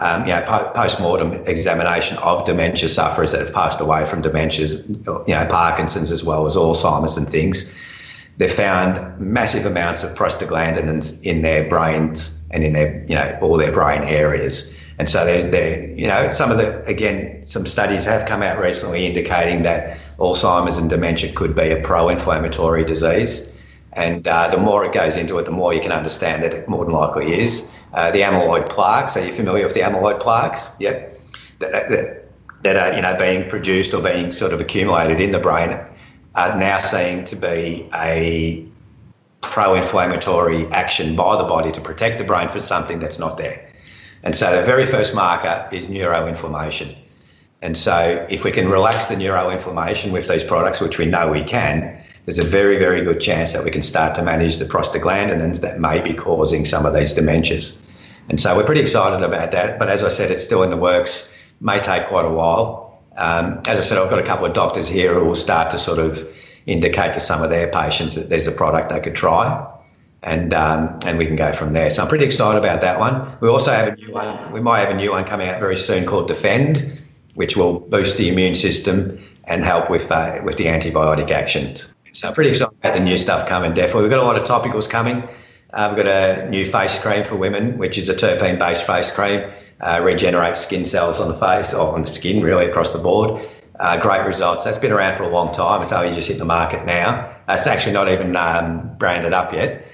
um, 0.00 0.26
you 0.26 0.32
know, 0.32 0.42
po- 0.42 0.70
post-mortem 0.74 1.34
examination 1.46 2.16
of 2.18 2.46
dementia 2.46 2.88
sufferers 2.88 3.32
that 3.32 3.40
have 3.40 3.52
passed 3.52 3.80
away 3.80 4.06
from 4.06 4.22
dementias, 4.22 4.88
you 5.28 5.34
know, 5.34 5.46
Parkinson's 5.46 6.10
as 6.10 6.24
well 6.24 6.46
as 6.46 6.56
Alzheimer's 6.56 7.18
and 7.18 7.28
things, 7.28 7.76
they've 8.38 8.50
found 8.50 9.20
massive 9.20 9.66
amounts 9.66 10.02
of 10.02 10.16
prostaglandins 10.16 11.22
in 11.22 11.42
their 11.42 11.68
brains 11.68 12.39
and 12.50 12.64
in 12.64 12.72
their, 12.72 13.04
you 13.06 13.14
know, 13.14 13.38
all 13.40 13.56
their 13.56 13.72
brain 13.72 14.02
areas. 14.02 14.74
And 14.98 15.08
so 15.08 15.24
they're, 15.24 15.50
they're, 15.50 15.90
you 15.90 16.06
know, 16.06 16.30
some 16.30 16.50
of 16.50 16.58
the, 16.58 16.84
again, 16.84 17.46
some 17.46 17.64
studies 17.64 18.04
have 18.04 18.28
come 18.28 18.42
out 18.42 18.58
recently 18.58 19.06
indicating 19.06 19.62
that 19.62 19.98
Alzheimer's 20.18 20.76
and 20.76 20.90
dementia 20.90 21.32
could 21.32 21.54
be 21.54 21.70
a 21.70 21.80
pro-inflammatory 21.80 22.84
disease. 22.84 23.50
And 23.94 24.28
uh, 24.28 24.48
the 24.48 24.58
more 24.58 24.84
it 24.84 24.92
goes 24.92 25.16
into 25.16 25.38
it, 25.38 25.46
the 25.46 25.50
more 25.52 25.72
you 25.72 25.80
can 25.80 25.92
understand 25.92 26.42
that 26.42 26.52
it 26.52 26.68
more 26.68 26.84
than 26.84 26.94
likely 26.94 27.32
is. 27.32 27.70
Uh, 27.94 28.10
the 28.10 28.20
amyloid 28.20 28.68
plaques, 28.68 29.16
are 29.16 29.24
you 29.24 29.32
familiar 29.32 29.64
with 29.64 29.74
the 29.74 29.80
amyloid 29.80 30.20
plaques? 30.20 30.70
Yep. 30.78 31.18
That, 31.60 31.90
that, 31.90 32.24
that 32.62 32.76
are, 32.76 32.94
you 32.94 33.02
know, 33.02 33.16
being 33.16 33.48
produced 33.48 33.94
or 33.94 34.02
being 34.02 34.32
sort 34.32 34.52
of 34.52 34.60
accumulated 34.60 35.18
in 35.18 35.32
the 35.32 35.38
brain 35.38 35.80
are 36.34 36.58
now 36.58 36.78
seen 36.78 37.24
to 37.24 37.36
be 37.36 37.88
a 37.94 38.66
pro-inflammatory 39.40 40.66
action 40.68 41.16
by 41.16 41.36
the 41.36 41.44
body 41.44 41.72
to 41.72 41.80
protect 41.80 42.18
the 42.18 42.24
brain 42.24 42.48
for 42.48 42.60
something 42.60 42.98
that's 42.98 43.18
not 43.18 43.38
there. 43.38 43.70
And 44.22 44.36
so 44.36 44.54
the 44.54 44.66
very 44.66 44.86
first 44.86 45.14
marker 45.14 45.68
is 45.72 45.88
neuroinflammation. 45.88 46.96
And 47.62 47.76
so 47.76 48.26
if 48.30 48.44
we 48.44 48.52
can 48.52 48.68
relax 48.68 49.06
the 49.06 49.16
neuroinflammation 49.16 50.12
with 50.12 50.28
these 50.28 50.44
products, 50.44 50.80
which 50.80 50.98
we 50.98 51.06
know 51.06 51.30
we 51.30 51.44
can, 51.44 52.02
there's 52.26 52.38
a 52.38 52.44
very, 52.44 52.78
very 52.78 53.02
good 53.02 53.20
chance 53.20 53.52
that 53.54 53.64
we 53.64 53.70
can 53.70 53.82
start 53.82 54.14
to 54.16 54.22
manage 54.22 54.58
the 54.58 54.66
prostaglandins 54.66 55.60
that 55.60 55.80
may 55.80 56.00
be 56.00 56.14
causing 56.14 56.64
some 56.64 56.86
of 56.86 56.94
these 56.94 57.14
dementias. 57.14 57.76
And 58.28 58.40
so 58.40 58.56
we're 58.56 58.64
pretty 58.64 58.82
excited 58.82 59.24
about 59.24 59.50
that. 59.52 59.78
But 59.78 59.88
as 59.88 60.04
I 60.04 60.10
said, 60.10 60.30
it's 60.30 60.44
still 60.44 60.62
in 60.62 60.70
the 60.70 60.76
works, 60.76 61.32
may 61.60 61.80
take 61.80 62.06
quite 62.06 62.26
a 62.26 62.30
while. 62.30 63.02
Um, 63.16 63.60
as 63.66 63.78
I 63.78 63.80
said, 63.80 63.98
I've 63.98 64.08
got 64.08 64.18
a 64.18 64.24
couple 64.24 64.46
of 64.46 64.52
doctors 64.52 64.88
here 64.88 65.12
who 65.14 65.24
will 65.24 65.34
start 65.34 65.70
to 65.70 65.78
sort 65.78 65.98
of 65.98 66.26
indicate 66.70 67.14
to 67.14 67.20
some 67.20 67.42
of 67.42 67.50
their 67.50 67.68
patients 67.68 68.14
that 68.14 68.28
there's 68.28 68.46
a 68.46 68.52
product 68.52 68.90
they 68.90 69.00
could 69.00 69.14
try 69.14 69.66
and 70.22 70.52
um, 70.52 70.98
and 71.04 71.18
we 71.18 71.26
can 71.26 71.36
go 71.36 71.52
from 71.52 71.72
there. 71.72 71.90
So 71.90 72.02
I'm 72.02 72.08
pretty 72.08 72.24
excited 72.24 72.58
about 72.58 72.82
that 72.82 72.98
one. 72.98 73.36
We 73.40 73.48
also 73.48 73.72
have 73.72 73.88
a 73.88 73.96
new 73.96 74.12
one. 74.12 74.52
We 74.52 74.60
might 74.60 74.80
have 74.80 74.90
a 74.90 74.94
new 74.94 75.10
one 75.10 75.24
coming 75.24 75.48
out 75.48 75.60
very 75.60 75.76
soon 75.76 76.04
called 76.06 76.28
Defend, 76.28 77.02
which 77.34 77.56
will 77.56 77.80
boost 77.80 78.18
the 78.18 78.28
immune 78.28 78.54
system 78.54 79.22
and 79.44 79.64
help 79.64 79.90
with 79.90 80.10
uh, 80.10 80.40
with 80.44 80.56
the 80.56 80.66
antibiotic 80.66 81.30
actions. 81.30 81.92
So 82.12 82.28
I'm 82.28 82.34
pretty 82.34 82.50
excited 82.50 82.76
about 82.80 82.94
the 82.94 83.00
new 83.00 83.16
stuff 83.16 83.48
coming. 83.48 83.72
Definitely, 83.72 84.02
we've 84.02 84.10
got 84.10 84.20
a 84.20 84.24
lot 84.24 84.36
of 84.36 84.44
topicals 84.44 84.90
coming. 84.90 85.28
Uh, 85.72 85.94
we've 85.94 86.04
got 86.04 86.12
a 86.12 86.50
new 86.50 86.66
face 86.66 87.00
cream 87.00 87.24
for 87.24 87.36
women, 87.36 87.78
which 87.78 87.96
is 87.96 88.08
a 88.08 88.14
terpene-based 88.14 88.84
face 88.84 89.10
cream. 89.10 89.50
Uh, 89.80 90.00
regenerates 90.02 90.60
skin 90.60 90.84
cells 90.84 91.20
on 91.20 91.28
the 91.28 91.34
face 91.34 91.72
or 91.72 91.94
on 91.94 92.02
the 92.02 92.08
skin, 92.08 92.42
really 92.42 92.66
across 92.66 92.92
the 92.92 92.98
board. 92.98 93.40
Uh, 93.80 93.96
great 93.96 94.26
results. 94.26 94.66
That's 94.66 94.78
been 94.78 94.92
around 94.92 95.16
for 95.16 95.22
a 95.22 95.30
long 95.30 95.54
time. 95.54 95.80
It's 95.80 95.90
only 95.90 96.12
just 96.12 96.28
hit 96.28 96.38
the 96.38 96.44
market 96.44 96.84
now. 96.84 97.34
It's 97.48 97.66
actually 97.66 97.94
not 97.94 98.10
even 98.10 98.36
um, 98.36 98.94
branded 98.98 99.32
up 99.32 99.54
yet. 99.54 99.86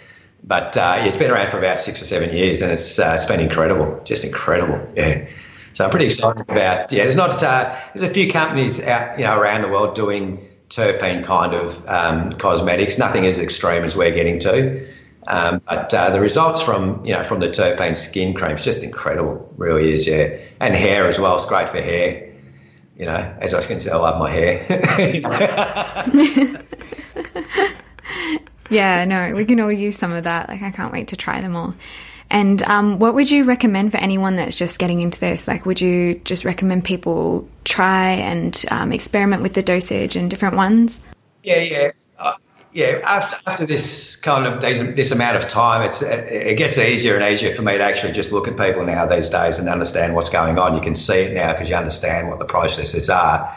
But 0.43 0.76
uh, 0.76 0.97
it's 0.99 1.16
been 1.16 1.30
around 1.30 1.51
for 1.51 1.59
about 1.59 1.78
six 1.78 2.03
or 2.03 2.05
seven 2.05 2.34
years, 2.34 2.62
and 2.62 2.72
it's 2.72 2.99
uh, 2.99 3.14
it's 3.14 3.26
been 3.26 3.39
incredible, 3.39 4.01
just 4.03 4.24
incredible. 4.24 4.84
Yeah. 4.97 5.28
So 5.72 5.84
I'm 5.84 5.91
pretty 5.91 6.07
excited 6.07 6.43
about. 6.49 6.91
Yeah, 6.91 7.05
there's 7.05 7.14
not 7.14 7.41
uh, 7.41 7.78
there's 7.95 8.09
a 8.09 8.12
few 8.12 8.32
companies 8.32 8.80
out 8.80 9.20
you 9.20 9.24
know 9.24 9.39
around 9.39 9.62
the 9.62 9.68
world 9.68 9.95
doing 9.95 10.49
terpene 10.68 11.22
kind 11.22 11.55
of 11.55 11.89
um, 11.89 12.32
cosmetics. 12.32 12.99
Nothing 12.99 13.24
as 13.24 13.39
extreme 13.39 13.84
as 13.84 13.95
we're 13.95 14.11
getting 14.11 14.41
to. 14.41 14.84
Um, 15.28 15.62
but 15.64 15.95
uh, 15.95 16.11
the 16.11 16.20
results 16.20 16.61
from 16.61 17.05
you 17.05 17.12
know 17.12 17.22
from 17.22 17.39
the 17.39 17.49
terpene 17.49 17.97
skin 17.97 18.34
cream 18.34 18.57
is 18.57 18.64
just 18.64 18.82
incredible, 18.82 19.53
really 19.57 19.93
is, 19.93 20.09
yeah. 20.09 20.39
And 20.59 20.74
hair 20.74 21.07
as 21.07 21.20
well, 21.20 21.37
it's 21.37 21.47
great 21.47 21.68
for 21.68 21.80
hair. 21.80 22.26
You 22.97 23.05
know, 23.05 23.36
as 23.40 23.53
I 23.53 23.59
was 23.59 23.66
going 23.66 23.78
to 23.78 23.84
say, 23.84 23.92
I 23.92 23.97
love 23.97 24.18
my 24.18 24.30
hair. 24.30 24.62
Yeah, 28.70 29.05
no, 29.05 29.34
we 29.34 29.44
can 29.44 29.61
all 29.61 29.72
use 29.72 29.97
some 29.97 30.12
of 30.12 30.24
that. 30.24 30.49
Like, 30.49 30.62
I 30.62 30.70
can't 30.70 30.92
wait 30.92 31.09
to 31.09 31.16
try 31.16 31.40
them 31.40 31.57
all. 31.57 31.74
And 32.28 32.61
um, 32.62 32.99
what 32.99 33.14
would 33.14 33.30
you 33.30 33.44
recommend 33.44 33.92
for 33.92 33.99
anyone 33.99 34.36
that's 34.36 34.57
just 34.57 34.78
getting 34.78 35.01
into 35.01 35.20
this? 35.20 35.47
Like, 35.47 35.64
would 35.64 35.80
you 35.80 36.16
just 36.24 36.44
recommend 36.44 36.84
people 36.84 37.49
try 37.64 38.12
and 38.12 38.64
um, 38.70 38.92
experiment 38.92 39.42
with 39.42 39.55
the 39.55 39.62
dosage 39.62 40.16
and 40.16 40.28
different 40.28 40.57
ones? 40.57 41.01
Yeah, 41.44 41.61
yeah. 41.61 41.90
Yeah, 42.77 43.01
after, 43.05 43.39
after 43.47 43.64
this 43.64 44.16
kind 44.16 44.47
of 44.47 44.61
this 44.61 45.11
amount 45.11 45.39
of 45.39 45.49
time, 45.49 45.81
it's 45.81 46.03
it 46.03 46.59
gets 46.59 46.77
easier 46.77 47.16
and 47.16 47.24
easier 47.24 47.51
for 47.51 47.62
me 47.62 47.79
to 47.79 47.83
actually 47.83 48.12
just 48.12 48.33
look 48.33 48.49
at 48.49 48.59
people 48.59 48.85
now 48.85 49.07
these 49.07 49.31
days 49.31 49.59
and 49.59 49.66
understand 49.70 50.14
what's 50.14 50.29
going 50.29 50.59
on. 50.59 50.74
You 50.74 50.83
can 50.83 50.95
see 50.95 51.20
it 51.20 51.33
now 51.33 51.53
because 51.53 51.70
you 51.70 51.74
understand 51.74 52.29
what 52.29 52.39
the 52.39 52.45
processes 52.45 53.09
are. 53.09 53.51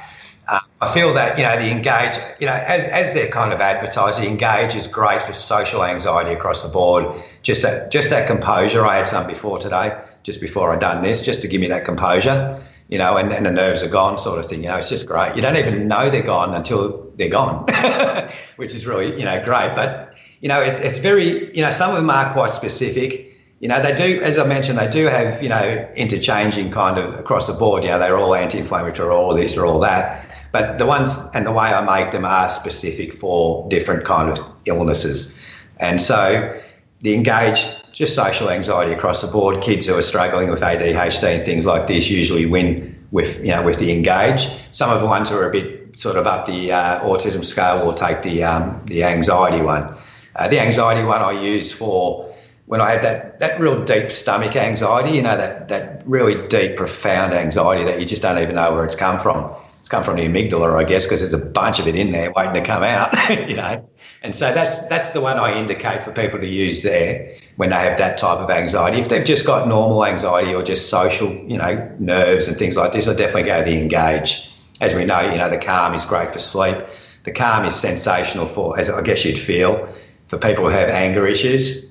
Uh, 0.48 0.62
I 0.80 0.94
feel 0.94 1.16
that 1.16 1.38
you 1.38 1.44
know 1.44 1.58
the 1.58 1.70
engage, 1.70 2.16
you 2.40 2.48
know, 2.48 2.54
as 2.54 2.88
as 2.88 3.14
they're 3.14 3.28
kind 3.28 3.52
of 3.52 3.60
advertising, 3.60 4.26
engage 4.26 4.74
is 4.76 4.88
great 4.88 5.22
for 5.22 5.34
social 5.34 5.84
anxiety 5.84 6.32
across 6.32 6.64
the 6.64 6.70
board. 6.70 7.22
Just 7.42 7.64
that 7.64 7.92
just 7.92 8.12
that 8.12 8.26
composure. 8.26 8.86
I 8.86 9.00
had 9.00 9.08
some 9.10 9.28
before 9.28 9.60
today, 9.60 10.02
just 10.24 10.40
before 10.40 10.74
I 10.74 10.80
done 10.80 11.04
this, 11.04 11.26
just 11.26 11.42
to 11.42 11.50
give 11.50 11.60
me 11.60 11.68
that 11.68 11.84
composure, 11.84 12.62
you 12.90 12.98
know, 12.98 13.18
and, 13.18 13.32
and 13.32 13.46
the 13.46 13.52
nerves 13.52 13.82
are 13.84 13.90
gone, 13.90 14.18
sort 14.18 14.40
of 14.40 14.46
thing. 14.46 14.64
You 14.64 14.70
know, 14.70 14.78
it's 14.78 14.90
just 14.90 15.08
great. 15.08 15.36
You 15.36 15.42
don't 15.42 15.56
even 15.56 15.88
know 15.88 16.10
they're 16.10 16.22
gone 16.22 16.54
until 16.54 17.12
they're 17.16 17.30
gone, 17.30 17.66
which 18.58 18.74
is 18.76 18.86
really 18.86 19.18
you 19.18 19.26
know 19.26 19.44
great. 19.44 19.76
But 19.76 20.16
you 20.42 20.50
know, 20.50 20.62
it's 20.62 20.80
it's 20.80 21.00
very 21.00 21.56
you 21.56 21.64
know 21.64 21.72
some 21.72 21.92
of 21.92 21.98
them 21.98 22.10
are 22.10 22.34
quite 22.34 22.52
specific 22.52 23.30
you 23.60 23.68
know, 23.68 23.82
they 23.82 23.94
do, 23.94 24.22
as 24.22 24.38
I 24.38 24.46
mentioned, 24.46 24.80
they 24.80 24.90
do 24.90 25.06
have, 25.08 25.44
you 25.44 25.50
know, 25.50 25.88
interchanging 25.96 26.72
kind 26.72 26.98
of 26.98 27.14
across 27.20 27.48
the 27.48 27.54
board. 27.54 27.84
You 27.84 27.90
know, 27.90 28.00
they're 28.00 28.18
all 28.18 28.34
anti 28.34 28.58
inflammatory 28.58 29.10
or 29.10 29.12
all 29.12 29.36
this 29.36 29.58
or 29.58 29.66
all 29.66 29.80
that. 29.82 30.26
But 30.52 30.78
the 30.78 30.86
ones 30.86 31.20
and 31.34 31.46
the 31.46 31.52
way 31.52 31.68
I 31.68 31.82
make 31.84 32.12
them 32.12 32.26
are 32.26 32.50
specific 32.50 33.14
for 33.14 33.68
different 33.70 34.06
kind 34.06 34.32
of 34.32 34.40
illnesses. 34.66 35.38
And 35.78 36.02
so 36.02 36.60
the 37.02 37.14
engage, 37.14 37.66
just 37.92 38.16
social 38.16 38.50
anxiety 38.50 38.92
across 38.92 39.22
the 39.22 39.28
board, 39.28 39.62
kids 39.62 39.86
who 39.86 39.96
are 39.96 40.02
struggling 40.02 40.50
with 40.50 40.62
ADHD 40.62 41.36
and 41.36 41.46
things 41.46 41.66
like 41.66 41.88
this 41.88 42.10
usually 42.10 42.46
win 42.46 42.96
with, 43.12 43.40
you 43.40 43.48
know, 43.48 43.64
with 43.64 43.80
the 43.80 43.92
engage. 43.92 44.48
Some 44.72 44.90
of 44.90 45.00
the 45.00 45.08
ones 45.08 45.30
who 45.30 45.38
are 45.38 45.48
a 45.48 45.52
bit 45.52 45.98
sort 45.98 46.18
of 46.18 46.28
up 46.28 46.46
the 46.46 46.72
uh, 46.72 47.02
autism 47.02 47.44
scale 47.44 47.86
will 47.86 47.94
take 47.94 48.22
the, 48.22 48.44
um, 48.44 48.82
the 48.86 49.04
anxiety 49.04 49.62
one. 49.62 49.96
Uh, 50.36 50.48
the 50.48 50.60
anxiety 50.60 51.04
one 51.04 51.22
I 51.22 51.32
use 51.42 51.72
for 51.72 52.34
when 52.66 52.82
I 52.82 52.92
have 52.92 53.02
that, 53.02 53.40
that 53.40 53.60
real 53.60 53.84
deep 53.84 54.12
stomach 54.12 54.56
anxiety, 54.56 55.16
you 55.16 55.24
know, 55.24 55.36
that, 55.36 55.70
that 55.70 56.04
really 56.06 56.48
deep, 56.50 56.76
profound 56.76 57.34
anxiety 57.34 57.84
that 57.86 58.00
you 58.00 58.06
just 58.06 58.22
don't 58.22 58.38
even 58.38 58.56
know 58.56 58.74
where 58.74 58.86
it's 58.86 58.96
come 58.96 59.20
from 59.20 59.56
it's 59.90 59.96
come 59.96 60.04
from 60.04 60.18
the 60.18 60.28
amygdala, 60.28 60.80
I 60.80 60.84
guess, 60.84 61.06
because 61.06 61.22
there's 61.22 61.34
a 61.34 61.44
bunch 61.44 61.80
of 61.80 61.88
it 61.88 61.96
in 61.96 62.12
there 62.12 62.32
waiting 62.32 62.54
to 62.54 62.62
come 62.62 62.84
out, 62.84 63.12
you 63.50 63.56
know. 63.56 63.90
And 64.22 64.36
so 64.36 64.54
that's 64.54 64.88
that's 64.88 65.12
the 65.12 65.22
one 65.22 65.38
I 65.38 65.58
indicate 65.58 66.04
for 66.04 66.12
people 66.12 66.40
to 66.40 66.48
use 66.48 66.84
there 66.84 67.36
when 67.56 67.72
they 67.72 67.78
have 67.78 67.98
that 67.98 68.20
type 68.20 68.38
of 68.38 68.52
anxiety. 68.52 69.00
If 69.00 69.10
they've 69.10 69.26
just 69.26 69.48
got 69.48 69.68
normal 69.68 70.06
anxiety 70.06 70.54
or 70.54 70.62
just 70.62 70.92
social, 70.92 71.34
you 71.34 71.58
know, 71.58 71.92
nerves 71.98 72.48
and 72.48 72.56
things 72.56 72.78
like 72.78 72.94
this, 72.94 73.08
I 73.08 73.16
definitely 73.16 73.44
go 73.44 73.64
the 73.64 73.80
engage. 73.80 74.48
As 74.80 74.94
we 74.94 75.06
know, 75.06 75.22
you 75.22 75.38
know, 75.40 75.50
the 75.50 75.58
calm 75.58 75.96
is 75.96 76.06
great 76.06 76.30
for 76.30 76.40
sleep. 76.40 76.78
The 77.24 77.32
calm 77.32 77.66
is 77.66 77.74
sensational 77.76 78.46
for, 78.46 78.80
as 78.80 78.92
I 78.92 79.02
guess 79.02 79.26
you'd 79.26 79.40
feel, 79.40 79.92
for 80.28 80.38
people 80.38 80.66
who 80.66 80.70
have 80.70 80.90
anger 80.90 81.26
issues 81.26 81.89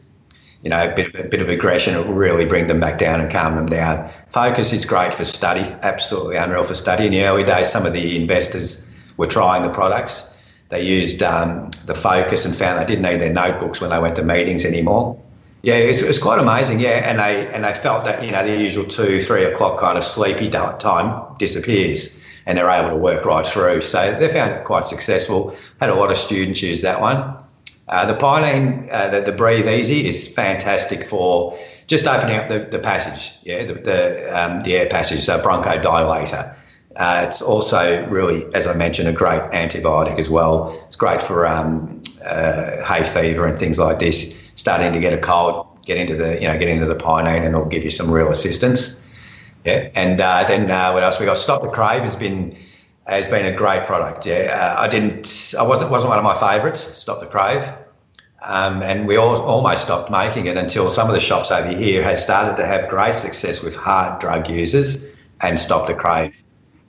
you 0.62 0.70
know, 0.70 0.90
a 0.90 0.94
bit, 0.94 1.14
of, 1.14 1.26
a 1.26 1.28
bit 1.28 1.40
of 1.40 1.48
aggression, 1.48 1.96
will 1.96 2.14
really 2.14 2.44
bring 2.44 2.66
them 2.66 2.80
back 2.80 2.98
down 2.98 3.20
and 3.20 3.30
calm 3.30 3.56
them 3.56 3.66
down. 3.66 4.10
Focus 4.28 4.72
is 4.72 4.84
great 4.84 5.14
for 5.14 5.24
study, 5.24 5.62
absolutely 5.82 6.36
unreal 6.36 6.64
for 6.64 6.74
study. 6.74 7.06
In 7.06 7.12
the 7.12 7.22
early 7.22 7.44
days, 7.44 7.70
some 7.70 7.86
of 7.86 7.92
the 7.92 8.16
investors 8.16 8.86
were 9.16 9.26
trying 9.26 9.62
the 9.62 9.70
products. 9.70 10.34
They 10.68 10.82
used 10.82 11.22
um, 11.22 11.70
the 11.86 11.94
focus 11.94 12.44
and 12.44 12.54
found 12.54 12.80
they 12.80 12.84
didn't 12.84 13.10
need 13.10 13.20
their 13.20 13.32
notebooks 13.32 13.80
when 13.80 13.90
they 13.90 13.98
went 13.98 14.16
to 14.16 14.22
meetings 14.22 14.64
anymore. 14.64 15.20
Yeah, 15.62 15.74
it 15.74 16.06
was, 16.06 16.18
quite 16.18 16.38
amazing. 16.38 16.78
Yeah, 16.78 17.10
and 17.10 17.18
they 17.18 17.52
and 17.52 17.64
they 17.64 17.74
felt 17.74 18.04
that 18.04 18.24
you 18.24 18.30
know 18.30 18.44
the 18.46 18.62
usual 18.62 18.84
two, 18.84 19.20
three 19.20 19.44
o'clock 19.44 19.80
kind 19.80 19.98
of 19.98 20.04
sleepy 20.04 20.48
time 20.50 21.36
disappears, 21.38 22.22
and 22.46 22.56
they're 22.56 22.70
able 22.70 22.90
to 22.90 22.96
work 22.96 23.24
right 23.24 23.44
through. 23.44 23.82
So 23.82 24.16
they 24.18 24.28
found 24.30 24.52
it 24.52 24.64
quite 24.64 24.86
successful. 24.86 25.56
Had 25.80 25.90
a 25.90 25.94
lot 25.94 26.12
of 26.12 26.18
students 26.18 26.62
use 26.62 26.82
that 26.82 27.00
one. 27.00 27.34
Uh, 27.88 28.04
the 28.06 28.14
Pinene, 28.14 28.88
uh, 28.90 29.08
the, 29.08 29.20
the 29.22 29.32
Breathe 29.32 29.66
Easy 29.66 30.06
is 30.06 30.28
fantastic 30.28 31.04
for 31.04 31.58
just 31.86 32.06
opening 32.06 32.36
up 32.36 32.48
the, 32.48 32.58
the 32.70 32.78
passage, 32.78 33.32
yeah, 33.42 33.64
the, 33.64 33.74
the, 33.74 34.38
um, 34.38 34.60
the 34.60 34.76
air 34.76 34.88
passage, 34.88 35.20
so 35.20 35.40
bronchodilator. 35.40 36.54
Uh, 36.96 37.24
it's 37.26 37.40
also 37.40 38.06
really, 38.08 38.44
as 38.54 38.66
I 38.66 38.74
mentioned, 38.74 39.08
a 39.08 39.12
great 39.12 39.40
antibiotic 39.52 40.18
as 40.18 40.28
well. 40.28 40.78
It's 40.86 40.96
great 40.96 41.22
for 41.22 41.46
um, 41.46 42.02
uh, 42.26 42.84
hay 42.84 43.04
fever 43.04 43.46
and 43.46 43.58
things 43.58 43.78
like 43.78 44.00
this. 44.00 44.36
Starting 44.56 44.92
to 44.92 45.00
get 45.00 45.12
a 45.12 45.18
cold, 45.18 45.66
get 45.86 45.96
into 45.96 46.16
the 46.16 46.34
you 46.34 46.48
know 46.48 46.58
get 46.58 46.68
into 46.68 46.86
the 46.86 46.96
Pinene 46.96 47.36
and 47.36 47.46
it'll 47.46 47.64
give 47.66 47.84
you 47.84 47.90
some 47.90 48.10
real 48.10 48.28
assistance. 48.28 49.00
Yeah, 49.64 49.90
and 49.94 50.20
uh, 50.20 50.44
then 50.44 50.68
uh, 50.70 50.90
what 50.92 51.04
else 51.04 51.20
we 51.20 51.26
got? 51.26 51.38
Stop 51.38 51.62
the 51.62 51.68
Crave 51.68 52.02
has 52.02 52.16
been 52.16 52.56
has 53.08 53.26
been 53.26 53.46
a 53.46 53.56
great 53.56 53.86
product. 53.86 54.26
Yeah, 54.26 54.74
uh, 54.76 54.80
I 54.80 54.88
didn't, 54.88 55.54
I 55.58 55.62
wasn't 55.62 55.90
wasn't 55.90 56.10
one 56.10 56.18
of 56.18 56.24
my 56.24 56.38
favourites. 56.38 56.80
Stop 56.96 57.20
the 57.20 57.26
Crave, 57.26 57.64
um, 58.42 58.82
and 58.82 59.06
we 59.08 59.16
all, 59.16 59.40
almost 59.42 59.82
stopped 59.82 60.10
making 60.10 60.46
it 60.46 60.56
until 60.56 60.88
some 60.88 61.08
of 61.08 61.14
the 61.14 61.20
shops 61.20 61.50
over 61.50 61.68
here 61.68 62.02
had 62.02 62.18
started 62.18 62.56
to 62.56 62.66
have 62.66 62.88
great 62.88 63.16
success 63.16 63.62
with 63.62 63.74
hard 63.74 64.20
drug 64.20 64.48
users 64.48 65.04
and 65.40 65.58
Stop 65.58 65.86
the 65.86 65.94
Crave. 65.94 66.42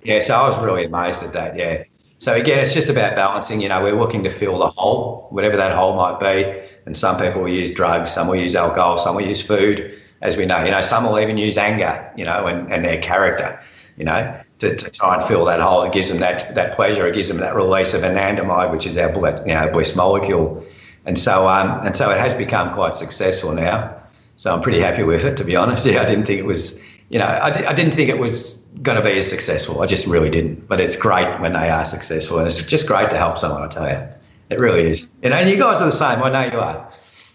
Yeah, 0.03 0.19
so 0.19 0.35
I 0.35 0.47
was 0.47 0.61
really 0.61 0.85
amazed 0.85 1.23
at 1.23 1.33
that. 1.33 1.57
Yeah, 1.57 1.83
So 2.19 2.33
again, 2.33 2.59
it's 2.59 2.73
just 2.73 2.89
about 2.89 3.15
balancing. 3.15 3.61
You 3.61 3.69
know, 3.69 3.81
we're 3.81 3.95
looking 3.95 4.23
to 4.23 4.29
fill 4.29 4.59
the 4.59 4.69
hole, 4.69 5.27
whatever 5.31 5.57
that 5.57 5.75
hole 5.75 5.95
might 5.95 6.19
be. 6.19 6.61
And 6.85 6.97
some 6.97 7.17
people 7.17 7.41
will 7.41 7.49
use 7.49 7.71
drugs, 7.73 8.11
some 8.11 8.27
will 8.27 8.35
use 8.35 8.55
alcohol, 8.55 8.97
some 8.97 9.15
will 9.15 9.25
use 9.25 9.41
food, 9.41 9.97
as 10.21 10.37
we 10.37 10.45
know. 10.45 10.63
You 10.63 10.71
know, 10.71 10.81
some 10.81 11.03
will 11.05 11.19
even 11.19 11.37
use 11.37 11.57
anger, 11.57 12.11
you 12.15 12.25
know, 12.25 12.47
and, 12.47 12.71
and 12.71 12.83
their 12.83 13.01
character, 13.01 13.59
you 13.97 14.05
know, 14.05 14.41
to, 14.59 14.75
to 14.75 14.91
try 14.91 15.15
and 15.15 15.23
fill 15.23 15.45
that 15.45 15.59
hole. 15.59 15.83
It 15.83 15.93
gives 15.93 16.09
them 16.09 16.19
that, 16.19 16.55
that 16.55 16.75
pleasure. 16.75 17.07
It 17.07 17.15
gives 17.15 17.27
them 17.27 17.37
that 17.37 17.55
release 17.55 17.93
of 17.93 18.01
anandamide, 18.01 18.71
which 18.71 18.85
is 18.85 18.97
our 18.97 19.09
you 19.45 19.53
know, 19.53 19.69
bliss 19.71 19.95
molecule. 19.95 20.65
And 21.05 21.17
so, 21.17 21.47
um, 21.47 21.85
and 21.85 21.95
so 21.95 22.11
it 22.11 22.19
has 22.19 22.35
become 22.35 22.73
quite 22.73 22.95
successful 22.95 23.53
now. 23.53 23.95
So 24.35 24.53
I'm 24.53 24.61
pretty 24.61 24.79
happy 24.79 25.03
with 25.03 25.25
it, 25.25 25.37
to 25.37 25.43
be 25.43 25.55
honest. 25.55 25.85
Yeah, 25.89 26.01
I 26.01 26.05
didn't 26.05 26.25
think 26.25 26.39
it 26.39 26.45
was, 26.45 26.81
you 27.09 27.19
know, 27.19 27.25
I, 27.25 27.69
I 27.69 27.73
didn't 27.73 27.93
think 27.93 28.09
it 28.09 28.19
was 28.19 28.59
going 28.81 29.01
to 29.01 29.03
be 29.03 29.17
as 29.17 29.29
successful. 29.29 29.81
I 29.81 29.85
just 29.85 30.07
really 30.07 30.29
didn't. 30.29 30.67
But 30.67 30.79
it's 30.79 30.95
great 30.95 31.39
when 31.39 31.53
they 31.53 31.69
are 31.69 31.85
successful, 31.85 32.37
and 32.37 32.47
it's 32.47 32.63
just 32.65 32.87
great 32.87 33.09
to 33.09 33.17
help 33.17 33.37
someone. 33.37 33.63
I 33.63 33.67
tell 33.67 33.89
you, 33.89 34.07
it 34.49 34.59
really 34.59 34.89
is. 34.89 35.11
You 35.23 35.29
know, 35.29 35.37
and 35.37 35.49
you 35.49 35.57
guys 35.57 35.81
are 35.81 35.85
the 35.85 35.91
same. 35.91 36.21
I 36.21 36.29
know 36.29 36.51
you 36.51 36.59
are. 36.59 36.91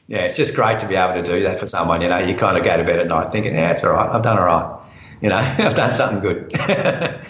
Yeah, 0.07 0.21
it's 0.21 0.37
just 0.37 0.55
great 0.55 0.79
to 0.81 0.89
be 0.89 0.97
able 0.97 1.15
to 1.15 1.23
do 1.23 1.43
that 1.45 1.59
for 1.59 1.67
someone. 1.67 2.03
You 2.03 2.09
know, 2.09 2.19
you 2.19 2.35
kind 2.37 2.59
of 2.59 2.65
go 2.65 2.77
to 2.77 2.85
bed 2.85 2.99
at 2.99 3.09
night 3.09 3.33
thinking, 3.33 3.55
yeah, 3.55 3.71
it's 3.71 3.83
all 3.83 3.93
right. 3.93 4.09
I've 4.09 4.23
done 4.23 4.39
all 4.39 4.45
right. 4.45 4.84
You 5.21 5.31
know, 5.31 5.37
I've 5.59 5.75
done 5.75 5.93
something 5.93 6.21
good. 6.21 6.51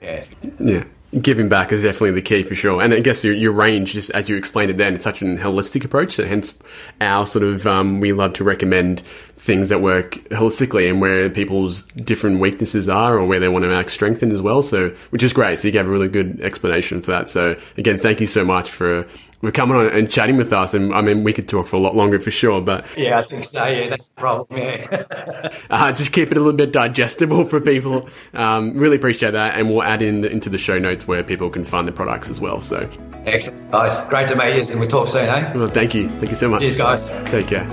yeah. 0.00 0.24
Yeah 0.60 0.84
giving 1.22 1.48
back 1.48 1.72
is 1.72 1.82
definitely 1.82 2.12
the 2.12 2.22
key 2.22 2.42
for 2.42 2.54
sure. 2.54 2.82
And 2.82 2.92
I 2.92 3.00
guess 3.00 3.24
your, 3.24 3.32
your 3.32 3.52
range, 3.52 3.94
just 3.94 4.10
as 4.10 4.28
you 4.28 4.36
explained 4.36 4.70
it 4.70 4.76
then, 4.76 4.94
it's 4.94 5.04
such 5.04 5.22
an 5.22 5.38
holistic 5.38 5.84
approach. 5.84 6.14
So 6.14 6.26
hence 6.26 6.58
our 7.00 7.26
sort 7.26 7.44
of, 7.44 7.66
um, 7.66 8.00
we 8.00 8.12
love 8.12 8.34
to 8.34 8.44
recommend 8.44 9.00
things 9.36 9.70
that 9.70 9.80
work 9.80 10.16
holistically 10.30 10.88
and 10.88 11.00
where 11.00 11.30
people's 11.30 11.84
different 11.84 12.40
weaknesses 12.40 12.90
are 12.90 13.16
or 13.16 13.24
where 13.24 13.40
they 13.40 13.48
want 13.48 13.62
to 13.62 13.70
make 13.70 13.88
strengthen 13.88 14.32
as 14.32 14.42
well. 14.42 14.62
So, 14.62 14.90
which 15.08 15.22
is 15.22 15.32
great. 15.32 15.58
So 15.58 15.68
you 15.68 15.72
gave 15.72 15.86
a 15.86 15.90
really 15.90 16.08
good 16.08 16.40
explanation 16.42 17.00
for 17.00 17.12
that. 17.12 17.28
So 17.28 17.58
again, 17.78 17.96
thank 17.96 18.20
you 18.20 18.26
so 18.26 18.44
much 18.44 18.70
for 18.70 19.06
for 19.40 19.52
coming 19.52 19.76
on 19.76 19.86
and 19.86 20.10
chatting 20.10 20.36
with 20.36 20.52
us. 20.52 20.74
And 20.74 20.94
I 20.94 21.00
mean, 21.00 21.24
we 21.24 21.32
could 21.32 21.48
talk 21.48 21.66
for 21.66 21.76
a 21.76 21.78
lot 21.78 21.94
longer 21.94 22.18
for 22.20 22.30
sure, 22.30 22.60
but 22.60 22.86
yeah, 22.96 23.18
I 23.18 23.22
think 23.22 23.44
so. 23.44 23.64
Yeah, 23.66 23.88
that's 23.88 24.08
the 24.08 24.14
problem. 24.14 24.58
Yeah, 24.58 25.52
uh, 25.70 25.92
just 25.92 26.12
keep 26.12 26.30
it 26.30 26.36
a 26.36 26.40
little 26.40 26.56
bit 26.56 26.72
digestible 26.72 27.44
for 27.44 27.60
people. 27.60 28.08
Um, 28.34 28.74
really 28.74 28.96
appreciate 28.96 29.32
that, 29.32 29.54
and 29.54 29.68
we'll 29.68 29.82
add 29.82 30.02
in 30.02 30.22
the, 30.22 30.30
into 30.30 30.50
the 30.50 30.58
show 30.58 30.78
notes 30.78 31.06
where 31.06 31.22
people 31.22 31.50
can 31.50 31.64
find 31.64 31.86
the 31.86 31.92
products 31.92 32.28
as 32.28 32.40
well. 32.40 32.60
So 32.60 32.88
excellent, 33.26 33.70
guys. 33.70 34.00
Great 34.08 34.28
to 34.28 34.36
meet 34.36 34.56
you, 34.56 34.70
and 34.70 34.80
we'll 34.80 34.88
talk 34.88 35.08
soon. 35.08 35.28
Eh? 35.28 35.52
Well, 35.54 35.68
thank 35.68 35.94
you. 35.94 36.08
Thank 36.08 36.30
you 36.30 36.36
so 36.36 36.48
much. 36.48 36.60
Cheers, 36.60 36.76
guys. 36.76 37.08
Take 37.30 37.48
care. 37.48 37.66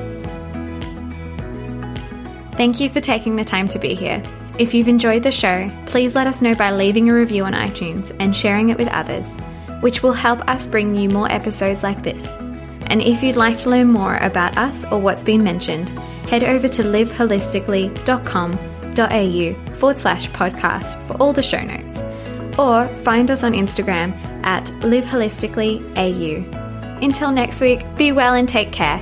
Thank 2.54 2.80
you 2.80 2.90
for 2.90 3.02
taking 3.02 3.36
the 3.36 3.44
time 3.44 3.68
to 3.70 3.80
be 3.80 3.96
here. 3.96 4.24
If 4.58 4.74
you've 4.74 4.88
enjoyed 4.88 5.24
the 5.24 5.32
show, 5.32 5.70
please 5.88 6.16
let 6.16 6.28
us 6.28 6.42
know 6.42 6.56
by 6.56 6.72
leaving 6.72 7.10
a 7.10 7.14
review 7.14 7.44
on 7.44 7.52
iTunes 7.52 8.16
and 8.20 8.34
sharing 8.34 8.70
it 8.70 8.78
with 8.78 8.88
others 8.88 9.28
which 9.86 10.02
will 10.02 10.14
help 10.14 10.40
us 10.48 10.66
bring 10.66 10.96
you 10.96 11.08
more 11.08 11.32
episodes 11.32 11.84
like 11.84 12.02
this. 12.02 12.26
And 12.88 13.04
if 13.04 13.22
you'd 13.22 13.36
like 13.36 13.60
to 13.60 13.70
learn 13.70 13.90
more 13.90 14.18
about 14.18 14.58
us 14.58 14.84
or 14.86 15.00
what's 15.00 15.24
been 15.24 15.44
mentioned, 15.44 15.92
head 16.28 16.44
over 16.44 16.68
to 16.68 16.82
liveholistically.com.au 16.82 19.76
forward 19.76 20.00
slash 20.00 20.28
podcast 20.32 21.08
for 21.08 21.14
all 21.18 21.34
the 21.34 21.44
show 21.44 21.62
notes. 21.62 22.02
Or 22.58 22.88
find 23.04 23.30
us 23.30 23.44
on 23.44 23.54
Instagram 23.54 24.16
at 24.44 24.66
liveholisticallyau. 24.82 27.04
Until 27.04 27.32
next 27.32 27.62
week, 27.62 27.86
be 27.96 28.12
well 28.12 28.34
and 28.34 28.50
take 28.50 28.72
care. 28.72 29.00